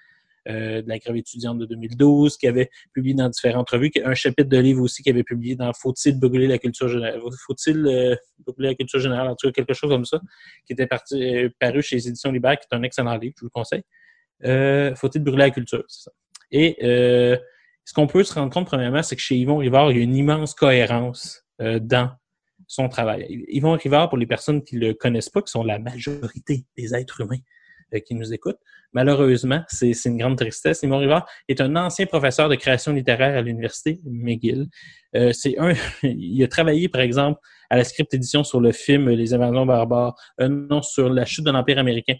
[0.47, 4.59] de la grève étudiante de 2012, qui avait publié dans différentes revues, un chapitre de
[4.59, 8.16] livre aussi qui avait publié dans Faut-il brûler la culture générale, faut-il euh,
[8.47, 10.20] brûler la culture générale, en tout cas quelque chose comme ça,
[10.66, 13.40] qui était parti, euh, paru chez les Éditions Libères, qui est un excellent livre, je
[13.43, 13.82] vous le conseille.
[14.44, 16.10] Euh, faut-il brûler la culture, ça.
[16.51, 17.36] Et euh,
[17.85, 20.02] ce qu'on peut se rendre compte, premièrement, c'est que chez Yvon Rivard, il y a
[20.02, 22.10] une immense cohérence euh, dans
[22.66, 23.44] son travail.
[23.48, 27.20] Yvon Rivard, pour les personnes qui le connaissent pas, qui sont la majorité des êtres
[27.20, 27.39] humains
[27.94, 28.59] euh, qui nous écoutent,
[28.92, 30.82] malheureusement, c'est une grande tristesse.
[30.82, 34.66] Yvon Rivard est un ancien professeur de création littéraire à l'université McGill.
[35.14, 35.72] Euh, c'est un,
[36.02, 37.40] il a travaillé, par exemple,
[37.70, 41.44] à la script édition sur le film Les Invasions barbares, euh, non, sur la chute
[41.44, 42.16] de l'Empire américain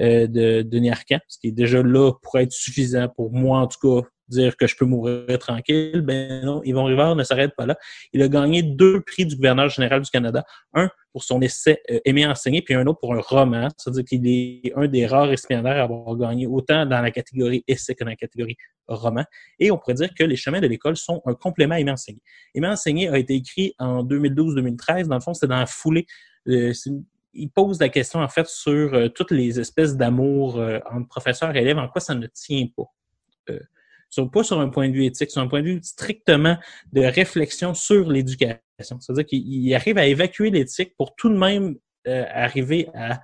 [0.00, 3.78] euh, de Arcand, ce qui est déjà là pour être suffisant pour moi, en tout
[3.80, 6.00] cas, dire que je peux mourir tranquille.
[6.02, 7.76] Ben non, Yvon Rivard ne s'arrête pas là.
[8.12, 10.44] Il a gagné deux prix du gouverneur général du Canada.
[10.74, 13.68] Un pour son essai euh, Aimer enseigner, puis un autre pour un roman.
[13.76, 17.94] C'est-à-dire qu'il est un des rares récipiendaires à avoir gagné autant dans la catégorie essai
[17.94, 18.56] que dans la catégorie
[18.88, 19.24] roman.
[19.58, 22.20] Et on pourrait dire que Les chemins de l'école sont un complément à Aimer enseigner.
[22.54, 25.06] Aimer enseigner a été écrit en 2012-2013.
[25.06, 26.06] Dans le fond, c'était dans la foulée.
[26.48, 26.90] euh, c'est
[27.36, 31.54] il pose la question, en fait, sur euh, toutes les espèces d'amour euh, entre professeurs
[31.54, 32.84] et élèves, en quoi ça ne tient pas?
[34.08, 36.56] Sur, pas sur un point de vue éthique, sur un point de vue strictement
[36.92, 38.60] de réflexion sur l'éducation.
[39.00, 41.76] C'est-à-dire qu'il il arrive à évacuer l'éthique pour tout de même
[42.06, 43.20] euh, arriver à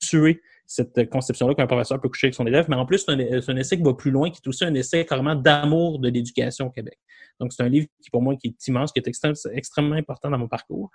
[0.00, 3.56] tuer cette conception-là qu'un professeur peut coucher avec son élève, mais en plus, c'est un,
[3.56, 6.70] essai qui va plus loin, qui est aussi un essai carrément d'amour de l'éducation au
[6.70, 6.98] Québec.
[7.38, 10.30] Donc, c'est un livre qui, pour moi, qui est immense, qui est extrême- extrêmement important
[10.30, 10.90] dans mon parcours.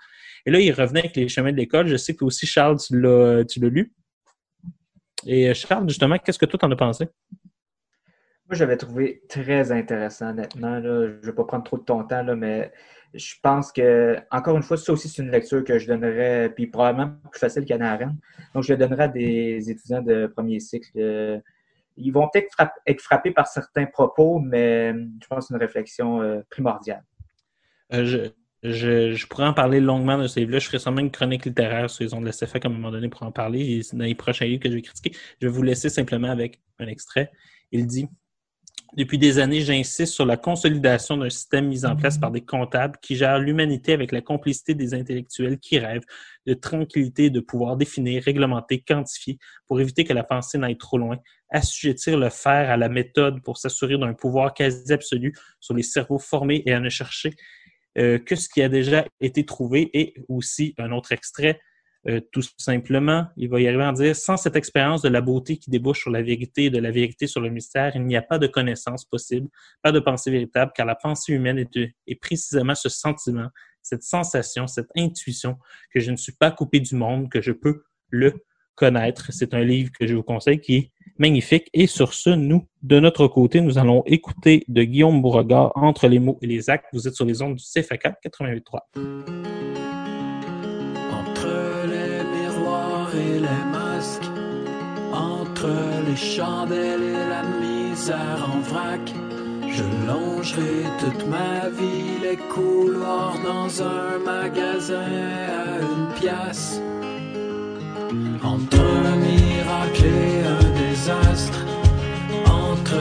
[0.45, 1.87] Et là, il revenait avec les chemins de l'école.
[1.87, 3.93] Je sais que aussi, Charles, tu l'as tu l'as lu.
[5.25, 7.07] Et euh, Charles, justement, qu'est-ce que toi t'en as pensé?
[8.49, 10.81] Moi, j'avais trouvé très intéressant, honnêtement.
[10.81, 12.71] Je ne vais pas prendre trop de ton temps, mais
[13.13, 16.67] je pense que, encore une fois, ça aussi, c'est une lecture que je donnerais, puis
[16.67, 18.17] probablement plus facile qu'à Arène.
[18.53, 20.89] Donc, je le donnerais à des étudiants de premier cycle.
[20.95, 21.39] Euh,
[21.97, 22.55] Ils vont peut-être
[22.85, 27.03] être frappés par certains propos, mais je pense que c'est une réflexion euh, primordiale.
[27.93, 28.17] Euh, je,
[28.63, 30.59] je, je pourrais en parler longuement de ce livre-là.
[30.59, 32.91] Je ferai sûrement une chronique littéraire sur les ondes de la CFA à un moment
[32.91, 33.81] donné pour en parler.
[33.91, 35.11] Dans les prochains livres que je vais critiquer,
[35.41, 37.29] je vais vous laisser simplement avec un extrait.
[37.73, 38.07] Il dit
[38.95, 42.97] Depuis des années, j'insiste sur la consolidation d'un système mis en place par des comptables
[43.01, 46.05] qui gèrent l'humanité avec la complicité des intellectuels qui rêvent
[46.45, 49.37] de tranquillité de pouvoir définir, réglementer, quantifier
[49.67, 51.17] pour éviter que la pensée n'aille trop loin,
[51.49, 56.19] assujettir le faire à la méthode pour s'assurer d'un pouvoir quasi absolu sur les cerveaux
[56.19, 57.31] formés et à ne chercher
[57.97, 61.59] euh, que ce qui a déjà été trouvé et aussi un autre extrait.
[62.09, 65.57] Euh, tout simplement, il va y arriver à dire, sans cette expérience de la beauté
[65.57, 68.21] qui débouche sur la vérité et de la vérité sur le mystère, il n'y a
[68.21, 69.49] pas de connaissance possible,
[69.81, 73.49] pas de pensée véritable, car la pensée humaine est, est précisément ce sentiment,
[73.81, 75.57] cette sensation, cette intuition
[75.93, 78.33] que je ne suis pas coupé du monde, que je peux le
[78.75, 79.33] connaître.
[79.33, 81.69] C'est un livre que je vous conseille qui est magnifique.
[81.73, 86.19] Et sur ce, nous, de notre côté, nous allons écouter de Guillaume Beauregard Entre les
[86.19, 86.85] mots et les actes.
[86.93, 89.86] Vous êtes sur les ondes du CFAK 88.3.
[96.17, 99.13] chandelles et la misère en vrac,
[99.69, 105.11] je longerai toute ma vie les couloirs dans un magasin
[105.63, 106.81] à une pièce.
[108.43, 111.65] Entre un miracle et un désastre,
[112.45, 112.97] entre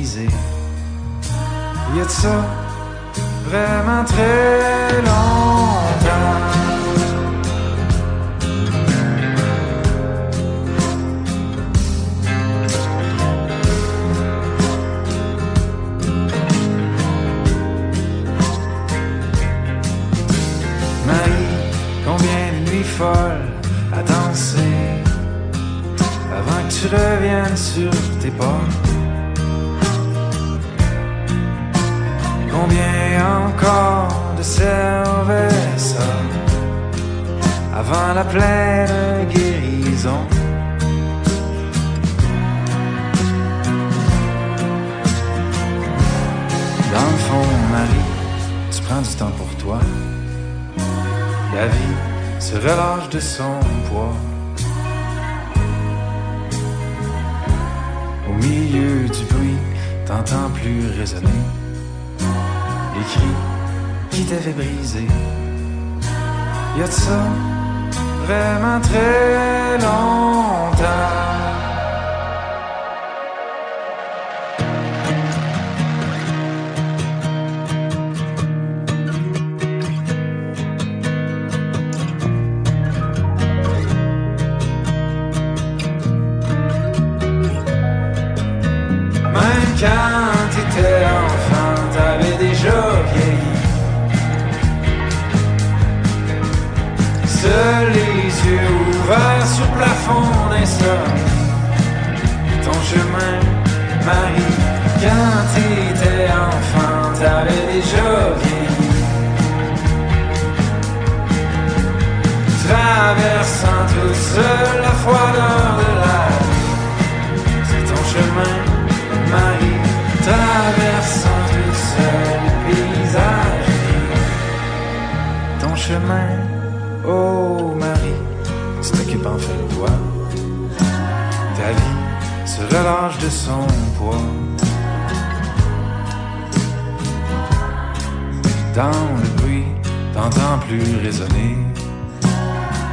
[0.00, 0.28] brisé.
[1.94, 2.44] Y a de ça
[3.44, 4.49] vraiment très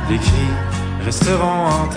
[0.09, 0.51] Les cris
[1.05, 1.89] resteront.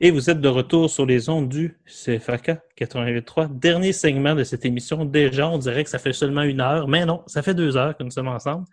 [0.00, 3.58] Et vous êtes de retour sur les ondes du CFAK 88.3.
[3.58, 5.04] Dernier segment de cette émission.
[5.04, 7.94] Déjà, on dirait que ça fait seulement une heure, mais non, ça fait deux heures
[7.94, 8.64] que nous sommes ensemble.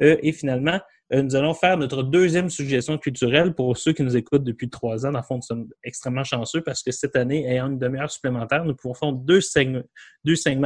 [0.00, 0.80] Euh, et finalement,
[1.12, 5.06] euh, nous allons faire notre deuxième suggestion culturelle pour ceux qui nous écoutent depuis trois
[5.06, 5.12] ans.
[5.12, 8.74] Dans fond, nous sommes extrêmement chanceux parce que cette année, ayant une demi-heure supplémentaire, nous
[8.74, 9.82] pouvons faire deux, segments,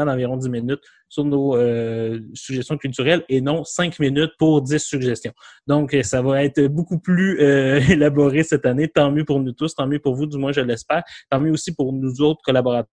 [0.05, 5.33] d'environ 10 minutes sur nos euh, suggestions culturelles et non cinq minutes pour 10 suggestions.
[5.69, 7.41] Donc, euh, ça va être beaucoup plus
[7.91, 8.89] élaboré cette année.
[8.89, 11.05] Tant mieux pour nous tous, tant mieux pour vous, du moins je l'espère.
[11.31, 12.89] Tant mieux aussi pour nous autres collaborateurs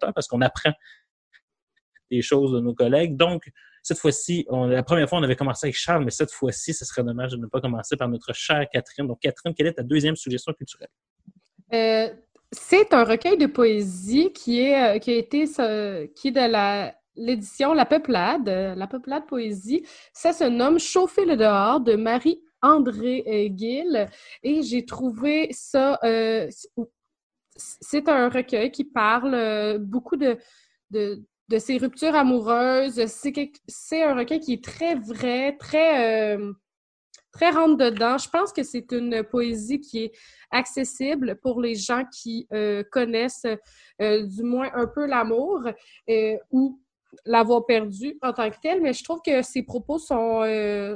[0.00, 0.72] parce qu'on apprend
[2.10, 3.16] des choses de nos collègues.
[3.16, 3.50] Donc,
[3.88, 7.02] cette fois-ci, la première fois, on avait commencé avec Charles, mais cette fois-ci, ce serait
[7.02, 9.06] dommage de ne pas commencer par notre chère Catherine.
[9.06, 10.90] Donc, Catherine, quelle est ta deuxième suggestion culturelle?
[11.72, 12.08] Euh,
[12.52, 15.44] c'est un recueil de poésie qui est euh, qui a été
[16.14, 19.86] qui de la l'édition La Peuplade, euh, La Peuplade Poésie.
[20.12, 24.06] Ça se nomme Chauffer le dehors de Marie-André euh, Gill
[24.42, 25.98] et j'ai trouvé ça
[27.56, 30.38] c'est un recueil qui parle beaucoup de,
[30.90, 33.02] de, de ses ruptures amoureuses.
[33.06, 36.52] C'est un recueil qui est très vrai, très, euh,
[37.32, 38.18] très rentre-dedans.
[38.18, 40.12] Je pense que c'est une poésie qui est
[40.50, 43.46] accessible pour les gens qui euh, connaissent
[44.00, 45.68] euh, du moins un peu l'amour
[46.50, 46.80] ou
[47.24, 50.42] l'avoir perdu en tant que tel, mais je trouve que ses propos sont,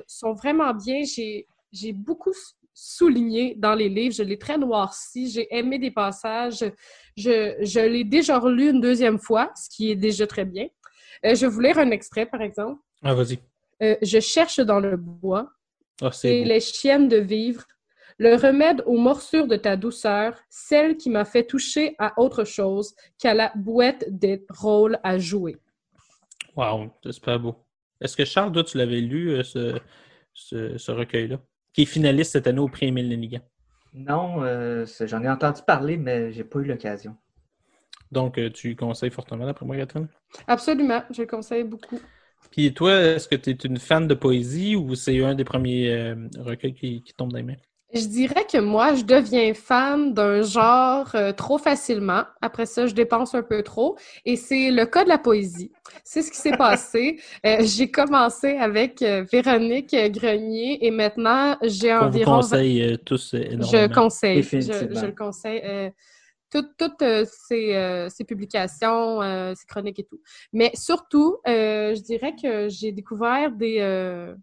[0.06, 1.02] sont vraiment bien.
[1.04, 2.32] J'ai beaucoup
[2.74, 6.64] souligné dans les livres, je l'ai très noirci, j'ai aimé des passages,
[7.16, 10.68] je, je l'ai déjà relu une deuxième fois, ce qui est déjà très bien.
[11.24, 12.80] Euh, je vais vous lire un extrait, par exemple.
[13.02, 13.38] Ah, vas-y.
[13.82, 15.50] Euh, je cherche dans le bois,
[16.00, 16.48] Ah, et beau.
[16.48, 17.64] les chiennes de vivre,
[18.18, 22.94] le remède aux morsures de ta douceur, celle qui m'a fait toucher à autre chose
[23.18, 25.56] qu'à la bouette des rôles à jouer.
[26.56, 27.54] Wow, c'est super beau.
[28.00, 29.78] Est-ce que Charles, toi, tu l'avais lu, euh, ce,
[30.34, 31.40] ce, ce recueil-là,
[31.72, 33.40] qui est finaliste cette année au prix Émile Lénigan?
[33.94, 37.16] Non, euh, j'en ai entendu parler, mais j'ai pas eu l'occasion.
[38.12, 40.08] Donc, euh, tu conseilles fortement, d'après moi, Catherine?
[40.46, 41.98] Absolument, je le conseille beaucoup.
[42.50, 45.90] Puis toi, est-ce que tu es une fan de poésie ou c'est un des premiers
[45.92, 47.56] euh, recueils qui, qui tombe dans les mains?
[47.94, 52.24] Je dirais que moi, je deviens fan d'un genre euh, trop facilement.
[52.40, 53.96] Après ça, je dépense un peu trop.
[54.24, 55.70] Et c'est le cas de la poésie.
[56.02, 57.20] C'est ce qui s'est passé.
[57.44, 62.36] Euh, j'ai commencé avec euh, Véronique Grenier et maintenant, j'ai On vous environ...
[62.36, 63.70] conseille euh, tous euh, énormément.
[63.70, 64.42] Je conseille.
[64.42, 65.60] Je, le conseille.
[65.64, 65.90] Euh,
[66.50, 70.20] toutes toutes, euh, ces, euh, ces publications, euh, ces chroniques et tout.
[70.52, 74.34] Mais surtout, euh, je dirais que j'ai découvert des euh,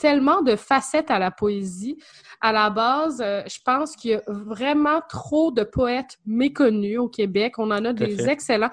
[0.00, 1.96] tellement de facettes à la poésie.
[2.40, 7.08] À la base, euh, je pense qu'il y a vraiment trop de poètes méconnus au
[7.08, 7.58] Québec.
[7.58, 8.32] On en a Tout des fait.
[8.32, 8.70] excellents.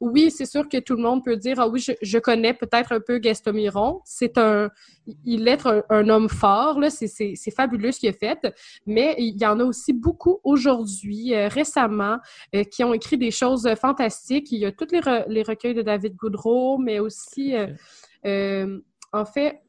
[0.00, 2.92] Oui, c'est sûr que tout le monde peut dire, ah oui, je, je connais peut-être
[2.92, 4.00] un peu Gaston Miron.
[4.06, 4.70] C'est un,
[5.24, 6.88] il est un, un homme fort, là.
[6.88, 8.40] C'est, c'est, c'est fabuleux ce qu'il a fait.
[8.86, 12.18] Mais il y en a aussi beaucoup aujourd'hui, euh, récemment,
[12.54, 14.50] euh, qui ont écrit des choses fantastiques.
[14.50, 17.54] Il y a tous les, re- les recueils de David Goudreau, mais aussi,
[19.12, 19.60] en fait,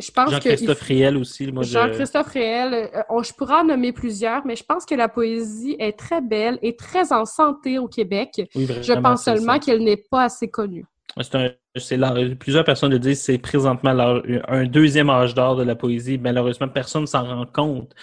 [0.00, 0.32] je pense que...
[0.34, 1.50] Jean-Christophe Riel aussi.
[1.52, 5.08] Moi, je- Jean-Christophe euh, on- je pourrais en nommer plusieurs, mais je pense que la
[5.08, 8.30] poésie est très belle et très en santé au Québec.
[8.54, 10.84] Oui, Je pense seulement qu'elle n'est pas assez connue.
[11.20, 16.18] C'est un- plusieurs personnes le disent, c'est présentement un deuxième âge d'or de la poésie.
[16.18, 17.94] Malheureusement, personne ne s'en rend compte.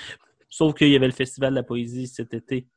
[0.50, 2.68] Sauf qu'il y avait le Festival de la poésie cet été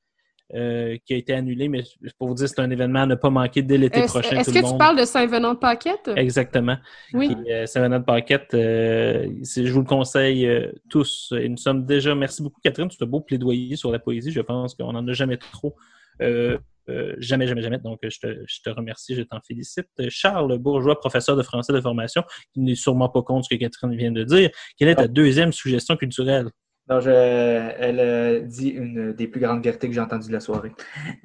[0.54, 1.82] euh, qui a été annulé, mais
[2.18, 4.38] pour vous dire, c'est un événement à ne pas manquer dès l'été prochain.
[4.38, 6.10] est-ce que le tu parles de Saint-Venant de Paquette?
[6.16, 6.76] Exactement.
[7.12, 7.36] Oui.
[7.50, 11.32] Euh, Saint-Venant de Paquette, euh, je vous le conseille euh, tous.
[11.38, 12.14] Et nous sommes déjà.
[12.14, 14.30] Merci beaucoup, Catherine, tu as beau plaidoyer sur la poésie.
[14.32, 15.76] Je pense qu'on n'en a jamais trop.
[16.22, 16.56] euh,
[16.88, 17.78] euh, jamais, jamais, jamais.
[17.78, 19.88] Donc, je te, je te remercie, je t'en félicite.
[20.08, 22.22] Charles Bourgeois, professeur de français de formation,
[22.54, 24.50] qui n'est sûrement pas contre ce que Catherine vient de dire.
[24.78, 26.48] Quelle est ta deuxième suggestion culturelle?
[26.90, 30.40] Non, je- elle euh, dit une des plus grandes vérités que j'ai entendues de la
[30.40, 30.72] soirée.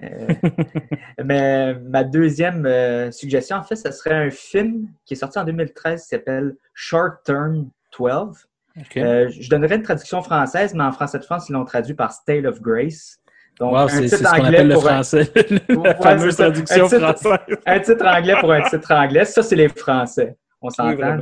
[0.04, 0.28] Euh,
[1.24, 5.44] mais ma deuxième euh, suggestion, en fait, ce serait un film qui est sorti en
[5.46, 8.48] 2013 qui s'appelle Short Term 12.
[8.76, 8.98] OK.
[8.98, 12.12] Euh, je donnerais une traduction française, mais en français de France, ils l'ont traduit par
[12.12, 13.20] State of Grace.
[13.60, 15.32] Donc, Wow, c'est ce qu'on anglais appelle le pour un- français,
[15.70, 17.58] la fameuse traduction Un titre- française.
[17.68, 19.26] un titre anglais pour un titre anglais.
[19.26, 20.36] Ça, c'est les Français.
[20.60, 21.20] On s'entend.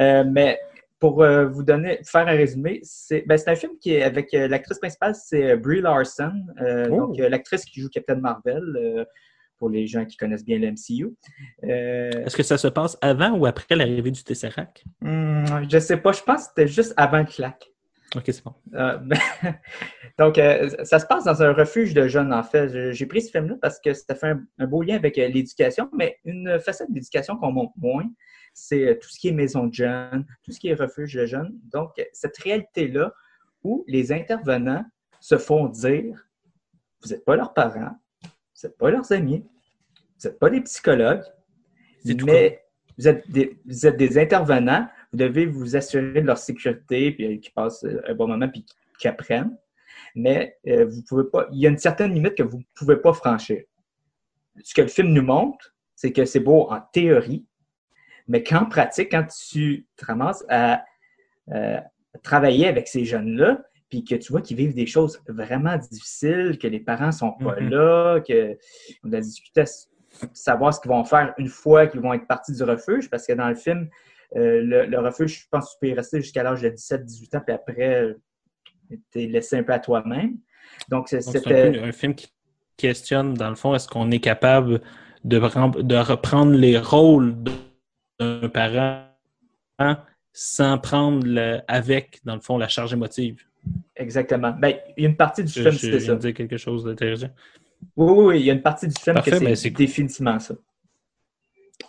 [0.00, 0.58] Euh, mais
[0.98, 4.48] pour euh, vous donner, faire un résumé, c'est ben, un film qui est avec euh,
[4.48, 7.06] l'actrice principale, c'est euh, Brie Larson, euh, Oh.
[7.08, 9.06] donc euh, l'actrice qui joue Captain Marvel.
[9.58, 11.14] pour les gens qui connaissent bien l'MCU.
[11.62, 14.84] Est-ce que ça se passe avant ou après l'arrivée du Tesseract?
[15.00, 17.66] hmm, je sais pas, je pense que c'était juste avant le claque.
[18.14, 18.54] OK, c'est bon.
[20.18, 22.92] Donc, ça se passe dans un refuge de jeunes, en fait.
[22.92, 26.18] J'ai pris ce film-là parce que ça fait un, un beau lien avec l'éducation, mais
[26.26, 28.04] une facette de l'éducation qu'on montre moins,
[28.56, 31.26] c'est euh, tout ce qui est maison de jeunes, tout ce qui est refuge de
[31.26, 31.52] jeunes.
[31.64, 33.12] Donc, cette réalité-là
[33.62, 34.84] où les intervenants
[35.20, 36.26] se font dire
[37.02, 38.28] vous n'êtes pas leurs parents, vous
[38.64, 39.44] n'êtes pas leurs amis,
[40.18, 41.24] vous n'êtes pas des psychologues,
[42.24, 42.64] mais
[42.96, 47.26] vous êtes, des, vous êtes des intervenants, vous devez vous assurer de leur sécurité, puis
[47.26, 48.64] euh, qu'ils passent euh, un bon moment, puis
[48.98, 49.54] qu'ils apprennent.
[50.14, 51.46] Mais euh, vous pouvez pas.
[51.52, 53.62] Il y a une certaine limite que vous ne pouvez pas franchir.
[54.64, 57.44] Ce que le film nous montre, c'est que c'est beau en théorie,
[58.28, 60.84] mais qu'en pratique, quand tu te ramasses à,
[61.52, 61.78] euh,
[62.22, 66.66] travailler avec ces jeunes-là, puis que tu vois qu'ils vivent des choses vraiment difficiles, que
[66.66, 67.70] les parents sont pas Mhm.
[67.70, 68.56] là, qu'ils
[69.04, 69.64] ont de la difficulté à
[70.32, 73.32] savoir ce qu'ils vont faire une fois qu'ils vont être partis du refuge, parce que
[73.32, 73.88] dans le film,
[74.34, 77.36] euh, le, le refuge, je pense que tu peux y rester jusqu'à l'âge de 17-18
[77.36, 78.16] ans, puis après,
[79.12, 80.38] tu es laissé un peu à toi-même.
[80.88, 81.78] Donc, un, c'était...
[81.78, 82.28] un film qui
[82.76, 84.80] questionne, dans le fond, est-ce qu'on est capable
[85.24, 87.34] de, de reprendre les rôles
[88.18, 89.06] d'un parent
[90.32, 93.42] sans prendre le- avec, dans le fond, la charge émotive.
[93.96, 94.52] Exactement.
[94.52, 96.14] Ben, il y a une partie du Je, film, viens ça.
[96.16, 97.28] dire quelque chose d'intéressant.
[97.96, 99.70] Oui, oui, oui, il y a une partie du film Parfait, que c'est ben, c'est
[99.72, 99.78] cool.
[99.86, 100.54] définitivement ça.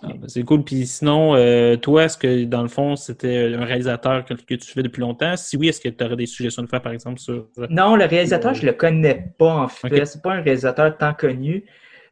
[0.02, 0.64] Ah, ben, c'est cool.
[0.64, 4.68] Puis sinon, euh, toi, est-ce que dans le fond, c'était un réalisateur que, que tu
[4.72, 5.36] fais depuis longtemps?
[5.38, 7.48] Si oui, est-ce que tu aurais des suggestions de faire, par exemple, sur.
[7.70, 10.06] Non, le réalisateur, je le connais pas, en fait.
[10.06, 11.66] C'est pas un réalisateur tant connu.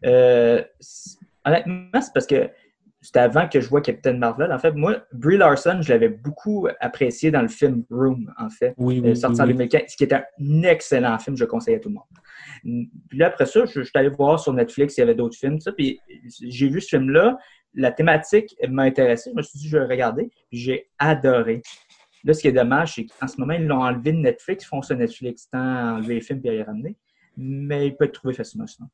[0.05, 2.49] Euh, c'est- honnêtement, c'est parce que
[3.05, 4.51] c'était avant que je vois Captain Marvel.
[4.51, 8.73] En fait, moi, Brie Larson, je l'avais beaucoup apprécié dans le film Room, en fait.
[8.77, 9.53] Oui, euh, oui, sorti oui, en oui.
[9.53, 12.87] 2015, ce qui est un excellent film, je conseille à tout le monde.
[13.09, 15.37] Puis là, après ça, je, je suis allé voir sur Netflix, il y avait d'autres
[15.37, 15.99] films, ça, puis
[16.41, 17.37] j'ai vu ce film-là,
[17.75, 21.61] la thématique m'a intéressé, je me suis dit, je vais regarder, puis j'ai adoré.
[22.23, 24.67] Là, ce qui est dommage, c'est qu'en ce moment, ils l'ont enlevé de Netflix, ils
[24.67, 25.59] font ça Netflix, tant
[25.97, 26.97] enlever les films puis les ramener,
[27.37, 28.89] mais il peut être trouvé facilement sinon.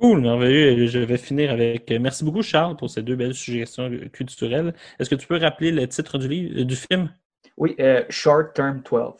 [0.00, 0.86] Cool, merveilleux.
[0.86, 1.90] Je vais finir avec.
[2.00, 4.72] Merci beaucoup, Charles, pour ces deux belles suggestions culturelles.
[4.98, 7.10] Est-ce que tu peux rappeler le titre du, livre, du film?
[7.58, 9.12] Oui, euh, Short Term 12.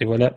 [0.00, 0.34] Et voilà.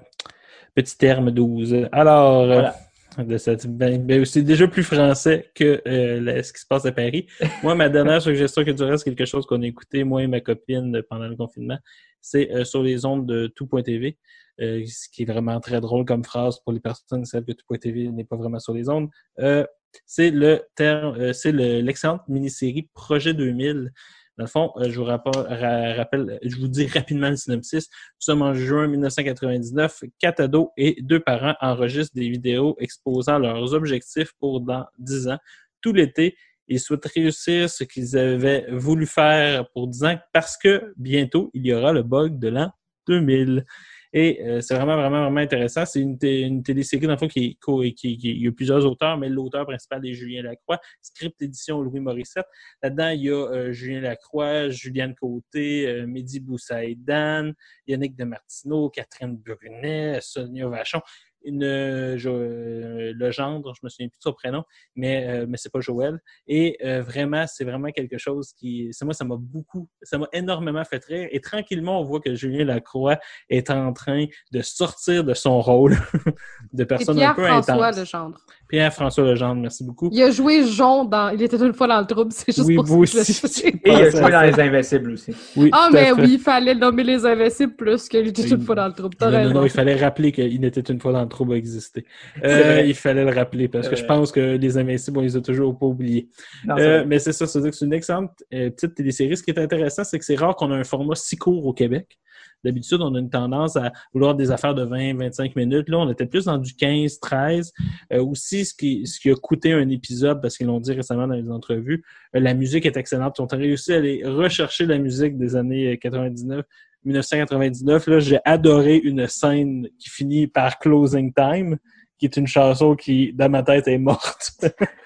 [0.75, 1.87] Petit terme 12.
[1.93, 2.75] Alors, euh, Voilà.
[3.17, 6.91] de cette- ben, ben, c'est déjà plus français que euh, ce qui se passe à
[6.91, 7.27] Paris.
[7.63, 11.01] Moi, ma dernière suggestion culturelle, c'est quelque chose qu'on a écouté, moi et ma copine,
[11.09, 11.77] pendant le confinement.
[12.21, 14.17] C'est euh, sur les ondes de tout.tv,
[14.61, 17.51] euh, ce qui est vraiment très drôle comme phrase pour les personnes qui savent que
[17.53, 19.09] tout.tv n'est pas vraiment sur les ondes.
[19.39, 19.65] Euh,
[20.05, 23.91] c'est le terme, euh, c'est le- l'excellente mini-série Projet 2000.
[24.37, 27.89] Dans le fond, je vous rappelle, ra- rappelle, je vous dis rapidement le synopsis.
[27.89, 30.03] Nous sommes en juin 1999.
[30.19, 35.37] Quatre ados et deux parents enregistrent des vidéos exposant leurs objectifs pour dans 10 ans.
[35.81, 36.37] Tout l'été,
[36.67, 41.65] ils souhaitent réussir ce qu'ils avaient voulu faire pour 10 ans parce que bientôt, il
[41.65, 42.71] y aura le bug de l'an
[43.07, 43.65] 2000.
[44.13, 45.85] Et euh, c'est vraiment, vraiment, vraiment intéressant.
[45.85, 47.57] C'est une, une télésérie, dans le fond, qui,
[47.95, 50.79] qui, qui- il y a plusieurs auteurs, mais l'auteur principal est Julien Lacroix.
[51.01, 52.45] Script édition Louis Morissette.
[52.83, 57.51] Là-dedans, il y a euh, Julien Lacroix, Juliane Côté, euh, Mehdi Boussaïdan,
[57.87, 60.99] Yannick Demartino, Catherine Brunet, Sonia Vachon.
[61.43, 64.63] Une, euh, jo- euh, le gendre, je me souviens plus de son prénom,
[64.95, 66.19] mais, euh, mais c'est pas Joël.
[66.47, 70.27] Et euh, vraiment, c'est vraiment quelque chose qui, c'est moi, ça m'a beaucoup, ça m'a
[70.33, 71.27] énormément fait rire.
[71.31, 73.17] Et tranquillement, on voit que Julien Lacroix
[73.49, 75.95] est en train de sortir de son rôle
[76.73, 77.97] de personne un peu intense.
[77.97, 78.39] Legendre.
[78.71, 80.09] Pierre-François Legendre, merci beaucoup.
[80.11, 82.75] Il a joué Jon dans Il était une fois dans le trouble, c'est juste Oui,
[82.75, 83.67] pour vous ça aussi.
[83.67, 84.41] Et il a joué dans.
[84.41, 85.33] Les Invincibles aussi.
[85.55, 86.11] Oui, Ah, mais fait.
[86.13, 89.15] oui, il fallait nommer les Invincibles plus qu'il était une fois dans le trouble.
[89.21, 92.05] Non, non, il fallait rappeler qu'il n'était une fois dans le trouble à exister.
[92.41, 94.07] C'est Euh, il fallait le rappeler parce que je vrai.
[94.15, 96.29] pense que les Invincibles, on les a toujours pas oubliés.
[96.65, 99.35] Non, Euh, mais c'est ça, c'est-à-dire que c'est une excellente euh, petite télésérie.
[99.35, 101.73] Ce qui est intéressant, c'est que c'est rare qu'on ait un format si court au
[101.73, 102.17] Québec.
[102.63, 105.89] D'habitude, on a une tendance à vouloir des affaires de 20-25 minutes.
[105.89, 107.71] Là, on était plus dans du 15-13.
[108.13, 111.27] Euh, aussi, ce qui, ce qui a coûté un épisode, parce qu'ils l'ont dit récemment
[111.27, 112.03] dans les entrevues,
[112.35, 113.37] euh, la musique est excellente.
[113.39, 116.65] Ils ont réussi à aller rechercher la musique des années euh, 99,
[117.03, 118.07] 1999.
[118.07, 121.77] Là, j'ai adoré une scène qui finit par Closing Time,
[122.21, 124.51] qui est une chanson qui, dans ma tête, est morte.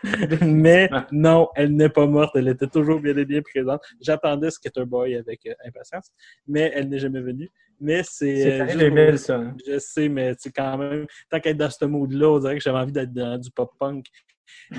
[0.42, 2.36] Mais non, elle n'est pas morte.
[2.36, 3.80] Elle était toujours bien et bien présente.
[4.02, 4.50] J'attendais
[4.86, 6.12] Boy avec euh, impatience,
[6.46, 7.50] mais elle n'est jamais venue.
[7.80, 8.36] Mais c'est.
[8.36, 9.36] C'est euh, l'année juste pour- 2000, ça.
[9.38, 9.56] hein.
[9.66, 12.62] je sais, mais tu sais, quand même, tant qu'être dans ce mood-là, on dirait que
[12.62, 14.06] j'avais envie d'être dans du pop-punk.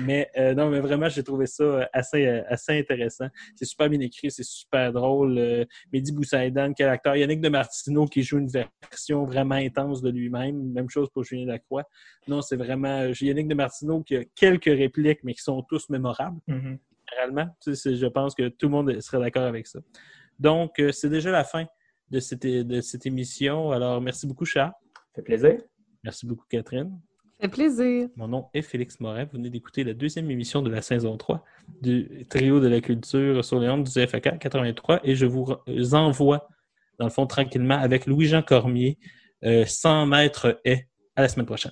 [0.03, 3.27] Mais euh, non, mais vraiment, j'ai trouvé ça euh, assez, euh, assez intéressant.
[3.55, 5.37] C'est super bien écrit, c'est super drôle.
[5.37, 7.15] Euh, Mehdi Boussaïdan, quel acteur.
[7.15, 10.71] Yannick de Martino qui joue une version vraiment intense de lui-même.
[10.73, 11.83] Même chose pour Julien Lacroix.
[12.27, 16.39] Non, c'est vraiment Yannick de Martino qui a quelques répliques, mais qui sont tous mémorables
[17.09, 17.47] généralement.
[17.61, 19.79] Tu sais, c'est- je pense que tout le monde serait d'accord avec ça.
[20.39, 21.65] Donc, euh, c'est déjà la fin
[22.09, 23.71] de cette, de cette émission.
[23.71, 24.73] Alors, merci beaucoup, Charles.
[24.93, 25.57] Ça fait plaisir.
[26.03, 26.99] Merci beaucoup, Catherine.
[27.39, 28.09] Fait plaisir.
[28.15, 29.25] Mon nom est Félix Morin.
[29.25, 31.43] Vous venez d'écouter la deuxième émission de la saison 3
[31.81, 35.45] du Trio de la culture sur les ondes du ZFK 83 et je vous
[35.93, 36.47] envoie,
[36.97, 38.97] dans le fond, tranquillement avec Louis-Jean Cormier,
[39.43, 40.87] euh, 100 mètres haies.
[41.15, 41.71] À la semaine prochaine.